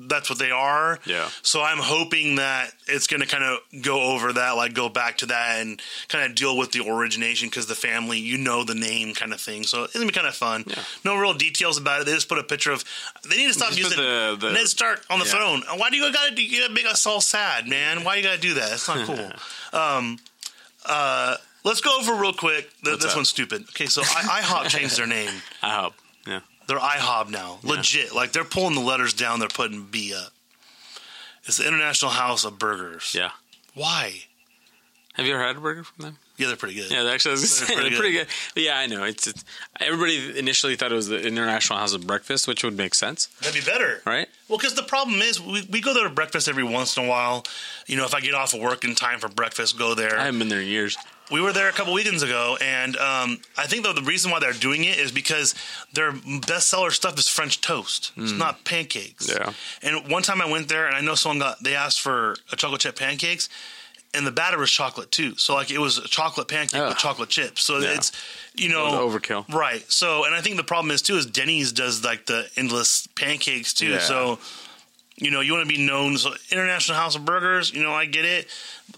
that's 0.09 0.29
what 0.29 0.41
they 0.41 0.51
are. 0.51 0.97
Mm-hmm. 0.97 1.11
Yeah. 1.11 1.29
So 1.43 1.63
I'm 1.63 1.79
hoping 1.79 2.37
that 2.37 2.73
it's 2.89 3.07
going 3.07 3.21
to 3.21 3.27
kind 3.29 3.45
of 3.45 3.83
go 3.85 4.03
over 4.15 4.33
that, 4.33 4.57
like 4.57 4.75
go 4.75 4.89
back 4.89 5.19
to 5.19 5.27
that 5.27 5.61
and 5.61 5.81
kind 6.09 6.29
of 6.29 6.35
deal 6.35 6.57
with 6.59 6.73
the 6.73 6.81
origination 6.91 7.49
because 7.49 7.67
the 7.69 7.77
family, 7.77 8.19
you 8.19 8.37
know, 8.37 8.65
the 8.65 8.75
name 8.75 9.15
kind 9.15 9.33
of 9.33 9.41
thing. 9.41 9.63
So 9.63 9.85
it's 9.85 9.93
gonna 9.93 10.07
be 10.07 10.13
kind 10.13 10.27
of 10.27 10.35
fun. 10.35 10.65
Yeah. 10.67 10.83
No 11.05 11.17
real 11.17 11.35
details 11.35 11.79
about 11.79 12.01
it. 12.01 12.07
They 12.07 12.15
just 12.15 12.29
put 12.29 12.39
a 12.39 12.43
picture 12.43 12.73
of. 12.73 12.83
They 13.31 13.37
need 13.37 13.47
to 13.47 13.55
stop 13.55 13.69
Just 13.69 13.79
using 13.79 13.99
the- 13.99 14.37
the- 14.41 14.53
Ned 14.55 14.67
Stark 14.67 15.05
on 15.09 15.21
the 15.21 15.25
Yeah. 15.25 15.31
throne. 15.31 15.63
Why 15.79 15.89
do 15.91 15.97
you 15.99 16.13
gotta? 16.13 16.43
You 16.43 16.63
gotta 16.63 16.73
make 16.75 16.87
us 16.87 17.07
all 17.07 17.21
sad, 17.21 17.69
man. 17.69 18.03
Why 18.03 18.17
you 18.17 18.25
gotta 18.25 18.41
do 18.41 18.55
that? 18.55 18.73
It's 18.73 18.89
not 18.89 19.07
cool. 19.07 19.31
um, 19.81 20.19
uh, 20.85 21.37
let's 21.63 21.81
go 21.81 21.97
over 22.01 22.15
real 22.15 22.33
quick. 22.33 22.71
Th- 22.85 22.99
this 22.99 23.11
up? 23.11 23.17
one's 23.17 23.29
stupid. 23.29 23.63
Okay, 23.71 23.87
so 23.87 24.03
I- 24.03 24.41
IHOP 24.43 24.69
changed 24.69 24.99
their 24.99 25.07
name. 25.07 25.31
I 25.63 25.71
hope. 25.83 25.95
Yeah. 25.95 26.06
They're 26.67 26.79
IHOB 26.79 27.31
now. 27.31 27.59
Legit. 27.63 28.15
Like 28.15 28.33
they're 28.33 28.45
pulling 28.45 28.75
the 28.75 28.81
letters 28.81 29.13
down, 29.15 29.39
they're 29.39 29.49
putting 29.49 29.85
B 29.85 30.15
up. 30.15 30.33
It's 31.45 31.59
the 31.59 31.67
International 31.67 32.11
House 32.11 32.45
of 32.45 32.59
Burgers. 32.59 33.15
Yeah. 33.17 33.31
Why? 33.75 34.15
Have 35.15 35.25
you 35.27 35.33
ever 35.35 35.43
had 35.43 35.57
a 35.57 35.61
burger 35.61 35.85
from 35.85 36.05
them? 36.05 36.19
Yeah, 36.37 36.49
they're 36.49 36.57
pretty 36.57 36.75
good. 36.75 36.91
Yeah, 36.91 37.05
they're 37.05 37.15
actually, 37.15 37.37
They're 37.37 37.67
pretty 37.77 37.89
they're 37.91 37.99
pretty 37.99 38.13
good. 38.13 38.27
But 38.53 38.63
yeah, 38.65 38.79
I 38.79 38.87
know. 38.87 39.05
It's, 39.05 39.27
it's 39.27 39.45
everybody 39.81 40.39
initially 40.39 40.77
thought 40.77 40.93
it 40.93 40.95
was 40.97 41.07
the 41.09 41.23
International 41.27 41.79
House 41.79 41.95
of 41.95 42.07
Breakfast, 42.07 42.47
which 42.47 42.63
would 42.63 42.77
make 42.77 42.95
sense, 42.95 43.27
That'd 43.41 43.55
be 43.65 43.65
better. 43.65 44.03
right? 44.05 44.29
Well, 44.49 44.59
because 44.59 44.75
the 44.75 44.83
problem 44.83 45.23
is, 45.23 45.41
we, 45.41 45.67
we 45.71 45.81
go 45.81 45.95
there 45.95 46.05
to 46.05 46.11
breakfast 46.11 46.49
every 46.49 46.65
once 46.65 46.97
in 46.99 47.05
a 47.05 47.09
while. 47.09 47.45
You 47.87 47.97
know, 47.97 48.05
if 48.05 48.15
I 48.15 48.21
get 48.21 48.35
off 48.35 48.53
of 48.53 48.61
work 48.61 48.85
in 48.85 48.95
time 48.95 49.19
for 49.19 49.29
breakfast, 49.29 49.79
go 49.79 49.95
there. 49.95 50.19
I 50.19 50.25
haven't 50.27 50.39
been 50.41 50.49
there 50.49 50.61
in 50.61 50.67
years. 50.69 50.99
We 51.31 51.41
were 51.41 51.53
there 51.53 51.69
a 51.69 51.73
couple 51.73 51.93
weekends 51.93 52.23
ago, 52.23 52.57
and 52.61 52.97
um, 52.97 53.39
I 53.57 53.67
think 53.67 53.85
though 53.85 53.93
the 53.93 54.03
reason 54.03 54.31
why 54.31 54.39
they're 54.41 54.53
doing 54.53 54.85
it 54.85 54.99
is 54.99 55.11
because 55.13 55.55
their 55.93 56.13
bestseller 56.13 56.93
stuff 56.93 57.19
is 57.19 57.29
French 57.29 57.61
toast. 57.61 58.13
It's 58.17 58.33
not 58.33 58.65
pancakes. 58.65 59.29
Yeah. 59.29 59.53
And 59.83 60.09
one 60.11 60.23
time 60.23 60.41
I 60.41 60.47
went 60.51 60.69
there, 60.69 60.87
and 60.87 60.95
I 60.95 61.01
know 61.01 61.15
someone 61.15 61.39
got 61.41 61.63
they 61.63 61.75
asked 61.75 62.01
for 62.01 62.37
a 62.53 62.57
chocolate 62.57 62.81
chip 62.83 62.97
pancakes, 62.99 63.49
and 64.15 64.27
the 64.27 64.31
batter 64.31 64.59
was 64.59 64.71
chocolate 64.71 65.11
too. 65.11 65.35
So 65.37 65.55
like 65.55 65.71
it 65.71 65.79
was 65.79 65.99
a 65.99 66.07
chocolate 66.09 66.49
pancake 66.49 66.81
Ugh. 66.81 66.89
with 66.91 66.99
chocolate 66.99 67.29
chips. 67.29 67.65
So 67.65 67.79
Yeah. 67.79 67.95
it's 67.97 68.13
you 68.55 68.69
know 68.69 68.87
overkill. 69.09 69.53
Right. 69.53 69.85
So 69.91 70.25
and 70.25 70.35
I 70.35 70.41
think 70.41 70.57
the 70.57 70.65
problem 70.65 70.91
is 70.91 71.03
too 71.03 71.17
is 71.17 71.27
Denny's 71.27 71.73
does 71.73 72.05
like 72.05 72.27
the 72.27 72.47
endless 72.57 73.09
pancakes 73.17 73.75
too. 73.75 73.89
Yeah. 73.89 73.99
So 73.99 74.39
you 75.17 75.31
know, 75.31 75.41
you 75.41 75.53
want 75.53 75.69
to 75.69 75.75
be 75.75 75.85
known. 75.85 76.19
So, 76.19 76.35
International 76.51 76.97
House 76.97 77.17
of 77.17 77.25
Burgers, 77.25 77.73
you 77.73 77.83
know, 77.83 77.93
I 77.93 78.05
get 78.07 78.25
it. 78.25 78.49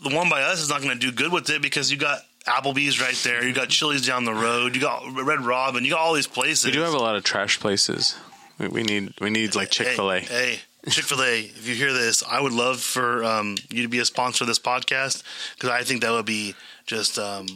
The 0.03 0.15
one 0.15 0.29
by 0.29 0.43
us 0.43 0.61
is 0.61 0.69
not 0.69 0.83
going 0.83 0.93
to 0.93 0.99
do 0.99 1.13
good 1.13 1.33
with 1.33 1.49
it 1.51 1.63
because 1.63 1.91
you 1.91 1.97
got 1.97 2.21
Applebee's 2.47 3.01
right 3.01 3.15
there. 3.25 3.47
You 3.47 3.55
got 3.55 3.69
Chili's 3.69 4.07
down 4.07 4.25
the 4.25 4.35
road. 4.35 4.75
You 4.75 4.81
got 4.81 5.03
Red 5.15 5.41
Robin. 5.41 5.85
You 5.85 5.93
got 5.93 6.01
all 6.01 6.15
these 6.15 6.27
places. 6.27 6.67
We 6.67 6.73
do 6.73 6.81
have 6.81 6.95
a 6.95 6.99
lot 6.99 7.17
of 7.17 7.25
trash 7.25 7.61
places. 7.61 8.17
We, 8.59 8.69
we 8.69 8.83
need 8.83 9.15
we 9.21 9.31
need 9.31 9.55
like 9.55 9.71
Chick 9.71 9.89
Fil 9.89 10.11
A. 10.11 10.21
Hey, 10.21 10.61
hey 10.85 10.91
Chick 10.91 11.05
Fil 11.05 11.23
A, 11.23 11.41
if 11.41 11.69
you 11.69 11.75
hear 11.75 11.93
this, 11.93 12.23
I 12.23 12.41
would 12.41 12.53
love 12.53 12.81
for 12.81 13.25
um, 13.25 13.57
you 13.69 13.83
to 13.83 13.89
be 13.89 13.99
a 13.99 14.05
sponsor 14.05 14.45
of 14.45 14.49
this 14.49 14.59
podcast 14.59 15.23
because 15.55 15.71
I 15.71 15.83
think 15.83 16.03
that 16.03 16.13
would 16.13 16.25
be 16.25 16.55
just 16.87 17.19
um, 17.19 17.47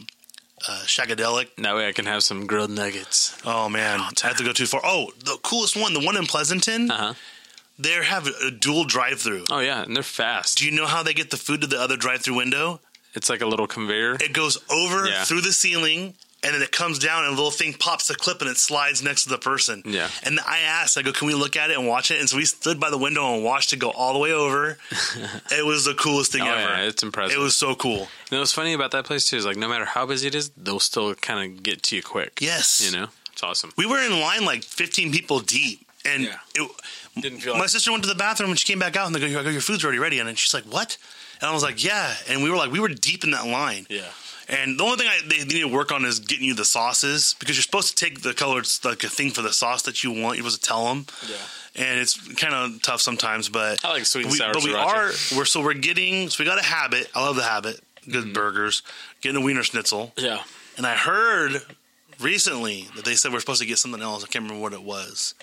uh, 0.67 0.81
shagadelic. 0.85 1.47
That 1.57 1.75
way 1.75 1.87
I 1.87 1.93
can 1.93 2.05
have 2.05 2.23
some 2.23 2.45
grilled 2.45 2.69
nuggets. 2.69 3.37
Oh 3.45 3.69
man, 3.69 3.99
I 3.99 4.11
have 4.27 4.37
to 4.37 4.43
go 4.43 4.51
too 4.51 4.65
far. 4.65 4.81
Oh, 4.83 5.11
the 5.19 5.37
coolest 5.41 5.75
one, 5.75 5.93
the 5.93 6.01
one 6.01 6.17
in 6.17 6.25
Pleasanton, 6.25 6.91
Uh 6.91 6.97
huh. 6.97 7.13
They 7.79 7.91
have 8.03 8.27
a 8.27 8.51
dual 8.51 8.83
drive-through. 8.85 9.45
Oh 9.49 9.59
yeah, 9.59 9.83
and 9.83 9.95
they're 9.95 10.03
fast. 10.03 10.57
Do 10.59 10.65
you 10.65 10.71
know 10.71 10.85
how 10.87 11.03
they 11.03 11.13
get 11.13 11.31
the 11.31 11.37
food 11.37 11.61
to 11.61 11.67
the 11.67 11.79
other 11.79 11.97
drive-through 11.97 12.35
window? 12.35 12.79
It's 13.15 13.29
like 13.29 13.41
a 13.41 13.45
little 13.47 13.67
conveyor. 13.67 14.15
It 14.15 14.33
goes 14.33 14.57
over 14.71 15.07
Yeah. 15.07 15.23
through 15.23 15.41
the 15.41 15.53
ceiling. 15.53 16.15
And 16.45 16.53
then 16.53 16.61
it 16.61 16.73
comes 16.73 16.99
down, 16.99 17.19
and 17.23 17.27
a 17.27 17.35
little 17.37 17.51
thing 17.51 17.73
pops 17.73 18.07
the 18.09 18.15
clip, 18.15 18.41
and 18.41 18.49
it 18.49 18.57
slides 18.57 19.01
next 19.01 19.23
to 19.23 19.29
the 19.29 19.37
person. 19.37 19.81
Yeah. 19.85 20.09
And 20.23 20.41
I 20.45 20.59
asked, 20.59 20.97
I 20.97 21.01
go, 21.01 21.13
"Can 21.13 21.27
we 21.27 21.33
look 21.35 21.55
at 21.55 21.71
it 21.71 21.77
and 21.77 21.87
watch 21.87 22.11
it?" 22.11 22.19
And 22.19 22.29
so 22.29 22.35
we 22.35 22.43
stood 22.43 22.81
by 22.81 22.89
the 22.89 22.97
window 22.97 23.33
and 23.33 23.45
watched 23.45 23.71
it 23.71 23.77
go 23.77 23.91
all 23.91 24.11
the 24.11 24.19
way 24.19 24.33
over. 24.33 24.77
it 25.51 25.65
was 25.65 25.85
the 25.85 25.93
coolest 25.93 26.33
thing 26.33 26.41
Oh, 26.41 26.47
ever. 26.51 26.59
yeah, 26.59 26.81
it's 26.81 27.01
impressive. 27.01 27.37
It 27.37 27.39
was 27.39 27.55
so 27.55 27.75
cool. 27.75 28.09
Know 28.29 28.39
what's 28.39 28.51
funny 28.51 28.73
about 28.73 28.91
that 28.91 29.05
place 29.05 29.23
too 29.25 29.37
is 29.37 29.45
like 29.45 29.55
no 29.55 29.69
matter 29.69 29.85
how 29.85 30.05
busy 30.05 30.27
it 30.27 30.35
is, 30.35 30.49
they'll 30.57 30.81
still 30.81 31.15
kind 31.15 31.39
of 31.57 31.63
get 31.63 31.81
to 31.83 31.95
you 31.95 32.03
quick. 32.03 32.39
Yes. 32.41 32.81
You 32.85 32.91
know, 32.91 33.07
it's 33.31 33.41
awesome. 33.41 33.71
We 33.77 33.85
were 33.85 34.01
in 34.03 34.19
line 34.19 34.43
like 34.43 34.65
15 34.65 35.13
people 35.13 35.39
deep, 35.39 35.87
and 36.03 36.23
Yeah. 36.23 36.39
it, 36.55 36.69
Didn't 37.19 37.39
feel 37.41 37.53
my 37.53 37.61
like- 37.61 37.69
sister 37.69 37.91
went 37.91 38.03
to 38.03 38.09
the 38.09 38.15
bathroom 38.15 38.49
and 38.49 38.59
she 38.59 38.65
came 38.67 38.79
back 38.79 38.95
out 38.95 39.05
and 39.07 39.15
they 39.15 39.19
go, 39.31 39.39
"I 39.39 39.49
your 39.49 39.61
food's 39.61 39.83
already 39.83 39.99
ready." 39.99 40.19
And 40.19 40.37
she's 40.37 40.53
like, 40.53 40.63
"What?" 40.65 40.97
And 41.41 41.49
I 41.49 41.53
was 41.53 41.63
like, 41.63 41.83
"Yeah." 41.83 42.15
And 42.29 42.41
we 42.43 42.49
were 42.49 42.57
like, 42.57 42.71
we 42.71 42.79
were 42.79 42.89
deep 42.89 43.23
in 43.23 43.31
that 43.31 43.45
line. 43.45 43.85
Yeah. 43.89 44.09
And 44.49 44.77
the 44.79 44.83
only 44.83 44.97
thing 44.97 45.07
I, 45.07 45.19
they 45.27 45.37
need 45.45 45.61
to 45.61 45.67
work 45.69 45.91
on 45.91 46.03
is 46.03 46.19
getting 46.19 46.45
you 46.45 46.53
the 46.53 46.65
sauces 46.65 47.35
because 47.39 47.55
you're 47.55 47.63
supposed 47.63 47.95
to 47.97 48.05
take 48.05 48.21
the 48.23 48.33
colored 48.33 48.67
like 48.83 49.03
a 49.03 49.09
thing 49.09 49.31
for 49.31 49.41
the 49.41 49.53
sauce 49.53 49.83
that 49.83 50.03
you 50.03 50.11
want. 50.11 50.37
You're 50.37 50.43
supposed 50.49 50.63
to 50.63 50.67
tell 50.67 50.85
them. 50.87 51.05
Yeah. 51.29 51.35
And 51.75 51.99
it's 51.99 52.17
kind 52.35 52.53
of 52.53 52.81
tough 52.81 53.01
sometimes, 53.01 53.47
but 53.49 53.83
I 53.85 53.91
like 53.93 54.05
sweet 54.05 54.23
and 54.25 54.31
we, 54.31 54.37
sour 54.37 54.53
But 54.53 54.63
we 54.63 54.71
sriracha. 54.71 55.33
are 55.33 55.37
we're 55.37 55.45
so 55.45 55.61
we're 55.61 55.73
getting 55.75 56.29
so 56.29 56.43
we 56.43 56.47
got 56.49 56.59
a 56.59 56.63
habit. 56.65 57.09
I 57.15 57.21
love 57.23 57.35
the 57.35 57.43
habit. 57.43 57.79
Good 58.05 58.25
Mm-hmm. 58.25 58.33
burgers, 58.33 58.83
getting 59.21 59.41
a 59.41 59.45
wiener 59.45 59.63
schnitzel. 59.63 60.11
Yeah. 60.17 60.43
And 60.77 60.85
I 60.85 60.95
heard 60.95 61.61
recently 62.19 62.89
that 62.95 63.05
they 63.05 63.15
said 63.15 63.31
we're 63.31 63.39
supposed 63.39 63.61
to 63.61 63.67
get 63.67 63.77
something 63.77 64.01
else. 64.01 64.23
I 64.23 64.27
can't 64.27 64.43
remember 64.43 64.61
what 64.61 64.73
it 64.73 64.83
was. 64.83 65.35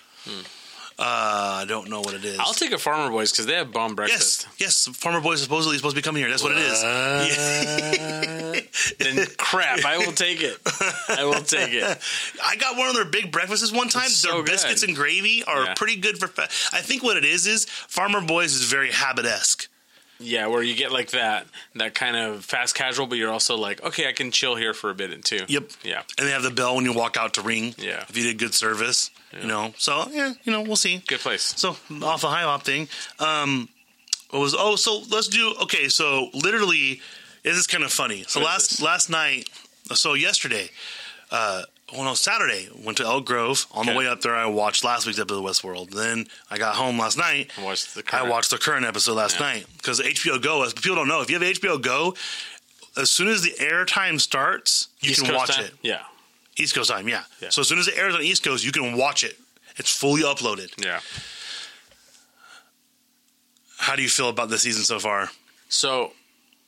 Uh, 1.02 1.60
I 1.62 1.64
don't 1.66 1.88
know 1.88 2.00
what 2.00 2.12
it 2.12 2.22
is. 2.26 2.38
I'll 2.38 2.52
take 2.52 2.72
a 2.72 2.78
Farmer 2.78 3.10
Boys 3.10 3.32
because 3.32 3.46
they 3.46 3.54
have 3.54 3.72
bomb 3.72 3.92
yes, 3.92 3.96
breakfast. 3.96 4.48
yes. 4.58 4.86
Farmer 4.98 5.22
Boys 5.22 5.38
is 5.38 5.44
supposedly 5.44 5.78
supposed 5.78 5.96
to 5.96 6.02
be 6.02 6.04
coming 6.04 6.20
here. 6.20 6.28
That's 6.28 6.42
what 6.42 6.52
it 6.52 6.58
is. 6.58 6.82
then 8.98 9.26
crap, 9.38 9.82
I 9.86 9.96
will 9.96 10.12
take 10.12 10.42
it. 10.42 10.58
I 11.08 11.24
will 11.24 11.40
take 11.40 11.72
it. 11.72 11.98
I 12.44 12.56
got 12.56 12.76
one 12.76 12.88
of 12.88 12.94
their 12.94 13.06
big 13.06 13.32
breakfasts 13.32 13.72
one 13.72 13.88
time. 13.88 14.10
So 14.10 14.28
their 14.28 14.36
good. 14.42 14.50
biscuits 14.52 14.82
and 14.82 14.94
gravy 14.94 15.42
are 15.44 15.64
Yeah. 15.64 15.74
pretty 15.74 15.96
good 15.96 16.18
for. 16.18 16.28
Fa- 16.28 16.50
I 16.76 16.82
think 16.82 17.02
what 17.02 17.16
it 17.16 17.24
is 17.24 17.46
is 17.46 17.64
Farmer 17.64 18.20
Boys 18.20 18.52
is 18.52 18.64
very 18.70 18.92
habit 18.92 19.24
esque. 19.24 19.69
Yeah, 20.20 20.48
where 20.48 20.62
you 20.62 20.76
get 20.76 20.92
like 20.92 21.10
that 21.12 21.46
that 21.76 21.94
kind 21.94 22.14
of 22.14 22.44
fast 22.44 22.74
casual, 22.74 23.06
but 23.06 23.16
you're 23.16 23.30
also 23.30 23.56
like, 23.56 23.82
okay, 23.82 24.08
I 24.08 24.12
can 24.12 24.30
chill 24.30 24.54
here 24.54 24.74
for 24.74 24.90
a 24.90 24.94
bit 24.94 25.24
too. 25.24 25.44
Yep. 25.48 25.70
Yeah. 25.82 26.02
And 26.18 26.28
they 26.28 26.32
have 26.32 26.42
the 26.42 26.50
bell 26.50 26.76
when 26.76 26.84
you 26.84 26.92
walk 26.92 27.16
out 27.16 27.34
to 27.34 27.42
ring. 27.42 27.74
Yeah. 27.78 28.04
If 28.08 28.16
you 28.16 28.24
did 28.24 28.38
good 28.38 28.54
service, 28.54 29.10
you 29.40 29.48
know. 29.48 29.72
So 29.78 30.06
yeah, 30.10 30.34
you 30.44 30.52
know, 30.52 30.62
we'll 30.62 30.76
see. 30.76 31.02
Good 31.06 31.20
place. 31.20 31.54
So 31.56 31.70
off 31.70 32.20
the 32.20 32.28
IHOP 32.28 32.62
thing, 32.62 32.88
um, 33.18 33.68
what 34.30 34.40
was 34.40 34.54
oh 34.56 34.76
so 34.76 35.02
let's 35.10 35.28
do 35.28 35.54
okay. 35.62 35.88
So 35.88 36.28
literally, 36.34 37.00
this 37.42 37.56
is 37.56 37.66
kind 37.66 37.82
of 37.82 37.92
funny. 37.92 38.24
So 38.28 38.40
What 38.40 38.46
last 38.46 38.82
last 38.82 39.10
night, 39.10 39.48
so 39.94 40.14
yesterday, 40.14 40.68
uh, 41.30 41.62
well 41.92 42.04
no 42.04 42.14
Saturday 42.14 42.68
went 42.84 42.98
to 42.98 43.04
Elk 43.04 43.24
Grove. 43.26 43.66
On 43.72 43.86
the 43.86 43.94
way 43.94 44.06
up 44.06 44.20
there, 44.20 44.34
I 44.34 44.46
watched 44.46 44.84
last 44.84 45.06
week's 45.06 45.18
episode 45.18 45.44
of 45.44 45.44
Westworld. 45.50 45.90
Then 45.90 46.26
I 46.50 46.58
got 46.58 46.76
home 46.76 46.98
last 46.98 47.16
night. 47.18 47.50
I 47.58 47.64
watched 47.64 47.94
the 47.94 48.00
I 48.00 48.02
current- 48.02 48.28
watched 48.28 48.50
the 48.50 48.58
current 48.58 48.86
episode 48.86 49.14
last 49.14 49.34
Yeah. 49.40 49.46
night 49.46 49.66
because 49.76 50.00
HBO 50.00 50.38
Go. 50.38 50.62
As 50.62 50.72
people 50.72 50.96
don't 50.96 51.08
know, 51.08 51.20
if 51.20 51.30
you 51.30 51.38
have 51.38 51.42
HBO 51.42 51.78
Go, 51.78 52.16
as 52.96 53.10
soon 53.10 53.28
as 53.28 53.42
the 53.42 53.52
airtime 53.58 54.20
starts, 54.20 54.88
you 55.00 55.10
East 55.10 55.20
can 55.20 55.30
Coast 55.30 55.38
watch 55.48 55.56
time? 55.56 55.64
it. 55.66 55.74
Yeah. 55.82 56.02
East 56.56 56.74
Coast 56.74 56.90
time, 56.90 57.08
yeah. 57.08 57.24
Yeah. 57.40 57.48
So 57.50 57.62
as 57.62 57.68
soon 57.68 57.78
as 57.78 57.88
it 57.88 57.94
airs 57.96 58.14
on 58.14 58.22
East 58.22 58.42
Coast, 58.42 58.64
you 58.64 58.72
can 58.72 58.96
watch 58.96 59.24
it. 59.24 59.38
It's 59.76 59.90
fully 59.94 60.22
uploaded. 60.22 60.72
Yeah. 60.84 61.00
How 63.78 63.96
do 63.96 64.02
you 64.02 64.08
feel 64.08 64.28
about 64.28 64.50
the 64.50 64.58
season 64.58 64.82
so 64.84 64.98
far? 64.98 65.30
So 65.68 66.12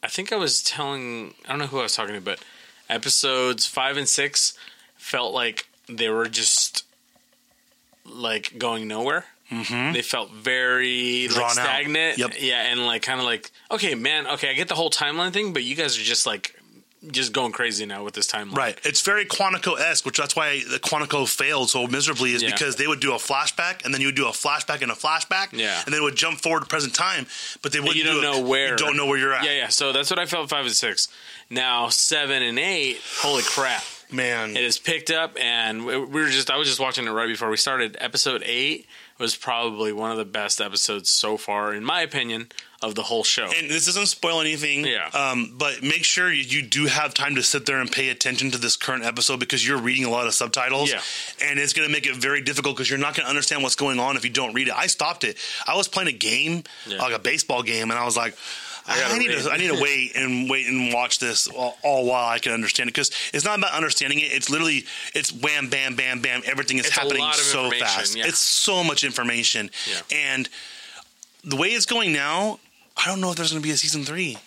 I 0.03 0.09
think 0.09 0.33
I 0.33 0.37
was 0.37 0.63
telling 0.63 1.35
I 1.45 1.51
don't 1.51 1.59
know 1.59 1.67
who 1.67 1.81
I 1.81 1.83
was 1.83 1.95
talking 1.95 2.15
to, 2.15 2.21
but 2.21 2.41
episodes 2.89 3.67
five 3.67 3.97
and 3.97 4.09
six 4.09 4.55
felt 5.03 5.35
like 5.35 5.67
they 5.89 6.09
were 6.09 6.29
just 6.29 6.85
like 8.07 8.57
going 8.59 8.89
nowhere. 8.89 9.25
Mm-hmm. 9.51 9.93
They 9.93 10.03
felt 10.03 10.31
very 10.33 11.27
Drawn 11.29 11.43
like, 11.43 11.53
stagnant. 11.53 12.19
Yep. 12.19 12.33
Yeah, 12.41 12.63
and 12.73 12.87
like 12.87 13.03
kind 13.03 13.19
of 13.21 13.27
like 13.27 13.51
okay, 13.71 13.95
man, 13.95 14.27
okay, 14.27 14.51
I 14.51 14.55
get 14.55 14.69
the 14.69 14.75
whole 14.75 14.91
timeline 14.91 15.33
thing, 15.33 15.53
but 15.53 15.63
you 15.63 15.77
guys 15.77 15.99
are 15.99 16.03
just 16.03 16.27
like 16.27 16.55
just 17.11 17.33
going 17.33 17.51
crazy 17.51 17.85
now 17.85 18.05
with 18.05 18.15
this 18.15 18.29
timeline. 18.29 18.57
Right. 18.57 18.79
It's 18.85 19.01
very 19.03 19.25
Quantico 19.27 19.77
esque, 19.79 20.07
which 20.07 20.17
that's 20.19 20.37
why 20.37 20.61
the 20.71 20.79
Quantico 20.79 21.29
failed 21.29 21.69
so 21.69 21.89
miserably, 21.89 22.33
is 22.33 22.45
Yeah. 22.45 22.53
because 22.53 22.77
they 22.77 22.87
would 22.87 23.01
do 23.01 23.11
a 23.13 23.17
flashback 23.17 23.85
and 23.85 23.93
then 23.93 24.01
you 24.01 24.07
would 24.07 24.15
do 24.15 24.29
a 24.29 24.31
flashback 24.31 24.83
and 24.83 24.91
a 24.93 24.95
flashback. 24.95 25.49
Yeah. 25.53 25.83
And 25.85 25.93
then 25.93 26.01
it 26.01 26.05
would 26.05 26.15
jump 26.15 26.41
forward 26.41 26.61
to 26.61 26.67
present 26.67 26.95
time, 26.95 27.27
but 27.61 27.73
they 27.73 27.81
wouldn't 27.81 27.97
you 27.97 28.05
don't 28.05 28.21
do 28.23 28.29
a- 28.29 28.31
know 28.41 28.41
where 28.47 28.71
You 28.71 28.77
don't 28.77 28.97
know 28.97 29.07
where 29.07 29.19
you're 29.19 29.33
at. 29.35 29.45
Yeah, 29.45 29.51
yeah. 29.51 29.69
So 29.69 29.93
that's 29.93 30.11
what 30.11 30.21
I 30.21 30.27
felt 30.27 30.49
five 30.49 30.65
and 30.65 30.75
six. 30.75 31.09
Now 31.51 31.89
seven 31.89 32.41
and 32.41 32.57
eight, 32.59 33.01
holy 33.19 33.43
crap. 33.43 33.83
Man. 34.13 34.57
It 34.57 34.63
has 34.65 34.79
picked 34.79 35.11
up, 35.11 35.37
and 35.41 35.85
we 35.87 35.97
we 35.99 36.21
were 36.23 36.29
just. 36.29 36.51
I 36.51 36.57
was 36.57 36.69
just 36.69 36.81
watching 36.81 37.07
it 37.07 37.11
right 37.11 37.29
before 37.29 37.49
we 37.51 37.57
started. 37.57 37.97
Episode 38.01 38.43
eight 38.45 38.87
was 39.19 39.37
probably 39.37 39.93
one 39.93 40.11
of 40.11 40.17
the 40.17 40.25
best 40.25 40.61
episodes 40.61 41.09
so 41.09 41.37
far, 41.37 41.73
in 41.73 41.85
my 41.85 42.01
opinion, 42.01 42.49
of 42.83 42.97
the 42.97 43.03
whole 43.05 43.23
show. 43.23 43.45
and 43.57 43.71
this 43.71 43.87
doesn't 43.87 44.07
spoil 44.07 44.41
anything. 44.41 44.85
Yeah. 44.85 45.09
Um, 45.15 45.55
but 45.57 45.81
make 45.83 46.03
sure 46.05 46.33
you, 46.33 46.43
you 46.43 46.63
do 46.63 46.87
have 46.87 47.15
time 47.15 47.37
to 47.37 47.43
sit 47.43 47.65
there 47.67 47.81
and 47.81 47.91
pay 47.93 48.09
attention 48.09 48.51
to 48.51 48.59
this 48.59 48.75
current 48.77 49.05
episode 49.05 49.39
because 49.39 49.65
you're 49.67 49.79
reading 49.79 50.05
a 50.07 50.11
lot 50.11 50.27
of 50.27 50.35
subtitles. 50.35 50.91
Yeah. 50.91 51.01
And 51.49 51.61
it's 51.61 51.73
going 51.73 51.87
to 51.87 51.93
make 51.93 52.07
it 52.07 52.17
very 52.17 52.41
difficult 52.41 52.75
because 52.75 52.91
you're 52.91 52.99
not 52.99 53.15
going 53.15 53.25
to 53.25 53.31
understand 53.31 53.63
what's 53.63 53.77
going 53.77 54.01
on 54.01 54.17
if 54.17 54.25
you 54.25 54.31
don't 54.31 54.55
read 54.55 54.67
it. 54.69 54.75
I 54.75 54.89
stopped 54.89 55.23
it. 55.23 55.37
I 55.69 55.77
was 55.77 55.87
playing 55.87 56.09
a 56.09 56.13
game, 56.19 56.65
Yeah. 56.87 56.99
like 56.99 57.15
a 57.15 57.21
baseball 57.21 57.63
game, 57.63 57.91
and 57.93 58.01
I 58.01 58.05
was 58.05 58.17
like, 58.17 58.35
I, 58.87 58.99
gotta 58.99 59.19
need 59.19 59.31
to 59.31 59.51
I 59.51 59.57
need 59.57 59.69
to 59.69 59.81
wait 59.81 60.17
and 60.17 60.51
wait 60.51 60.67
and 60.67 60.93
watch 60.93 61.19
this 61.19 61.47
all, 61.47 61.77
all 61.83 62.05
while 62.07 62.29
I 62.29 62.39
can 62.39 62.53
understand 62.53 62.89
it 62.89 62.95
because 62.95 63.11
it's 63.33 63.45
not 63.45 63.59
about 63.59 63.73
understanding 63.73 64.19
it. 64.19 64.33
It's 64.33 64.51
literally 64.51 64.85
it's 65.15 65.33
wham 65.33 65.69
bam 65.69 65.95
bam 65.95 66.21
bam. 66.21 66.43
Everything 66.45 66.79
is 66.79 66.87
It's 66.87 66.97
happening 66.97 67.25
so 67.33 67.71
fast. 67.71 68.17
yeah. 68.17 68.27
It's 68.27 68.39
so 68.41 68.83
much 68.83 69.05
information, 69.05 69.71
Yeah. 69.89 70.01
and 70.35 70.49
the 71.45 71.57
way 71.57 71.69
it's 71.69 71.87
going 71.87 72.13
now, 72.13 72.59
I 72.97 73.07
don't 73.07 73.21
know 73.21 73.31
if 73.31 73.37
there's 73.37 73.51
going 73.53 73.63
to 73.63 73.67
be 73.67 73.73
a 73.73 73.77
season 73.77 74.05
three. 74.05 74.39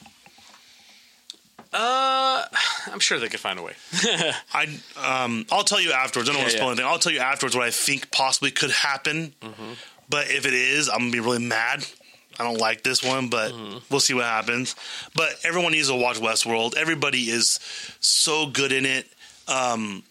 Uh, 1.73 2.45
I'm 2.87 2.99
sure 2.99 3.19
they 3.19 3.27
could 3.27 3.39
find 3.41 3.59
a 3.59 3.61
way. 3.61 3.73
I 4.53 4.79
um 4.97 5.45
I'll 5.51 5.63
tell 5.65 5.81
you 5.81 5.91
afterwards. 5.91 6.29
I 6.29 6.33
don't 6.33 6.41
want 6.41 6.51
to 6.51 6.57
spoil 6.57 6.67
yeah. 6.67 6.71
anything. 6.71 6.85
I'll 6.85 6.99
tell 6.99 7.11
you 7.11 7.19
afterwards 7.19 7.55
what 7.55 7.65
I 7.65 7.71
think 7.71 8.11
possibly 8.11 8.51
could 8.51 8.71
happen. 8.71 9.33
Mm-hmm. 9.41 9.73
But 10.09 10.29
if 10.29 10.45
it 10.45 10.53
is, 10.53 10.87
I'm 10.87 10.99
gonna 10.99 11.11
be 11.11 11.19
really 11.19 11.45
mad. 11.45 11.85
I 12.39 12.43
don't 12.43 12.59
like 12.59 12.83
this 12.83 13.03
one, 13.03 13.29
but 13.29 13.51
Mm-hmm. 13.51 13.77
we'll 13.89 13.99
see 13.99 14.13
what 14.13 14.25
happens. 14.25 14.75
But 15.15 15.35
everyone 15.43 15.71
needs 15.71 15.87
to 15.89 15.95
watch 15.95 16.17
Westworld. 16.19 16.75
Everybody 16.75 17.29
is 17.29 17.59
so 17.99 18.47
good 18.47 18.71
in 18.71 18.85
it. 18.85 19.07
Um, 19.47 20.03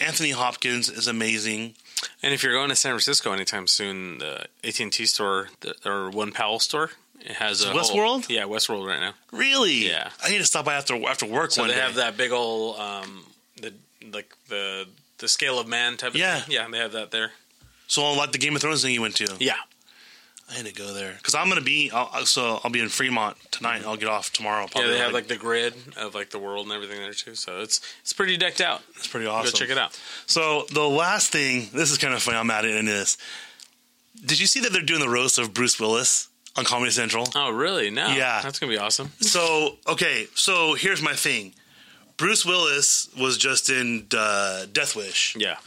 Anthony 0.00 0.30
Hopkins 0.30 0.88
is 0.88 1.06
amazing. 1.08 1.74
And 2.22 2.32
if 2.32 2.42
you're 2.42 2.52
going 2.52 2.68
to 2.68 2.76
San 2.76 2.92
Francisco 2.92 3.32
anytime 3.32 3.66
soon, 3.66 4.18
the 4.18 4.46
AT 4.64 4.78
and 4.80 4.92
T 4.92 5.06
store 5.06 5.48
the, 5.60 5.74
or 5.84 6.10
One 6.10 6.30
Powell 6.32 6.60
store, 6.60 6.90
it 7.20 7.32
has 7.36 7.64
a 7.64 7.72
Westworld? 7.72 8.26
Whole, 8.26 8.36
yeah, 8.36 8.42
Westworld 8.44 8.86
right 8.86 9.00
now. 9.00 9.14
Really? 9.32 9.88
Yeah. 9.88 10.10
I 10.22 10.30
need 10.30 10.38
to 10.38 10.44
stop 10.44 10.64
by 10.66 10.74
after 10.74 10.94
after 11.08 11.26
work 11.26 11.50
So 11.50 11.62
one 11.62 11.68
they 11.68 11.74
day. 11.74 11.80
have 11.80 11.96
that 11.96 12.16
big 12.16 12.30
old 12.30 12.78
um, 12.78 13.24
the 13.60 13.74
like 14.12 14.32
the 14.48 14.86
the 15.18 15.26
scale 15.26 15.58
of 15.58 15.66
man 15.66 15.96
type. 15.96 16.10
Of 16.10 16.16
Yeah. 16.16 16.40
thing. 16.40 16.54
yeah, 16.54 16.68
they 16.70 16.78
have 16.78 16.92
that 16.92 17.10
there. 17.10 17.32
so 17.88 18.12
like 18.12 18.30
the 18.30 18.38
Game 18.38 18.54
of 18.54 18.62
Thrones 18.62 18.82
thing 18.82 18.94
you 18.94 19.02
went 19.02 19.16
to. 19.16 19.26
Yeah, 19.40 19.54
I 20.50 20.62
need 20.62 20.66
to 20.66 20.74
go 20.74 20.94
there 20.94 21.14
because 21.18 21.34
I'm 21.34 21.48
gonna 21.48 21.60
be. 21.60 21.90
I'll, 21.92 22.24
so 22.24 22.60
I'll 22.64 22.70
be 22.70 22.80
in 22.80 22.88
Fremont 22.88 23.36
tonight. 23.50 23.82
I'll 23.84 23.96
get 23.98 24.08
off 24.08 24.32
tomorrow. 24.32 24.62
yeah, 24.62 24.68
Probably 24.68 24.90
they 24.92 24.98
have 24.98 25.12
like 25.12 25.28
the 25.28 25.36
grid 25.36 25.74
of 25.96 26.14
like 26.14 26.30
the 26.30 26.38
world 26.38 26.64
and 26.66 26.74
everything 26.74 26.98
there 26.98 27.12
too. 27.12 27.34
So 27.34 27.60
it's 27.60 27.80
it's 28.00 28.12
pretty 28.14 28.36
decked 28.38 28.60
out. 28.62 28.82
it's 28.96 29.06
pretty 29.06 29.26
awesome. 29.26 29.52
Go 29.52 29.58
check 29.58 29.70
it 29.70 29.76
out. 29.78 29.98
So 30.26 30.64
the 30.72 30.88
last 30.88 31.30
thing, 31.32 31.68
this 31.74 31.90
is 31.90 31.98
kind 31.98 32.14
of 32.14 32.22
funny. 32.22 32.38
I'm 32.38 32.50
at 32.50 32.64
it 32.64 32.74
in 32.76 32.86
this. 32.86 33.18
Did 34.24 34.40
you 34.40 34.46
see 34.46 34.60
that 34.60 34.72
they're 34.72 34.82
doing 34.82 35.00
the 35.00 35.08
roast 35.08 35.38
of 35.38 35.52
Bruce 35.54 35.78
Willis 35.78 36.28
on 36.56 36.64
Comedy 36.64 36.90
Central? 36.90 37.28
Oh, 37.36 37.50
really? 37.50 37.90
No. 37.90 38.08
Yeah. 38.08 38.40
that's 38.42 38.58
gonna 38.58 38.72
be 38.72 38.78
awesome. 38.78 39.12
So 39.20 39.76
okay, 39.86 40.26
so 40.34 40.74
here's 40.74 41.02
my 41.02 41.12
thing. 41.14 41.54
Bruce 42.16 42.44
Willis 42.44 43.08
was 43.16 43.36
just 43.38 43.70
in 43.70 44.06
uh, 44.16 44.66
Death 44.72 44.96
Wish. 44.96 45.36
Yeah, 45.38 45.58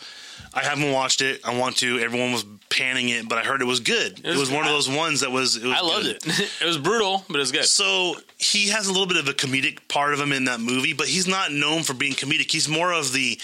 I 0.53 0.63
haven't 0.63 0.91
watched 0.91 1.21
it. 1.21 1.41
I 1.45 1.57
want 1.57 1.77
to. 1.77 1.99
Everyone 1.99 2.31
was 2.33 2.45
panning 2.69 3.09
it, 3.09 3.27
but 3.29 3.37
I 3.37 3.43
heard 3.43 3.61
it 3.61 3.65
was 3.65 3.79
good. 3.79 4.19
It 4.19 4.27
was, 4.27 4.37
was 4.39 4.51
one 4.51 4.65
of 4.65 4.71
those 4.71 4.89
ones 4.89 5.21
that 5.21 5.31
was. 5.31 5.55
It 5.55 5.63
was 5.65 5.77
I 5.77 5.81
loved 5.81 6.05
good. 6.05 6.15
it. 6.27 6.51
it 6.61 6.65
was 6.65 6.77
brutal, 6.77 7.23
but 7.27 7.37
it 7.37 7.39
was 7.39 7.51
good. 7.51 7.65
So 7.65 8.15
he 8.37 8.69
has 8.69 8.87
a 8.87 8.91
little 8.91 9.07
bit 9.07 9.17
of 9.17 9.27
a 9.27 9.33
comedic 9.33 9.79
part 9.87 10.13
of 10.13 10.19
him 10.19 10.33
in 10.33 10.45
that 10.45 10.59
movie, 10.59 10.93
but 10.93 11.07
he's 11.07 11.27
not 11.27 11.51
known 11.51 11.83
for 11.83 11.93
being 11.93 12.13
comedic. 12.13 12.51
He's 12.51 12.67
more 12.67 12.91
of 12.91 13.13
the 13.13 13.39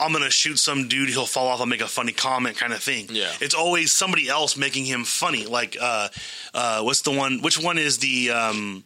I'm 0.00 0.12
gonna 0.12 0.30
shoot 0.30 0.58
some 0.58 0.88
dude, 0.88 1.08
he'll 1.10 1.26
fall 1.26 1.48
off, 1.48 1.60
I'll 1.60 1.66
make 1.66 1.80
a 1.80 1.86
funny 1.86 2.12
comment 2.12 2.56
kind 2.56 2.72
of 2.72 2.82
thing. 2.82 3.06
Yeah. 3.10 3.30
It's 3.40 3.54
always 3.54 3.92
somebody 3.92 4.28
else 4.28 4.56
making 4.56 4.84
him 4.86 5.04
funny. 5.04 5.46
Like 5.46 5.76
uh 5.80 6.08
uh 6.52 6.82
what's 6.82 7.02
the 7.02 7.12
one 7.12 7.40
which 7.42 7.58
one 7.62 7.78
is 7.78 7.98
the 7.98 8.30
um 8.30 8.84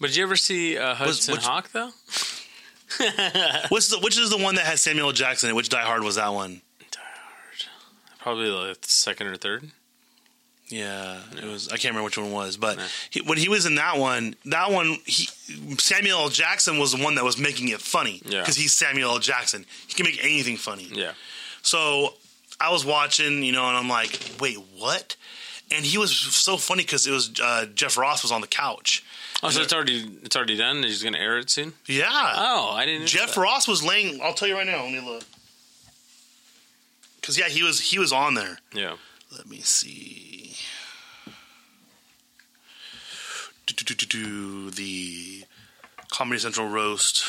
But 0.00 0.08
did 0.08 0.16
you 0.16 0.24
ever 0.24 0.36
see 0.36 0.76
uh, 0.76 0.94
Hudson 0.94 1.32
which- 1.34 1.44
Hawk 1.44 1.70
though? 1.72 1.90
what's 3.68 3.88
the 3.88 4.00
which 4.02 4.18
is 4.18 4.30
the 4.30 4.38
one 4.38 4.56
that 4.56 4.66
has 4.66 4.80
Samuel 4.80 5.12
Jackson 5.12 5.50
in? 5.50 5.56
Which 5.56 5.68
Die 5.68 5.80
Hard 5.80 6.02
was 6.02 6.16
that 6.16 6.32
one? 6.32 6.60
Probably 8.22 8.48
like 8.48 8.80
the 8.80 8.88
second 8.88 9.26
or 9.28 9.36
third. 9.36 9.70
Yeah, 10.68 11.18
it 11.36 11.44
was. 11.44 11.66
I 11.68 11.72
can't 11.72 11.86
remember 11.94 12.04
which 12.04 12.16
one 12.18 12.28
it 12.28 12.32
was, 12.32 12.56
but 12.56 12.78
Yeah. 12.78 12.86
he, 13.10 13.20
when 13.22 13.38
he 13.38 13.48
was 13.48 13.66
in 13.66 13.74
that 13.74 13.96
one, 13.98 14.36
that 14.44 14.70
one, 14.70 14.98
he, 15.04 15.26
Samuel 15.78 16.20
L. 16.20 16.28
Jackson 16.28 16.78
was 16.78 16.92
the 16.92 17.02
one 17.02 17.16
that 17.16 17.24
was 17.24 17.38
making 17.38 17.70
it 17.70 17.80
funny 17.80 18.22
Yeah. 18.24 18.40
because 18.40 18.54
he's 18.56 18.72
Samuel 18.72 19.10
L. 19.10 19.18
Jackson. 19.18 19.66
He 19.88 19.94
can 19.94 20.04
make 20.04 20.22
anything 20.22 20.56
funny. 20.56 20.88
Yeah. 20.92 21.12
So 21.62 22.14
I 22.60 22.70
was 22.70 22.84
watching, 22.84 23.42
you 23.42 23.50
know, 23.50 23.66
and 23.66 23.76
I'm 23.76 23.88
like, 23.88 24.16
wait, 24.40 24.58
what? 24.78 25.16
And 25.72 25.84
he 25.84 25.98
was 25.98 26.16
so 26.16 26.56
funny 26.56 26.84
because 26.84 27.06
it 27.06 27.10
was 27.12 27.32
uh, 27.42 27.66
Jeff 27.74 27.96
Ross 27.96 28.22
was 28.22 28.30
on 28.30 28.40
the 28.40 28.46
couch. 28.46 29.04
Oh, 29.42 29.50
so 29.50 29.62
it's 29.62 29.72
already 29.72 30.08
it's 30.22 30.36
already 30.36 30.56
done. 30.56 30.82
He's 30.82 31.02
gonna 31.02 31.18
air 31.18 31.38
it 31.38 31.48
soon. 31.50 31.72
Yeah, 31.86 32.06
Oh, 32.12 32.70
I 32.74 32.84
didn't. 32.86 33.00
know 33.02 33.06
Jeff. 33.06 33.36
Ross 33.36 33.66
was 33.66 33.82
laying. 33.82 34.20
I'll 34.20 34.34
tell 34.34 34.46
you 34.46 34.54
right 34.54 34.66
now. 34.66 34.84
Let 34.84 34.92
me 34.92 35.00
look. 35.00 35.24
Because 37.20 37.38
yeah, 37.38 37.48
he 37.48 37.62
was 37.62 37.80
he 37.80 37.98
was 37.98 38.12
on 38.12 38.34
there. 38.34 38.58
Yeah. 38.74 38.96
Let 39.36 39.48
me 39.48 39.60
see. 39.60 40.56
Do, 43.66 43.74
do, 43.74 43.94
do, 43.94 43.94
do, 43.94 44.06
do, 44.06 44.70
the 44.70 45.44
Comedy 46.10 46.40
Central 46.40 46.68
roast 46.68 47.24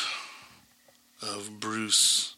of 1.22 1.60
Bruce 1.60 2.34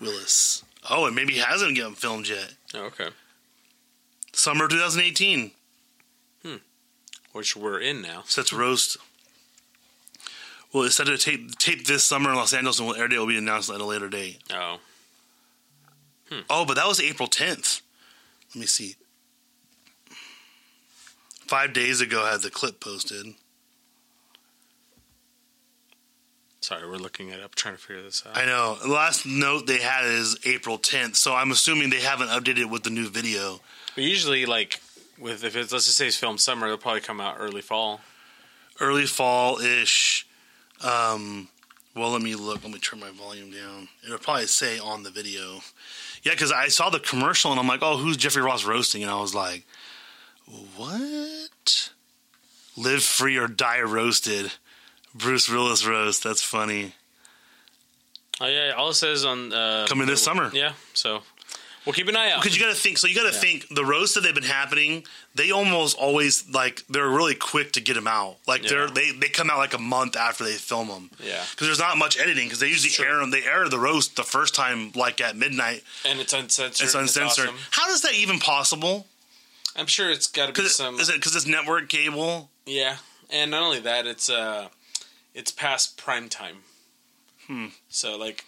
Willis. 0.00 0.62
Oh, 0.88 1.06
and 1.06 1.16
maybe 1.16 1.32
he 1.32 1.40
hasn't 1.40 1.76
gotten 1.76 1.94
filmed 1.94 2.28
yet. 2.28 2.54
Oh, 2.74 2.84
okay. 2.84 3.08
Summer 4.32 4.68
2018. 4.68 5.50
Hmm. 6.44 6.56
Which 7.32 7.56
we're 7.56 7.80
in 7.80 8.02
now. 8.02 8.22
Sets 8.26 8.52
roast. 8.52 8.98
Well, 10.72 10.84
it's 10.84 10.96
set 10.96 11.06
to 11.06 11.18
tape 11.18 11.58
tape 11.58 11.86
this 11.86 12.04
summer 12.04 12.30
in 12.30 12.36
Los 12.36 12.52
Angeles, 12.52 12.78
and 12.78 12.86
will 12.86 12.94
air 12.94 13.08
date 13.08 13.18
will 13.18 13.26
be 13.26 13.38
announced 13.38 13.70
at 13.70 13.80
a 13.80 13.84
later 13.84 14.08
date. 14.08 14.42
Oh. 14.52 14.78
Oh, 16.50 16.64
but 16.64 16.74
that 16.74 16.86
was 16.86 17.00
April 17.00 17.28
10th. 17.28 17.82
Let 18.54 18.60
me 18.60 18.66
see. 18.66 18.96
Five 21.46 21.72
days 21.72 22.00
ago, 22.00 22.24
I 22.24 22.32
had 22.32 22.42
the 22.42 22.50
clip 22.50 22.80
posted. 22.80 23.26
Sorry, 26.60 26.84
we're 26.84 26.96
looking 26.96 27.28
it 27.28 27.40
up, 27.40 27.54
trying 27.54 27.76
to 27.76 27.80
figure 27.80 28.02
this 28.02 28.24
out. 28.26 28.36
I 28.36 28.44
know. 28.44 28.76
The 28.82 28.88
last 28.88 29.24
note 29.24 29.68
they 29.68 29.78
had 29.78 30.04
is 30.04 30.36
April 30.44 30.78
10th, 30.78 31.14
so 31.14 31.32
I'm 31.32 31.52
assuming 31.52 31.90
they 31.90 32.00
haven't 32.00 32.26
updated 32.26 32.70
with 32.70 32.82
the 32.82 32.90
new 32.90 33.08
video. 33.08 33.60
But 33.94 34.02
usually, 34.02 34.46
like 34.46 34.80
with 35.16 35.44
if 35.44 35.54
it's 35.54 35.72
let's 35.72 35.84
just 35.84 35.96
say 35.96 36.08
it's 36.08 36.16
filmed 36.16 36.40
summer, 36.40 36.66
it'll 36.66 36.78
probably 36.78 37.02
come 37.02 37.20
out 37.20 37.36
early 37.38 37.62
fall. 37.62 38.00
Early 38.80 39.06
fall 39.06 39.58
ish. 39.60 40.26
Um, 40.82 41.48
well, 41.96 42.10
let 42.10 42.22
me 42.22 42.34
look. 42.34 42.62
Let 42.62 42.72
me 42.72 42.78
turn 42.78 43.00
my 43.00 43.10
volume 43.10 43.50
down. 43.50 43.88
It'll 44.04 44.18
probably 44.18 44.46
say 44.46 44.78
on 44.78 45.02
the 45.02 45.10
video. 45.10 45.60
Yeah, 46.22 46.32
because 46.32 46.52
I 46.52 46.68
saw 46.68 46.90
the 46.90 47.00
commercial 47.00 47.50
and 47.50 47.58
I'm 47.58 47.66
like, 47.66 47.80
oh, 47.82 47.96
who's 47.96 48.16
Jeffrey 48.16 48.42
Ross 48.42 48.64
roasting? 48.64 49.02
And 49.02 49.10
I 49.10 49.20
was 49.20 49.34
like, 49.34 49.64
what? 50.76 51.90
Live 52.76 53.02
free 53.02 53.36
or 53.38 53.48
die 53.48 53.80
roasted. 53.80 54.52
Bruce 55.14 55.48
Willis 55.48 55.86
roast. 55.86 56.22
That's 56.22 56.42
funny. 56.42 56.92
Oh 58.40 58.46
yeah, 58.46 58.72
all 58.76 58.90
it 58.90 58.94
says 58.94 59.24
on 59.24 59.52
uh, 59.52 59.86
Coming 59.88 60.06
this 60.06 60.22
summer. 60.22 60.50
Yeah, 60.52 60.72
so 60.92 61.22
we'll 61.86 61.94
keep 61.94 62.08
an 62.08 62.16
eye 62.16 62.30
out. 62.32 62.42
Because 62.42 62.54
you 62.56 62.62
got 62.62 62.68
to 62.74 62.78
think. 62.80 62.98
So 62.98 63.06
you 63.06 63.14
got 63.14 63.22
to 63.30 63.34
Yeah. 63.34 63.40
think 63.40 63.68
the 63.74 63.84
roasts 63.84 64.14
that 64.16 64.22
they've 64.22 64.34
been 64.34 64.42
happening. 64.44 65.04
They 65.34 65.50
almost 65.52 65.96
always 65.96 66.46
like 66.50 66.82
they're 66.88 67.08
really 67.08 67.34
quick 67.34 67.72
to 67.74 67.80
get 67.80 67.94
them 67.94 68.06
out. 68.06 68.36
Like 68.46 68.62
they're 68.62 68.88
they 68.90 69.12
they 69.12 69.28
come 69.28 69.48
out 69.50 69.58
like 69.58 69.72
a 69.74 69.78
month 69.78 70.16
after 70.16 70.44
they 70.44 70.54
film 70.54 70.88
them. 70.88 71.10
Yeah. 71.22 71.42
Because 71.52 71.68
there's 71.68 71.78
not 71.78 71.96
much 71.96 72.18
editing. 72.18 72.46
Because 72.46 72.58
they 72.60 72.68
usually 72.68 72.90
Sure. 72.90 73.06
air 73.06 73.16
them. 73.18 73.30
They 73.30 73.44
air 73.44 73.68
the 73.68 73.78
roast 73.78 74.16
the 74.16 74.24
first 74.24 74.54
time 74.54 74.92
like 74.94 75.20
at 75.20 75.36
midnight. 75.36 75.84
and 76.04 76.20
it's 76.20 76.32
uncensored. 76.32 76.84
It's 76.84 76.94
uncensored. 76.94 77.46
awesome. 77.48 77.58
How 77.70 77.90
is 77.90 78.02
that 78.02 78.14
even 78.14 78.38
possible? 78.40 79.06
I'm 79.78 79.86
sure 79.86 80.10
it's 80.10 80.26
got 80.26 80.54
to 80.54 80.62
be 80.62 80.68
some. 80.68 80.98
is 80.98 81.08
it 81.10 81.16
because 81.16 81.36
it's 81.36 81.46
network 81.46 81.88
cable? 81.90 82.50
Yeah, 82.64 82.96
and 83.30 83.50
not 83.50 83.62
only 83.62 83.80
that, 83.80 84.06
it's 84.06 84.30
uh, 84.30 84.68
it's 85.34 85.50
past 85.50 85.98
prime 85.98 86.30
time. 86.30 86.62
Hmm. 87.46 87.66
So 87.90 88.16
like, 88.16 88.44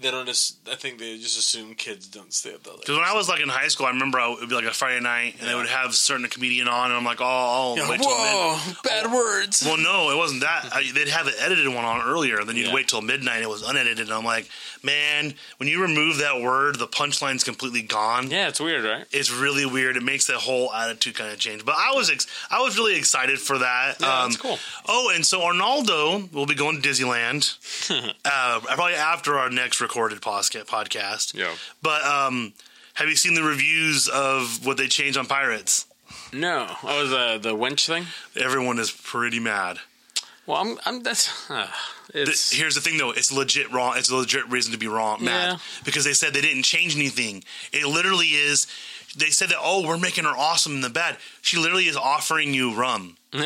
they 0.00 0.10
don't 0.10 0.26
just. 0.26 0.58
I 0.70 0.74
think 0.74 0.98
they 0.98 1.16
just 1.18 1.38
assume 1.38 1.74
kids 1.74 2.06
don't 2.06 2.32
stay 2.32 2.52
up 2.54 2.62
that 2.64 2.70
late. 2.70 2.80
Because 2.80 2.96
when 2.96 3.04
I 3.06 3.14
was 3.14 3.28
like 3.28 3.40
in 3.40 3.48
high 3.48 3.68
school, 3.68 3.86
I 3.86 3.90
remember 3.90 4.18
I, 4.20 4.30
it 4.32 4.40
would 4.40 4.48
be 4.48 4.54
like 4.54 4.64
a 4.64 4.72
Friday 4.72 5.00
night, 5.00 5.36
and 5.40 5.48
they 5.48 5.54
would 5.54 5.66
have 5.68 5.90
a 5.90 5.94
certain 5.94 6.26
comedian 6.28 6.68
on, 6.68 6.86
and 6.90 6.94
I'm 6.96 7.04
like, 7.04 7.20
oh, 7.20 7.24
I'll 7.24 7.76
Yeah, 7.78 7.88
wait 7.90 8.00
till 8.00 8.10
whoa, 8.10 8.58
bad 8.84 9.10
words. 9.12 9.62
Well, 9.64 9.78
no, 9.78 10.10
it 10.10 10.16
wasn't 10.16 10.42
that. 10.42 10.68
I, 10.72 10.90
they'd 10.94 11.08
have 11.08 11.26
an 11.26 11.34
edited 11.40 11.66
one 11.68 11.84
on 11.84 12.06
earlier, 12.06 12.38
and 12.40 12.48
then 12.48 12.56
you'd 12.56 12.66
Yeah. 12.68 12.74
wait 12.74 12.88
till 12.88 13.00
midnight. 13.02 13.42
It 13.42 13.48
was 13.48 13.62
unedited, 13.62 14.00
and 14.08 14.12
I'm 14.12 14.24
like, 14.24 14.48
man, 14.82 15.34
when 15.58 15.68
you 15.68 15.80
remove 15.82 16.18
that 16.18 16.40
word, 16.40 16.78
the 16.78 16.86
punchline's 16.86 17.42
completely 17.44 17.82
gone. 17.82 18.30
yeah, 18.30 18.48
it's 18.48 18.60
weird, 18.60 18.84
right? 18.84 19.04
It's 19.12 19.30
really 19.30 19.64
weird. 19.66 19.96
It 19.96 20.02
makes 20.02 20.26
that 20.26 20.36
whole 20.36 20.72
attitude 20.72 21.14
kind 21.14 21.32
of 21.32 21.38
change. 21.38 21.64
But 21.64 21.76
I 21.78 21.92
was 21.94 22.10
ex- 22.10 22.26
I 22.50 22.60
was 22.60 22.76
really 22.76 22.96
excited 22.96 23.38
for 23.38 23.58
that. 23.58 23.96
Yeah, 24.00 24.06
Um, 24.22 24.30
that's 24.30 24.36
cool. 24.42 24.58
Oh, 24.86 25.10
and 25.14 25.24
so 25.24 25.42
Arnaldo 25.42 26.28
will 26.32 26.46
be 26.46 26.54
going 26.54 26.80
to 26.80 26.86
Disneyland 26.88 27.56
uh, 28.24 28.60
probably 28.60 28.94
after 28.94 29.38
our 29.38 29.50
next 29.50 29.80
recorded 29.86 30.20
podcast. 30.20 31.34
Yeah. 31.34 31.54
But 31.82 32.02
um, 32.04 32.52
have 32.94 33.08
you 33.08 33.16
seen 33.16 33.34
the 33.34 33.42
reviews 33.42 34.08
of 34.08 34.66
what 34.66 34.76
they 34.76 34.86
changed 34.88 35.16
on 35.18 35.26
Pirates? 35.26 35.86
No, 36.32 36.66
oh 36.82 37.06
the 37.06 37.38
the 37.48 37.54
wench 37.56 37.86
thing. 37.86 38.06
Everyone 38.36 38.78
is 38.78 38.90
pretty 38.90 39.40
mad. 39.40 39.78
Well, 40.46 40.58
I'm 40.62 40.78
I'm 40.86 41.02
that's. 41.02 41.50
Uh, 41.50 41.66
Th- 42.12 42.28
it's 42.28 42.52
Here's 42.52 42.74
the 42.76 42.80
thing, 42.80 42.98
though. 42.98 43.10
It's 43.10 43.32
legit 43.32 43.70
wrong. 43.72 43.94
It's 43.96 44.08
a 44.10 44.16
legit 44.16 44.48
reason 44.48 44.72
to 44.72 44.78
be 44.78 44.86
wrong, 44.86 45.24
mad, 45.24 45.52
Yeah. 45.52 45.58
because 45.84 46.04
they 46.04 46.12
said 46.14 46.32
they 46.32 46.40
didn't 46.40 46.62
change 46.62 46.94
anything. 46.96 47.42
It 47.72 47.86
literally 47.86 48.28
is. 48.28 48.66
They 49.16 49.30
said 49.30 49.48
that 49.48 49.58
oh, 49.60 49.86
we're 49.86 49.98
making 49.98 50.24
her 50.24 50.36
awesome 50.36 50.74
in 50.76 50.80
the 50.82 50.90
bed. 50.90 51.16
She 51.42 51.58
literally 51.58 51.86
is 51.88 51.96
offering 51.96 52.54
you 52.54 52.74
rum. 52.74 53.16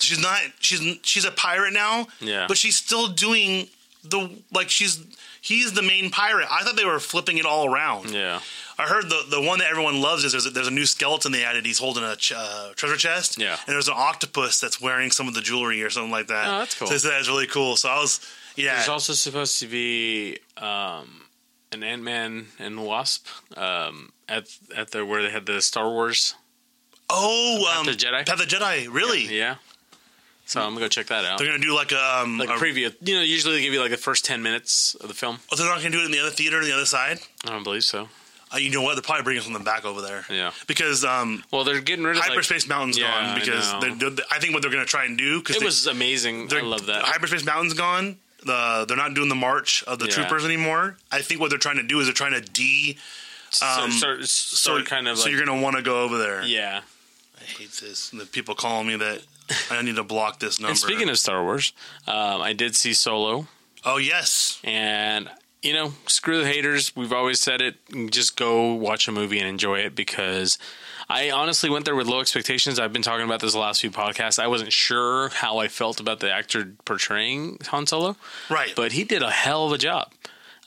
She's 0.00 0.18
not. 0.20 0.40
She's 0.60 0.82
she's 1.02 1.24
a 1.24 1.30
pirate 1.30 1.72
now. 1.72 2.08
Yeah. 2.20 2.46
But 2.46 2.58
she's 2.58 2.76
still 2.76 3.08
doing 3.08 3.68
the 4.02 4.28
like 4.52 4.68
she's 4.68 4.98
he's 5.44 5.72
the 5.72 5.82
main 5.82 6.10
pirate. 6.10 6.48
I 6.50 6.62
thought 6.64 6.76
they 6.76 6.84
were 6.84 6.98
flipping 6.98 7.38
it 7.38 7.44
all 7.46 7.66
around. 7.72 8.10
yeah. 8.10 8.40
I 8.76 8.84
heard 8.88 9.08
the 9.08 9.22
the 9.30 9.40
one 9.40 9.60
that 9.60 9.70
everyone 9.70 10.00
loves 10.00 10.24
is 10.24 10.32
there's 10.32 10.46
a, 10.46 10.50
there's 10.50 10.66
a 10.66 10.72
new 10.72 10.84
skeleton 10.86 11.30
they 11.30 11.44
added. 11.44 11.64
He's 11.64 11.78
holding 11.78 12.02
a 12.02 12.16
ch- 12.16 12.32
uh, 12.36 12.70
treasure 12.74 12.96
chest. 12.96 13.38
Yeah. 13.38 13.52
And 13.66 13.74
there's 13.74 13.86
an 13.86 13.94
octopus 13.96 14.58
that's 14.58 14.80
wearing 14.80 15.12
some 15.12 15.28
of 15.28 15.34
the 15.34 15.40
jewelry 15.40 15.80
or 15.84 15.90
something 15.90 16.10
like 16.10 16.26
that. 16.26 16.48
Oh, 16.48 16.58
that's 16.58 16.76
cool. 16.76 16.88
So 16.88 17.08
that's 17.08 17.28
really 17.28 17.46
cool. 17.46 17.76
So 17.76 17.88
I 17.88 18.00
was 18.00 18.18
yeah. 18.56 18.74
There's 18.74 18.88
also 18.88 19.12
supposed 19.12 19.60
to 19.60 19.68
be 19.68 20.38
um, 20.56 21.22
an 21.70 21.84
Ant 21.84 22.02
Man 22.02 22.46
and 22.58 22.82
Wasp 22.84 23.28
um, 23.56 24.10
at 24.28 24.48
at 24.76 24.90
the 24.90 25.06
where 25.06 25.22
they 25.22 25.30
had 25.30 25.46
the 25.46 25.62
Star 25.62 25.88
Wars. 25.88 26.34
oh, 27.10 27.76
um, 27.78 27.86
the 27.86 27.92
Jedi? 27.92 28.26
Path 28.26 28.40
of 28.40 28.48
the 28.48 28.56
Jedi. 28.56 28.88
Really? 28.92 29.26
Yeah. 29.26 29.56
So 30.46 30.60
I'm 30.60 30.68
gonna 30.68 30.80
go 30.80 30.88
check 30.88 31.06
that 31.06 31.24
out. 31.24 31.38
They're 31.38 31.46
gonna 31.48 31.58
do 31.62 31.74
like 31.74 31.92
a 31.92 32.20
um. 32.22 32.38
Like 32.38 32.48
a- 32.50 32.52
preview, 32.52 32.94
you 33.00 33.14
know, 33.14 33.22
usually 33.22 33.54
they 33.56 33.62
give 33.62 33.72
you 33.72 33.80
like 33.80 33.90
the 33.90 33.96
first 33.96 34.24
ten 34.24 34.42
minutes 34.42 34.94
of 34.96 35.08
the 35.08 35.14
film. 35.14 35.38
oh, 35.50 35.56
they're 35.56 35.66
not 35.66 35.78
gonna 35.78 35.90
do 35.90 36.00
it 36.02 36.04
in 36.06 36.10
the 36.10 36.20
other 36.20 36.30
theater 36.30 36.58
on 36.58 36.64
the 36.64 36.72
other 36.72 36.84
side. 36.86 37.18
I 37.44 37.50
don't 37.50 37.64
believe 37.64 37.84
so. 37.84 38.08
Uh, 38.52 38.58
you 38.58 38.70
know 38.70 38.82
what? 38.82 38.94
They're 38.94 39.02
probably 39.02 39.24
bringing 39.24 39.42
something 39.42 39.64
back 39.64 39.84
over 39.84 40.00
there. 40.02 40.24
Yeah. 40.30 40.52
Because 40.68 41.04
um, 41.04 41.42
Well, 41.50 41.64
they're 41.64 41.80
getting 41.80 42.04
rid 42.04 42.12
of 42.16 42.20
like, 42.20 42.28
Hyperspace 42.28 42.68
Mountain's 42.68 42.98
Yeah, 42.98 43.10
gone 43.10 43.30
I 43.36 43.38
because 43.40 43.72
know. 43.72 43.80
they're, 43.80 44.10
they're- 44.10 44.24
I 44.30 44.38
think 44.38 44.52
what 44.52 44.62
they're 44.62 44.70
to 44.70 44.84
try 44.84 45.06
and 45.06 45.18
do 45.18 45.40
because 45.40 45.56
It 45.56 45.64
was 45.64 45.86
amazing. 45.88 46.52
I 46.52 46.60
love 46.60 46.86
that. 46.86 47.02
Hyperspace 47.04 47.44
Mountain's 47.44 47.74
gone. 47.74 48.18
The 48.44 48.84
they're 48.86 48.96
not 48.98 49.14
doing 49.14 49.28
the 49.30 49.34
march 49.34 49.82
of 49.84 49.98
the 49.98 50.06
Yeah. 50.06 50.12
troopers 50.14 50.44
anymore. 50.44 50.98
I 51.10 51.22
think 51.22 51.40
what 51.40 51.50
they're 51.50 51.58
trying 51.58 51.78
to 51.78 51.82
do 51.82 51.98
is 52.00 52.06
they're 52.06 52.12
trying 52.14 52.34
to 52.34 52.42
de. 52.42 52.96
So- 53.50 53.66
um, 53.66 53.90
start, 53.90 54.20
So 54.28 54.56
start 54.76 54.86
kind 54.86 55.08
of 55.08 55.16
so 55.18 55.24
like, 55.24 55.32
you're 55.32 55.46
to 55.46 55.54
want 55.54 55.76
to 55.76 55.82
go 55.82 56.02
over 56.02 56.18
there. 56.18 56.42
yeah. 56.44 56.82
I 57.40 57.44
hate 57.44 57.72
this. 57.72 58.12
And 58.12 58.20
the 58.20 58.26
people 58.26 58.54
calling 58.54 58.86
me 58.86 58.96
that 58.96 59.22
I 59.70 59.82
need 59.82 59.96
to 59.96 60.04
block 60.04 60.40
this 60.40 60.58
number. 60.58 60.70
And 60.70 60.78
speaking 60.78 61.08
of 61.08 61.18
Star 61.18 61.42
Wars, 61.42 61.72
um, 62.06 62.40
I 62.40 62.52
did 62.52 62.76
see 62.76 62.94
Solo, 62.94 63.46
oh 63.84 63.98
yes, 63.98 64.60
and 64.64 65.28
you 65.62 65.72
know, 65.72 65.94
screw 66.06 66.40
the 66.40 66.46
haters. 66.46 66.94
We've 66.94 67.12
always 67.12 67.40
said 67.40 67.62
it. 67.62 67.76
Just 68.10 68.36
go 68.36 68.74
watch 68.74 69.08
a 69.08 69.12
movie 69.12 69.38
and 69.38 69.48
enjoy 69.48 69.78
it 69.78 69.94
because 69.94 70.58
I 71.08 71.30
honestly 71.30 71.70
went 71.70 71.86
there 71.86 71.96
with 71.96 72.06
low 72.06 72.20
expectations. 72.20 72.78
I've 72.78 72.92
been 72.92 73.02
talking 73.02 73.24
about 73.24 73.40
this 73.40 73.54
the 73.54 73.58
last 73.58 73.80
few 73.80 73.90
podcasts. 73.90 74.38
I 74.38 74.46
wasn't 74.46 74.72
sure 74.72 75.30
how 75.30 75.58
I 75.58 75.68
felt 75.68 76.00
about 76.00 76.20
the 76.20 76.30
actor 76.30 76.72
portraying 76.84 77.58
Han 77.68 77.86
Solo, 77.86 78.16
right. 78.50 78.74
but 78.76 78.92
he 78.92 79.04
did 79.04 79.22
a 79.22 79.30
hell 79.30 79.66
of 79.66 79.72
a 79.72 79.78
job. 79.78 80.12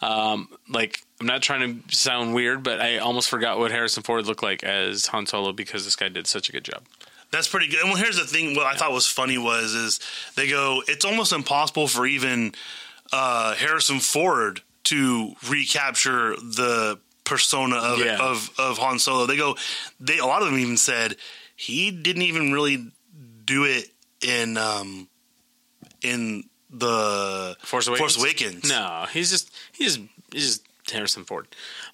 Um, 0.02 0.50
like 0.70 1.04
I'm 1.20 1.26
not 1.28 1.42
trying 1.42 1.82
to 1.88 1.96
sound 1.96 2.34
weird, 2.36 2.62
but 2.64 2.80
I 2.80 2.98
almost 3.00 3.30
forgot 3.30 3.58
what 3.58 3.72
Harrison 3.72 4.04
Ford 4.04 4.26
looked 4.28 4.44
like 4.44 4.64
as 4.64 5.08
Han 5.08 5.26
Solo 5.26 5.52
because 5.52 5.84
this 5.84 5.96
guy 5.96 6.10
did 6.10 6.28
such 6.28 6.50
a 6.50 6.52
good 6.52 6.64
job. 6.64 6.84
That's 7.32 7.48
pretty 7.48 7.68
good. 7.68 7.80
And 7.80 7.90
well, 7.90 7.98
here's 8.02 8.18
the 8.18 8.26
thing. 8.26 8.56
What 8.56 8.66
I 8.68 8.76
thought 8.76 8.92
was 8.92 9.08
funny 9.08 9.38
was 9.38 9.74
is 9.74 10.00
they 10.36 10.48
go. 10.48 10.82
It's 10.88 11.04
almost 11.06 11.34
impossible 11.34 11.88
for 11.88 12.06
even 12.06 12.54
uh, 13.12 13.56
Harrison 13.56 14.00
Ford 14.00 14.62
to 14.86 15.34
recapture 15.50 16.36
the 16.36 17.00
persona 17.26 17.76
of, 17.78 18.00
Yeah. 18.00 18.18
of 18.22 18.50
of 18.58 18.78
Han 18.78 19.00
Solo. 19.00 19.26
They 19.26 19.36
go. 19.38 19.58
They 20.00 20.20
a 20.20 20.26
lot 20.26 20.42
of 20.42 20.50
them 20.50 20.60
even 20.60 20.78
said 20.78 21.16
he 21.56 21.92
didn't 21.92 22.22
even 22.22 22.54
really 22.54 22.92
do 23.44 23.66
it 23.66 23.88
in 24.22 24.56
um, 24.58 25.10
in 26.02 26.44
the 26.70 27.58
Force 27.62 27.88
Awakens. 27.88 28.14
Force 28.16 28.24
Awakens. 28.24 28.70
No, 28.70 29.06
he's 29.12 29.32
just 29.32 29.52
he's 29.74 29.98
he's 30.32 30.46
just 30.58 30.67
Harrison 30.92 31.24
Ford. 31.26 31.48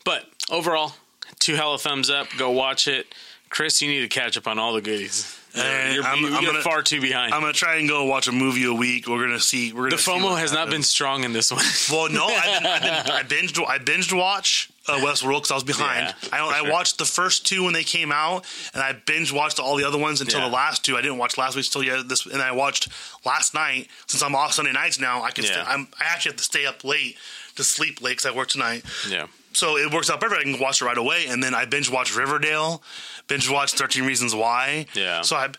But 0.05 0.25
overall, 0.49 0.93
two 1.39 1.55
hella 1.55 1.77
thumbs 1.77 2.09
up. 2.09 2.27
Go 2.37 2.51
watch 2.51 2.87
it, 2.87 3.07
Chris. 3.49 3.81
You 3.81 3.89
need 3.89 4.01
to 4.01 4.07
catch 4.07 4.37
up 4.37 4.47
on 4.47 4.59
all 4.59 4.73
the 4.73 4.81
goodies. 4.81 5.39
And 5.55 5.93
you're 5.93 6.03
I'm- 6.03 6.19
you're 6.23 6.33
I'm 6.33 6.43
gonna- 6.45 6.61
far 6.63 6.81
too 6.81 6.99
behind. 6.99 7.31
I'm 7.31 7.41
gonna 7.41 7.53
try 7.53 7.75
and 7.75 7.87
go 7.87 8.05
watch 8.05 8.27
a 8.27 8.31
movie 8.31 8.63
a 8.65 8.73
week. 8.73 9.07
We're 9.07 9.21
gonna 9.23 9.39
see. 9.39 9.71
We're 9.71 9.83
the 9.83 9.97
gonna 9.97 10.01
see 10.01 10.11
FOMO 10.11 10.39
has 10.39 10.51
not 10.51 10.71
been 10.71 10.81
strong 10.81 11.23
in 11.23 11.31
this 11.33 11.51
one. 11.51 11.63
Well, 11.91 12.09
no, 12.09 12.25
I've 12.25 12.63
been, 12.63 13.11
I 13.13 13.21
binged 13.21 13.63
I 13.67 13.77
binged 13.77 14.17
watch 14.17 14.71
uh, 14.87 14.93
Westworld 14.97 15.35
because 15.41 15.51
I 15.51 15.53
was 15.53 15.63
behind. 15.63 16.07
Yeah, 16.07 16.29
I, 16.43 16.59
for 16.61 16.67
I 16.67 16.71
watched 16.71 16.97
the 16.97 17.05
first 17.05 17.45
two 17.45 17.63
when 17.65 17.73
they 17.73 17.83
came 17.83 18.11
out, 18.11 18.45
and 18.73 18.81
I 18.81 18.93
binge 18.93 19.31
watched 19.31 19.59
all 19.59 19.75
the 19.75 19.83
other 19.83 19.99
ones 19.99 20.21
until 20.21 20.39
Yeah. 20.39 20.47
the 20.49 20.53
last 20.55 20.83
two. 20.83 20.97
I 20.97 21.01
didn't 21.01 21.19
watch 21.19 21.37
last 21.37 21.55
week's 21.55 21.69
till 21.69 21.83
yet 21.83 22.09
this, 22.09 22.25
and 22.25 22.41
I 22.41 22.51
watched 22.53 22.87
last 23.23 23.53
night 23.53 23.89
since 24.07 24.23
I'm 24.23 24.33
off 24.33 24.53
Sunday 24.53 24.71
nights 24.71 24.99
now. 24.99 25.21
I 25.21 25.29
can 25.29 25.43
Yeah. 25.43 25.51
stay, 25.51 25.61
I'm 25.67 25.87
I 26.01 26.05
actually 26.05 26.31
have 26.31 26.37
to 26.37 26.43
stay 26.43 26.65
up 26.65 26.83
late 26.83 27.15
to 27.55 27.63
sleep 27.63 28.01
late 28.01 28.17
because 28.17 28.25
I 28.25 28.35
work 28.35 28.47
tonight. 28.49 28.83
yeah, 29.09 29.27
So 29.53 29.77
it 29.77 29.93
works 29.93 30.09
out 30.09 30.19
perfect. 30.21 30.41
I 30.41 30.43
can 30.43 30.59
watch 30.59 30.81
it 30.81 30.85
right 30.85 30.97
away, 30.97 31.25
and 31.27 31.41
then 31.43 31.53
I 31.55 31.65
binge 31.65 31.89
watch 31.89 32.15
Riverdale, 32.15 32.81
binge 33.27 33.49
watch 33.49 33.73
Thirteen 33.73 34.05
Reasons 34.05 34.33
Why. 34.35 34.85
Yeah. 34.93 35.21
So 35.21 35.35
I've, 35.35 35.55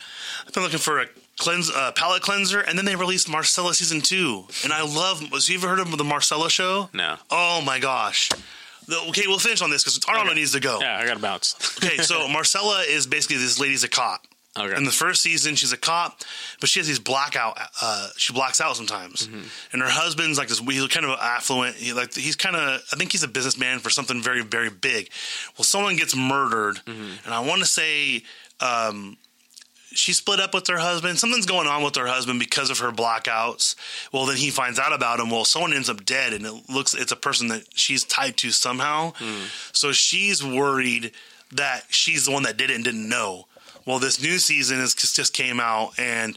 I've 0.47 0.53
been 0.53 0.63
looking 0.63 0.79
for 0.79 1.01
a 1.01 1.07
cleanse 1.39 1.71
uh, 1.71 1.93
palette 1.93 2.23
cleanser, 2.23 2.61
and 2.61 2.77
then 2.79 2.85
they 2.85 2.97
released 2.97 3.29
Marcella 3.29 3.75
season 3.75 4.01
two, 4.01 4.45
and 4.65 4.73
I 4.73 4.83
love. 4.83 5.31
Was 5.33 5.49
you 5.49 5.57
ever 5.59 5.69
heard 5.69 5.81
of 5.81 5.97
the 5.97 6.05
Marcella 6.05 6.51
show? 6.51 6.89
no. 6.93 7.17
Oh 7.31 7.63
my 7.65 7.79
gosh. 7.79 8.29
The- 8.87 9.01
okay, 9.09 9.23
we'll 9.27 9.39
finish 9.39 9.63
on 9.63 9.71
this 9.71 9.83
because 9.83 9.99
Arnold 10.07 10.27
Okay. 10.27 10.35
needs 10.41 10.53
to 10.53 10.61
go. 10.61 10.79
Yeah, 10.81 10.99
I 10.99 11.07
got 11.07 11.15
to 11.15 11.21
bounce. 11.21 11.55
Okay, 11.83 11.97
so 11.99 12.29
Marcella 12.29 12.83
is 12.87 13.07
basically 13.07 13.39
this 13.39 13.59
lady's 13.59 13.83
a 13.83 13.89
cop. 13.89 14.27
Okay. 14.57 14.77
In 14.77 14.85
the 14.85 14.93
first 14.93 15.21
season, 15.23 15.57
she's 15.57 15.73
a 15.73 15.77
cop, 15.77 16.21
but 16.61 16.69
she 16.69 16.79
has 16.79 16.87
these 16.87 17.01
blackout. 17.01 17.59
Uh, 17.83 18.09
she 18.17 18.33
blacks 18.33 18.61
out 18.61 18.77
sometimes, 18.77 19.27
Mm-hmm. 19.27 19.43
and 19.73 19.83
her 19.83 19.89
husband's 19.91 20.39
like 20.39 20.47
this. 20.49 20.61
He's 20.61 20.87
kind 20.89 21.05
of 21.05 21.19
affluent. 21.21 21.75
He 21.77 21.93
like 21.93 22.15
he's 22.15 22.37
kind 22.37 22.55
of. 22.55 22.81
I 22.93 22.97
think 22.97 23.11
he's 23.11 23.25
a 23.25 23.29
businessman 23.29 23.81
for 23.81 23.91
something 23.91 24.23
very 24.23 24.43
very 24.45 24.71
big. 24.71 25.11
Well, 25.59 25.65
someone 25.65 25.97
gets 25.97 26.15
murdered, 26.15 26.77
Mm-hmm. 26.87 27.25
and 27.25 27.35
I 27.35 27.41
want 27.41 27.61
to 27.63 27.67
say. 27.67 28.23
Um, 28.61 29.17
she 29.97 30.13
split 30.13 30.41
up 30.41 30.53
with 30.55 30.67
her 30.67 30.79
husband. 30.79 31.19
Something's 31.21 31.47
going 31.47 31.69
on 31.69 31.85
with 31.85 31.95
her 31.95 32.07
husband 32.09 32.41
because 32.41 32.69
of 32.69 32.79
her 32.81 32.91
blackouts. 32.91 33.77
Well, 34.13 34.27
then 34.27 34.37
he 34.37 34.51
finds 34.51 34.77
out 34.81 34.93
about 34.93 35.21
him. 35.21 35.31
Well, 35.31 35.45
someone 35.45 35.73
ends 35.73 35.89
up 35.89 36.05
dead, 36.05 36.33
and 36.33 36.45
it 36.45 36.69
looks 36.69 36.95
it's 36.95 37.13
a 37.13 37.17
person 37.17 37.47
that 37.49 37.63
she's 37.75 38.03
tied 38.03 38.37
to 38.39 38.51
somehow. 38.51 39.13
So 39.73 39.93
she's 39.93 40.43
worried 40.45 41.13
that 41.53 41.85
she's 41.91 42.27
the 42.27 42.33
one 42.33 42.43
that 42.43 42.57
did 42.57 42.71
it 42.71 42.75
and 42.75 42.85
didn't 42.85 43.09
know. 43.09 43.47
Well, 43.87 43.99
this 43.99 44.21
new 44.23 44.39
season 44.39 44.81
is 44.81 44.95
just 44.95 45.33
came 45.33 45.61
out 45.61 45.99
and 45.99 46.37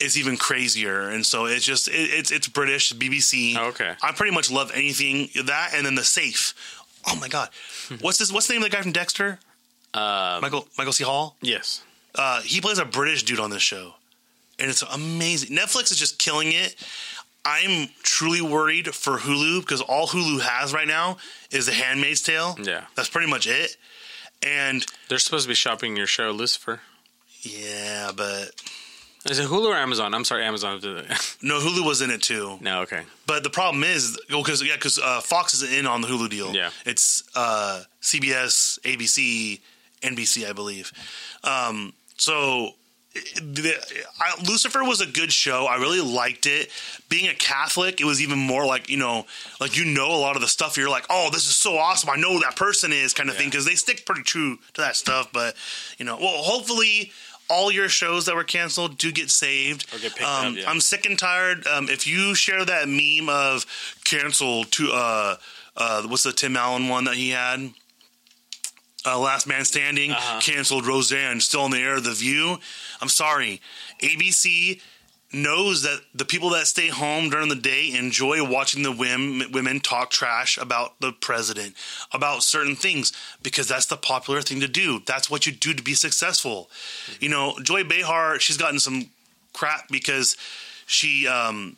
it's 0.00 0.16
even 0.16 0.36
crazier, 0.36 1.08
and 1.08 1.24
so 1.24 1.46
it's 1.46 1.64
just 1.64 1.88
it, 1.88 1.92
it's 1.94 2.30
it's 2.30 2.48
British 2.48 2.92
BBC. 2.92 3.56
Okay. 3.56 3.94
I 4.02 4.12
pretty 4.12 4.34
much 4.34 4.50
love 4.50 4.70
anything 4.74 5.28
that, 5.44 5.72
and 5.74 5.86
then 5.86 5.94
the 5.94 6.04
safe. 6.04 6.54
Oh 7.06 7.16
my 7.16 7.28
god, 7.28 7.48
what's 8.00 8.18
this? 8.18 8.32
What's 8.32 8.46
the 8.48 8.54
name 8.54 8.62
of 8.62 8.70
the 8.70 8.76
guy 8.76 8.82
from 8.82 8.92
Dexter? 8.92 9.38
Uh, 9.94 10.38
Michael 10.42 10.66
Michael 10.78 10.92
C. 10.92 11.04
Hall. 11.04 11.36
yes. 11.40 11.82
Uh, 12.14 12.42
he 12.42 12.60
plays 12.60 12.78
a 12.78 12.84
British 12.84 13.22
dude 13.22 13.40
on 13.40 13.48
this 13.50 13.62
show, 13.62 13.94
and 14.58 14.68
it's 14.70 14.82
amazing. 14.82 15.56
Netflix 15.56 15.90
is 15.90 15.98
just 15.98 16.18
killing 16.18 16.48
it. 16.52 16.74
I'm 17.44 17.88
truly 18.02 18.40
worried 18.42 18.94
for 18.94 19.18
Hulu 19.18 19.60
because 19.60 19.80
all 19.80 20.06
Hulu 20.06 20.40
has 20.42 20.72
right 20.74 20.86
now 20.86 21.16
is 21.50 21.66
The 21.66 21.72
Handmaid's 21.72 22.20
Tale. 22.20 22.56
Yeah. 22.62 22.84
that's 22.94 23.08
pretty 23.08 23.28
much 23.28 23.46
it. 23.46 23.76
And 24.42 24.84
They're 25.08 25.18
supposed 25.18 25.44
to 25.44 25.48
be 25.48 25.54
shopping 25.54 25.96
your 25.96 26.06
show, 26.06 26.30
Lucifer. 26.30 26.80
yeah, 27.42 28.10
but 28.16 28.50
Is 29.26 29.38
it 29.38 29.46
Hulu 29.48 29.66
or 29.66 29.74
Amazon? 29.76 30.14
I'm 30.14 30.24
sorry, 30.24 30.44
Amazon. 30.44 30.80
no, 31.42 31.60
Hulu 31.60 31.84
was 31.86 32.00
in 32.02 32.10
it 32.10 32.22
too. 32.22 32.58
no, 32.60 32.80
okay. 32.82 33.02
But 33.26 33.44
the 33.44 33.50
problem 33.50 33.84
is, 33.84 34.18
because 34.28 34.62
yeah, 34.64 34.74
because 34.74 34.98
uh, 34.98 35.20
Fox 35.20 35.54
is 35.54 35.72
in 35.72 35.86
on 35.86 36.00
the 36.00 36.08
Hulu 36.08 36.28
deal. 36.28 36.54
Yeah. 36.54 36.70
it's 36.84 37.22
uh, 37.36 37.82
CBS, 38.00 38.80
ABC, 38.80 39.60
NBC, 40.02 40.48
I 40.48 40.52
believe. 40.52 40.92
Um, 41.44 41.92
so 42.16 42.70
I, 43.14 44.42
Lucifer 44.48 44.82
was 44.84 45.00
a 45.00 45.06
good 45.06 45.32
show. 45.32 45.66
I 45.66 45.76
really 45.76 46.00
liked 46.00 46.46
it. 46.46 46.70
Being 47.08 47.28
a 47.28 47.34
Catholic, 47.34 48.00
it 48.00 48.04
was 48.04 48.22
even 48.22 48.38
more 48.38 48.64
like 48.64 48.88
you 48.88 48.96
know, 48.96 49.26
like 49.60 49.76
you 49.76 49.84
know 49.84 50.14
a 50.14 50.16
lot 50.16 50.36
of 50.36 50.42
the 50.42 50.48
stuff. 50.48 50.76
You're 50.76 50.88
like, 50.90 51.04
oh, 51.10 51.28
this 51.30 51.46
is 51.46 51.56
so 51.56 51.76
awesome. 51.76 52.10
I 52.10 52.16
know 52.16 52.32
who 52.32 52.40
that 52.40 52.56
person 52.56 52.92
is, 52.92 53.12
kind 53.12 53.28
of 53.28 53.36
thing, 53.36 53.48
because 53.48 53.66
they 53.66 53.74
stick 53.74 54.06
pretty 54.06 54.22
true 54.22 54.56
to 54.74 54.80
that 54.80 54.96
stuff. 54.96 55.30
But 55.32 55.54
you 55.98 56.04
know, 56.04 56.16
well, 56.16 56.42
hopefully. 56.42 57.12
All 57.50 57.70
your 57.70 57.90
shows 57.90 58.24
that 58.26 58.34
were 58.34 58.44
canceled 58.44 58.96
do 58.96 59.12
get 59.12 59.28
saved. 59.28 59.92
Or 59.92 59.98
get 59.98 60.14
picked 60.14 60.22
um, 60.22 60.52
up, 60.52 60.56
yeah. 60.56 60.70
I'm 60.70 60.80
sick 60.80 61.04
and 61.04 61.18
tired. 61.18 61.66
Um, 61.66 61.90
if 61.90 62.06
you 62.06 62.34
share 62.34 62.64
that 62.64 62.88
meme 62.88 63.28
of 63.28 63.66
cancel 64.04 64.64
to 64.64 64.90
uh, 64.90 65.36
uh, 65.76 66.02
what's 66.04 66.22
the 66.22 66.32
Tim 66.32 66.56
Allen 66.56 66.88
one 66.88 67.04
that 67.04 67.14
he 67.14 67.30
had? 67.30 67.72
Uh, 69.04 69.18
Last 69.18 69.46
Man 69.46 69.64
Standing 69.64 70.12
Uh-huh. 70.12 70.40
canceled. 70.40 70.86
Roseanne 70.86 71.40
still 71.40 71.62
on 71.62 71.70
the 71.70 71.78
air. 71.80 72.00
The 72.00 72.12
View. 72.12 72.58
I'm 73.00 73.08
sorry. 73.08 73.60
ABC 74.00 74.80
knows 75.34 75.82
that 75.82 75.98
the 76.14 76.26
people 76.26 76.50
that 76.50 76.66
stay 76.66 76.88
home 76.88 77.30
during 77.30 77.48
the 77.48 77.54
day 77.54 77.90
enjoy 77.94 78.44
watching 78.46 78.82
the 78.82 78.92
women, 78.92 79.50
women 79.50 79.80
talk 79.80 80.10
trash 80.10 80.58
about 80.58 81.00
the 81.00 81.10
president, 81.10 81.74
about 82.12 82.42
certain 82.42 82.76
things, 82.76 83.12
because 83.42 83.66
that's 83.66 83.86
the 83.86 83.96
popular 83.96 84.42
thing 84.42 84.60
to 84.60 84.68
do. 84.68 85.00
That's 85.06 85.30
what 85.30 85.46
you 85.46 85.52
do 85.52 85.72
to 85.72 85.82
be 85.82 85.94
successful. 85.94 86.68
You 87.18 87.30
know, 87.30 87.56
Joy 87.62 87.82
Behar, 87.82 88.38
she's 88.40 88.58
gotten 88.58 88.78
some 88.78 89.08
crap 89.54 89.88
because 89.90 90.36
she 90.86 91.26
um 91.26 91.76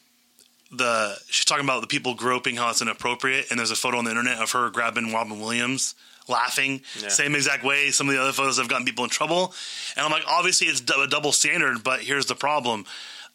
the 0.73 1.17
she's 1.29 1.45
talking 1.45 1.65
about 1.65 1.81
the 1.81 1.87
people 1.87 2.15
groping 2.15 2.57
how 2.57 2.71
it's 2.71 2.83
inappropriate 2.83 3.47
and 3.51 3.59
there's 3.61 3.71
a 3.71 3.77
photo 3.77 3.99
on 3.99 4.05
the 4.05 4.11
internet 4.11 4.39
of 4.43 4.51
her 4.53 4.71
grabbing 4.71 5.13
Robin 5.13 5.39
Williams 5.41 5.95
laughing. 6.29 6.83
Yeah. 7.01 7.09
Same 7.09 7.35
exact 7.35 7.65
way 7.65 7.91
some 7.91 8.09
of 8.09 8.15
the 8.15 8.21
other 8.21 8.33
photos 8.33 8.59
have 8.59 8.69
gotten 8.69 8.85
people 8.87 9.05
in 9.05 9.11
trouble. 9.11 9.55
And 9.97 10.05
I'm 10.05 10.11
like, 10.13 10.25
obviously 10.27 10.69
it's 10.69 10.81
a 10.81 11.07
double 11.07 11.33
standard, 11.33 11.83
but 11.85 12.01
here's 12.01 12.27
the 12.27 12.35
problem. 12.35 12.85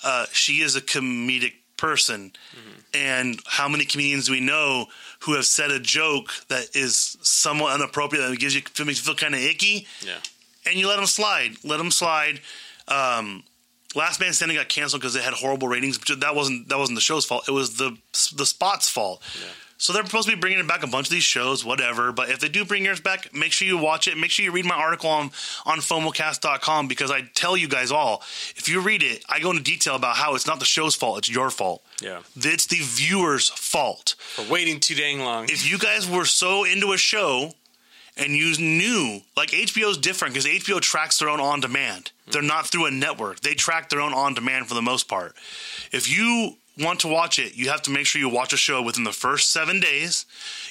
Uh, 0.04 0.26
she 0.32 0.62
is 0.62 0.76
a 0.76 0.82
comedic 0.82 1.54
person. 1.78 2.32
And 2.94 3.40
how 3.46 3.70
many 3.70 3.86
comedians 3.86 4.26
do 4.26 4.32
we 4.34 4.40
know 4.40 4.88
who 5.22 5.34
have 5.34 5.46
said 5.46 5.70
a 5.72 5.80
joke 5.80 6.32
that 6.48 6.76
is 6.76 7.18
somewhat 7.22 7.76
inappropriate 7.80 8.28
that 8.28 8.40
gives 8.40 8.56
you 8.56 8.62
makes 8.86 9.00
you 9.00 9.06
feel 9.06 9.16
kind 9.16 9.36
of 9.36 9.42
icky? 9.42 9.88
Yeah. 10.06 10.18
and 10.66 10.76
you 10.76 10.88
let 10.88 10.96
them 10.98 11.06
slide. 11.06 11.52
Let 11.64 11.78
them 11.78 11.92
slide. 11.92 12.42
Um, 12.88 13.44
Last 13.96 14.20
Man 14.20 14.34
Standing 14.34 14.58
got 14.58 14.70
canceled 14.70 15.02
because 15.02 15.16
it 15.16 15.24
had 15.24 15.34
horrible 15.34 15.68
ratings. 15.68 15.98
But 15.98 16.20
that 16.20 16.36
wasn't 16.36 16.70
that 16.70 16.78
wasn't 16.78 16.98
the 16.98 17.02
show's 17.02 17.26
fault. 17.26 17.48
It 17.48 17.52
was 17.52 17.78
the 17.78 17.98
the 18.36 18.46
spot's 18.46 18.88
fault. 18.90 19.22
So 19.82 19.94
they're 19.94 20.06
supposed 20.06 20.28
to 20.30 20.36
be 20.36 20.40
bringing 20.40 20.68
back 20.68 20.84
a 20.84 20.88
bunch 20.88 21.08
of 21.08 21.12
these 21.12 21.24
shows, 21.24 21.64
whatever. 21.64 22.12
But 22.12 22.30
if 22.30 22.42
they 22.42 22.50
do 22.50 22.66
bring 22.66 22.84
yours 22.84 23.00
back, 23.00 23.34
make 23.34 23.54
sure 23.54 23.66
you 23.66 23.78
watch 23.78 24.10
it. 24.10 24.18
Make 24.18 24.30
sure 24.30 24.44
you 24.44 24.52
read 24.52 24.66
my 24.66 24.76
article 24.76 25.10
on 25.10 25.32
on 25.66 25.80
FOMOcast.com 25.80 26.90
because 26.90 27.10
I 27.12 27.22
tell 27.34 27.56
you 27.56 27.70
guys 27.70 27.90
all. 27.90 28.22
If 28.58 28.68
you 28.68 28.82
read 28.82 29.02
it, 29.04 29.24
I 29.30 29.40
go 29.40 29.52
into 29.52 29.64
detail 29.64 29.96
about 29.96 30.18
how 30.18 30.36
it's 30.36 30.46
not 30.46 30.60
the 30.60 30.66
show's 30.66 30.96
fault; 30.96 31.20
it's 31.20 31.30
your 31.30 31.50
fault. 31.50 31.82
Yeah. 32.02 32.20
It's 32.36 32.68
the 32.68 32.80
viewer's 32.82 33.50
fault 33.50 34.16
For 34.36 34.44
waiting 34.52 34.82
too 34.82 34.96
dang 34.96 35.22
long. 35.22 35.46
if 35.46 35.70
you 35.70 35.78
guys 35.78 36.10
were 36.10 36.26
so 36.26 36.66
into 36.66 36.92
a 36.92 36.98
show 36.98 37.54
and 38.18 38.34
you 38.36 38.58
knew 38.58 39.22
like 39.38 39.52
HBO 39.52 39.92
is 39.92 39.98
different 39.98 40.34
because 40.34 40.46
HBO 40.46 40.82
tracks 40.82 41.20
their 41.20 41.30
own 41.30 41.40
on 41.40 41.62
demand. 41.62 42.12
They're 42.28 42.42
not 42.42 42.68
through 42.68 42.86
a 42.88 42.92
network. 42.92 43.40
They 43.40 43.54
track 43.54 43.90
their 43.90 44.02
own 44.02 44.14
on 44.14 44.34
demand 44.34 44.68
for 44.68 44.74
the 44.76 44.82
most 44.82 45.08
part. 45.08 45.36
If 45.94 46.10
you 46.12 46.58
want 46.80 47.00
to 47.02 47.08
watch 47.08 47.40
it, 47.40 47.56
you 47.56 47.70
have 47.70 47.82
to 47.84 47.92
make 47.92 48.06
sure 48.06 48.20
you 48.20 48.30
watch 48.30 48.54
a 48.54 48.58
show 48.58 48.82
within 48.82 49.04
the 49.04 49.12
first 49.12 49.52
seven 49.52 49.80
days. 49.80 50.26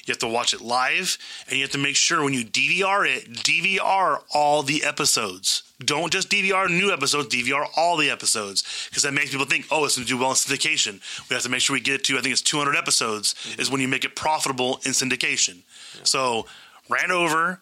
You 0.05 0.11
have 0.11 0.19
to 0.19 0.27
watch 0.27 0.53
it 0.53 0.61
live, 0.61 1.17
and 1.47 1.57
you 1.57 1.63
have 1.63 1.71
to 1.71 1.77
make 1.77 1.95
sure 1.95 2.23
when 2.23 2.33
you 2.33 2.45
DVR 2.45 3.07
it, 3.07 3.31
DVR 3.31 4.21
all 4.33 4.63
the 4.63 4.83
episodes. 4.83 5.63
Don't 5.83 6.11
just 6.11 6.29
DVR 6.29 6.69
new 6.69 6.91
episodes, 6.91 7.33
DVR 7.33 7.65
all 7.77 7.95
the 7.95 8.09
episodes 8.09 8.87
because 8.89 9.03
that 9.03 9.13
makes 9.13 9.31
people 9.31 9.45
think, 9.45 9.65
oh, 9.71 9.85
it's 9.85 9.95
going 9.95 10.05
to 10.05 10.13
do 10.13 10.17
well 10.17 10.29
in 10.29 10.35
syndication. 10.35 10.99
We 11.29 11.35
have 11.35 11.43
to 11.43 11.49
make 11.49 11.61
sure 11.61 11.73
we 11.73 11.79
get 11.79 11.95
it 11.95 12.03
to, 12.05 12.17
I 12.17 12.21
think 12.21 12.33
it's 12.33 12.41
200 12.41 12.75
episodes 12.75 13.33
mm-hmm. 13.33 13.61
is 13.61 13.71
when 13.71 13.79
you 13.79 13.87
make 13.87 14.03
it 14.03 14.15
profitable 14.15 14.81
in 14.85 14.91
syndication. 14.91 15.61
So, 16.03 16.47
ran 16.89 17.11
over. 17.11 17.61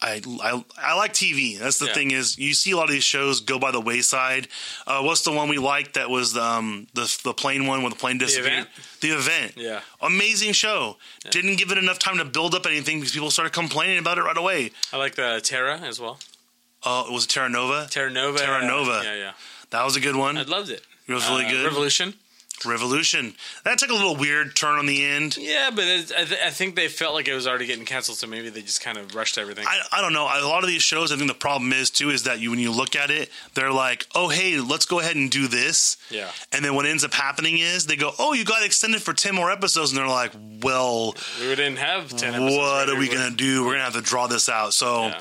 I, 0.00 0.22
I, 0.42 0.64
I 0.80 0.94
like 0.96 1.12
TV. 1.12 1.58
That's 1.58 1.78
the 1.80 1.86
Yeah. 1.86 1.94
thing 1.94 2.10
is 2.12 2.38
you 2.38 2.54
see 2.54 2.70
a 2.70 2.76
lot 2.76 2.84
of 2.84 2.90
these 2.90 3.02
shows 3.04 3.40
go 3.40 3.58
by 3.58 3.72
the 3.72 3.80
wayside. 3.80 4.46
Uh, 4.86 5.02
what's 5.02 5.22
the 5.22 5.32
one 5.32 5.48
we 5.48 5.58
liked 5.58 5.94
that 5.94 6.08
was 6.08 6.36
um, 6.36 6.86
the 6.94 7.12
the 7.24 7.34
plane 7.34 7.66
one 7.66 7.82
with 7.82 7.94
the 7.94 7.98
plane 7.98 8.16
disappeared? 8.18 8.52
Event? 8.68 8.68
The 9.00 9.08
event. 9.10 9.52
Yeah. 9.56 9.80
Amazing 10.00 10.52
show. 10.52 10.98
Didn't 11.30 11.56
give 11.56 11.72
it 11.72 11.78
enough 11.78 11.98
time 11.98 12.18
to 12.18 12.24
build 12.24 12.54
up 12.54 12.64
anything 12.66 12.98
because 13.00 13.12
people 13.12 13.30
started 13.32 13.52
complaining 13.52 13.98
about 13.98 14.18
it 14.18 14.22
right 14.22 14.38
away. 14.38 14.70
I 14.92 14.98
like 14.98 15.16
the 15.16 15.40
Terra 15.42 15.78
as 15.80 15.98
well. 15.98 16.18
Uh, 16.84 17.04
it 17.08 17.12
was 17.12 17.26
Terra 17.26 17.48
Nova. 17.48 17.88
Terra 17.90 18.10
Nova. 18.10 18.38
Terra 18.38 18.64
Nova. 18.64 19.00
Yeah, 19.04 19.14
yeah. 19.16 19.32
That 19.70 19.84
was 19.84 19.96
a 19.96 20.00
good 20.00 20.14
one. 20.14 20.38
I 20.38 20.42
loved 20.42 20.70
It 20.70 20.82
it. 21.08 21.12
was 21.12 21.28
really 21.28 21.46
Uh, 21.46 21.50
good. 21.50 21.64
Revolution. 21.64 22.14
Revolution. 22.66 23.34
That 23.64 23.78
took 23.78 23.90
a 23.90 23.94
little 23.94 24.16
weird 24.16 24.56
turn 24.56 24.78
on 24.78 24.86
the 24.86 25.04
end. 25.04 25.36
Yeah, 25.36 25.70
but 25.74 25.84
it, 25.84 26.12
I, 26.16 26.24
th- 26.24 26.40
I 26.44 26.50
think 26.50 26.74
they 26.76 26.88
felt 26.88 27.14
like 27.14 27.28
it 27.28 27.34
was 27.34 27.46
already 27.46 27.66
getting 27.66 27.84
canceled, 27.84 28.18
so 28.18 28.26
maybe 28.26 28.48
they 28.50 28.62
just 28.62 28.80
kind 28.82 28.98
of 28.98 29.14
rushed 29.14 29.38
everything. 29.38 29.64
I, 29.66 29.80
I 29.92 30.00
don't 30.00 30.12
know. 30.12 30.24
A 30.24 30.46
lot 30.46 30.62
of 30.62 30.68
these 30.68 30.82
shows, 30.82 31.12
I 31.12 31.16
think 31.16 31.28
the 31.28 31.34
problem 31.34 31.72
is 31.72 31.90
too, 31.90 32.10
is 32.10 32.24
that 32.24 32.40
you 32.40 32.50
when 32.50 32.58
you 32.58 32.72
look 32.72 32.96
at 32.96 33.10
it, 33.10 33.30
they're 33.54 33.72
like, 33.72 34.06
oh 34.14 34.28
hey, 34.28 34.58
let's 34.60 34.86
go 34.86 35.00
ahead 35.00 35.16
and 35.16 35.30
do 35.30 35.46
this. 35.48 35.96
Yeah. 36.10 36.30
And 36.52 36.64
then 36.64 36.74
what 36.74 36.86
ends 36.86 37.04
up 37.04 37.12
happening 37.14 37.58
is 37.58 37.86
they 37.86 37.96
go, 37.96 38.12
oh, 38.18 38.32
you 38.32 38.44
got 38.44 38.64
extended 38.64 39.02
for 39.02 39.12
ten 39.12 39.34
more 39.34 39.50
episodes, 39.50 39.90
and 39.92 39.98
they're 39.98 40.08
like, 40.08 40.32
well, 40.62 41.14
we 41.40 41.48
didn't 41.54 41.76
have 41.78 42.08
ten. 42.10 42.34
Episodes 42.34 42.56
what 42.56 42.88
are 42.88 42.96
we 42.98 43.08
gonna 43.08 43.34
do? 43.34 43.64
We're 43.64 43.72
gonna 43.72 43.84
have 43.84 43.94
to 43.94 44.00
draw 44.00 44.26
this 44.26 44.48
out. 44.48 44.74
So, 44.74 45.06
Yeah. 45.08 45.20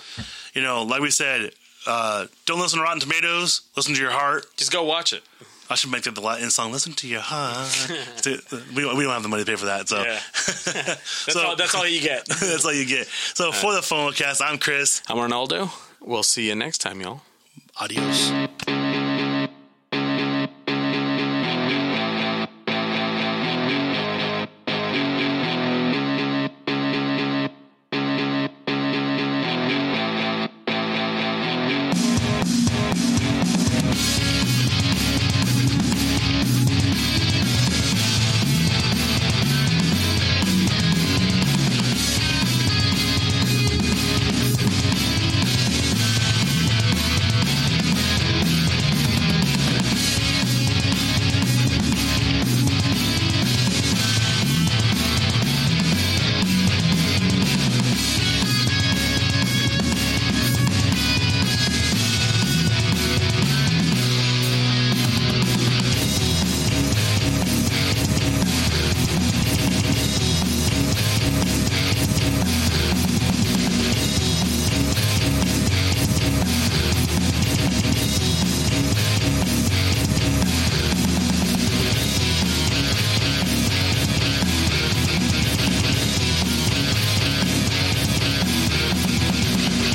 you 0.54 0.62
know, 0.62 0.84
like 0.84 1.02
we 1.02 1.12
said, 1.12 1.52
uh, 1.86 2.28
don't 2.46 2.60
listen 2.60 2.80
to 2.80 2.84
Rotten 2.84 3.00
Tomatoes. 3.00 3.62
Listen 3.76 3.94
to 3.94 4.02
your 4.02 4.12
heart. 4.12 4.46
Just 4.58 4.72
go 4.72 4.84
watch 4.84 5.14
it. 5.14 5.24
I 5.70 5.76
should 5.76 5.92
make 5.92 6.04
that 6.04 6.16
the 6.16 6.22
Latin 6.22 6.50
song. 6.50 6.72
Listen 6.72 6.94
to 6.94 7.08
your 7.08 7.20
heart. 7.22 7.68
we, 8.76 8.82
don't, 8.82 8.96
we 8.98 9.04
don't 9.04 9.12
have 9.14 9.24
the 9.24 9.30
money 9.30 9.44
to 9.44 9.52
pay 9.52 9.58
for 9.58 9.66
that, 9.66 9.90
so 9.90 9.98
Yeah. 10.02 10.20
That's 10.66 11.34
So- 11.34 11.46
all. 11.46 11.56
That's 11.56 11.76
all 11.76 11.88
you 11.88 12.02
get. 12.02 12.26
that's 12.40 12.66
all 12.66 12.74
you 12.74 12.86
get. 12.86 13.08
So 13.08 13.52
for 13.52 13.74
the 13.74 13.82
FOMOcast, 13.82 14.42
I'm 14.42 14.58
Chris. 14.58 15.02
I'm 15.08 15.18
Ronaldo. 15.18 15.70
We'll 16.02 16.24
see 16.24 16.48
you 16.48 16.56
next 16.56 16.80
time, 16.80 17.02
y'all. 17.02 17.22
Adios. 17.80 18.32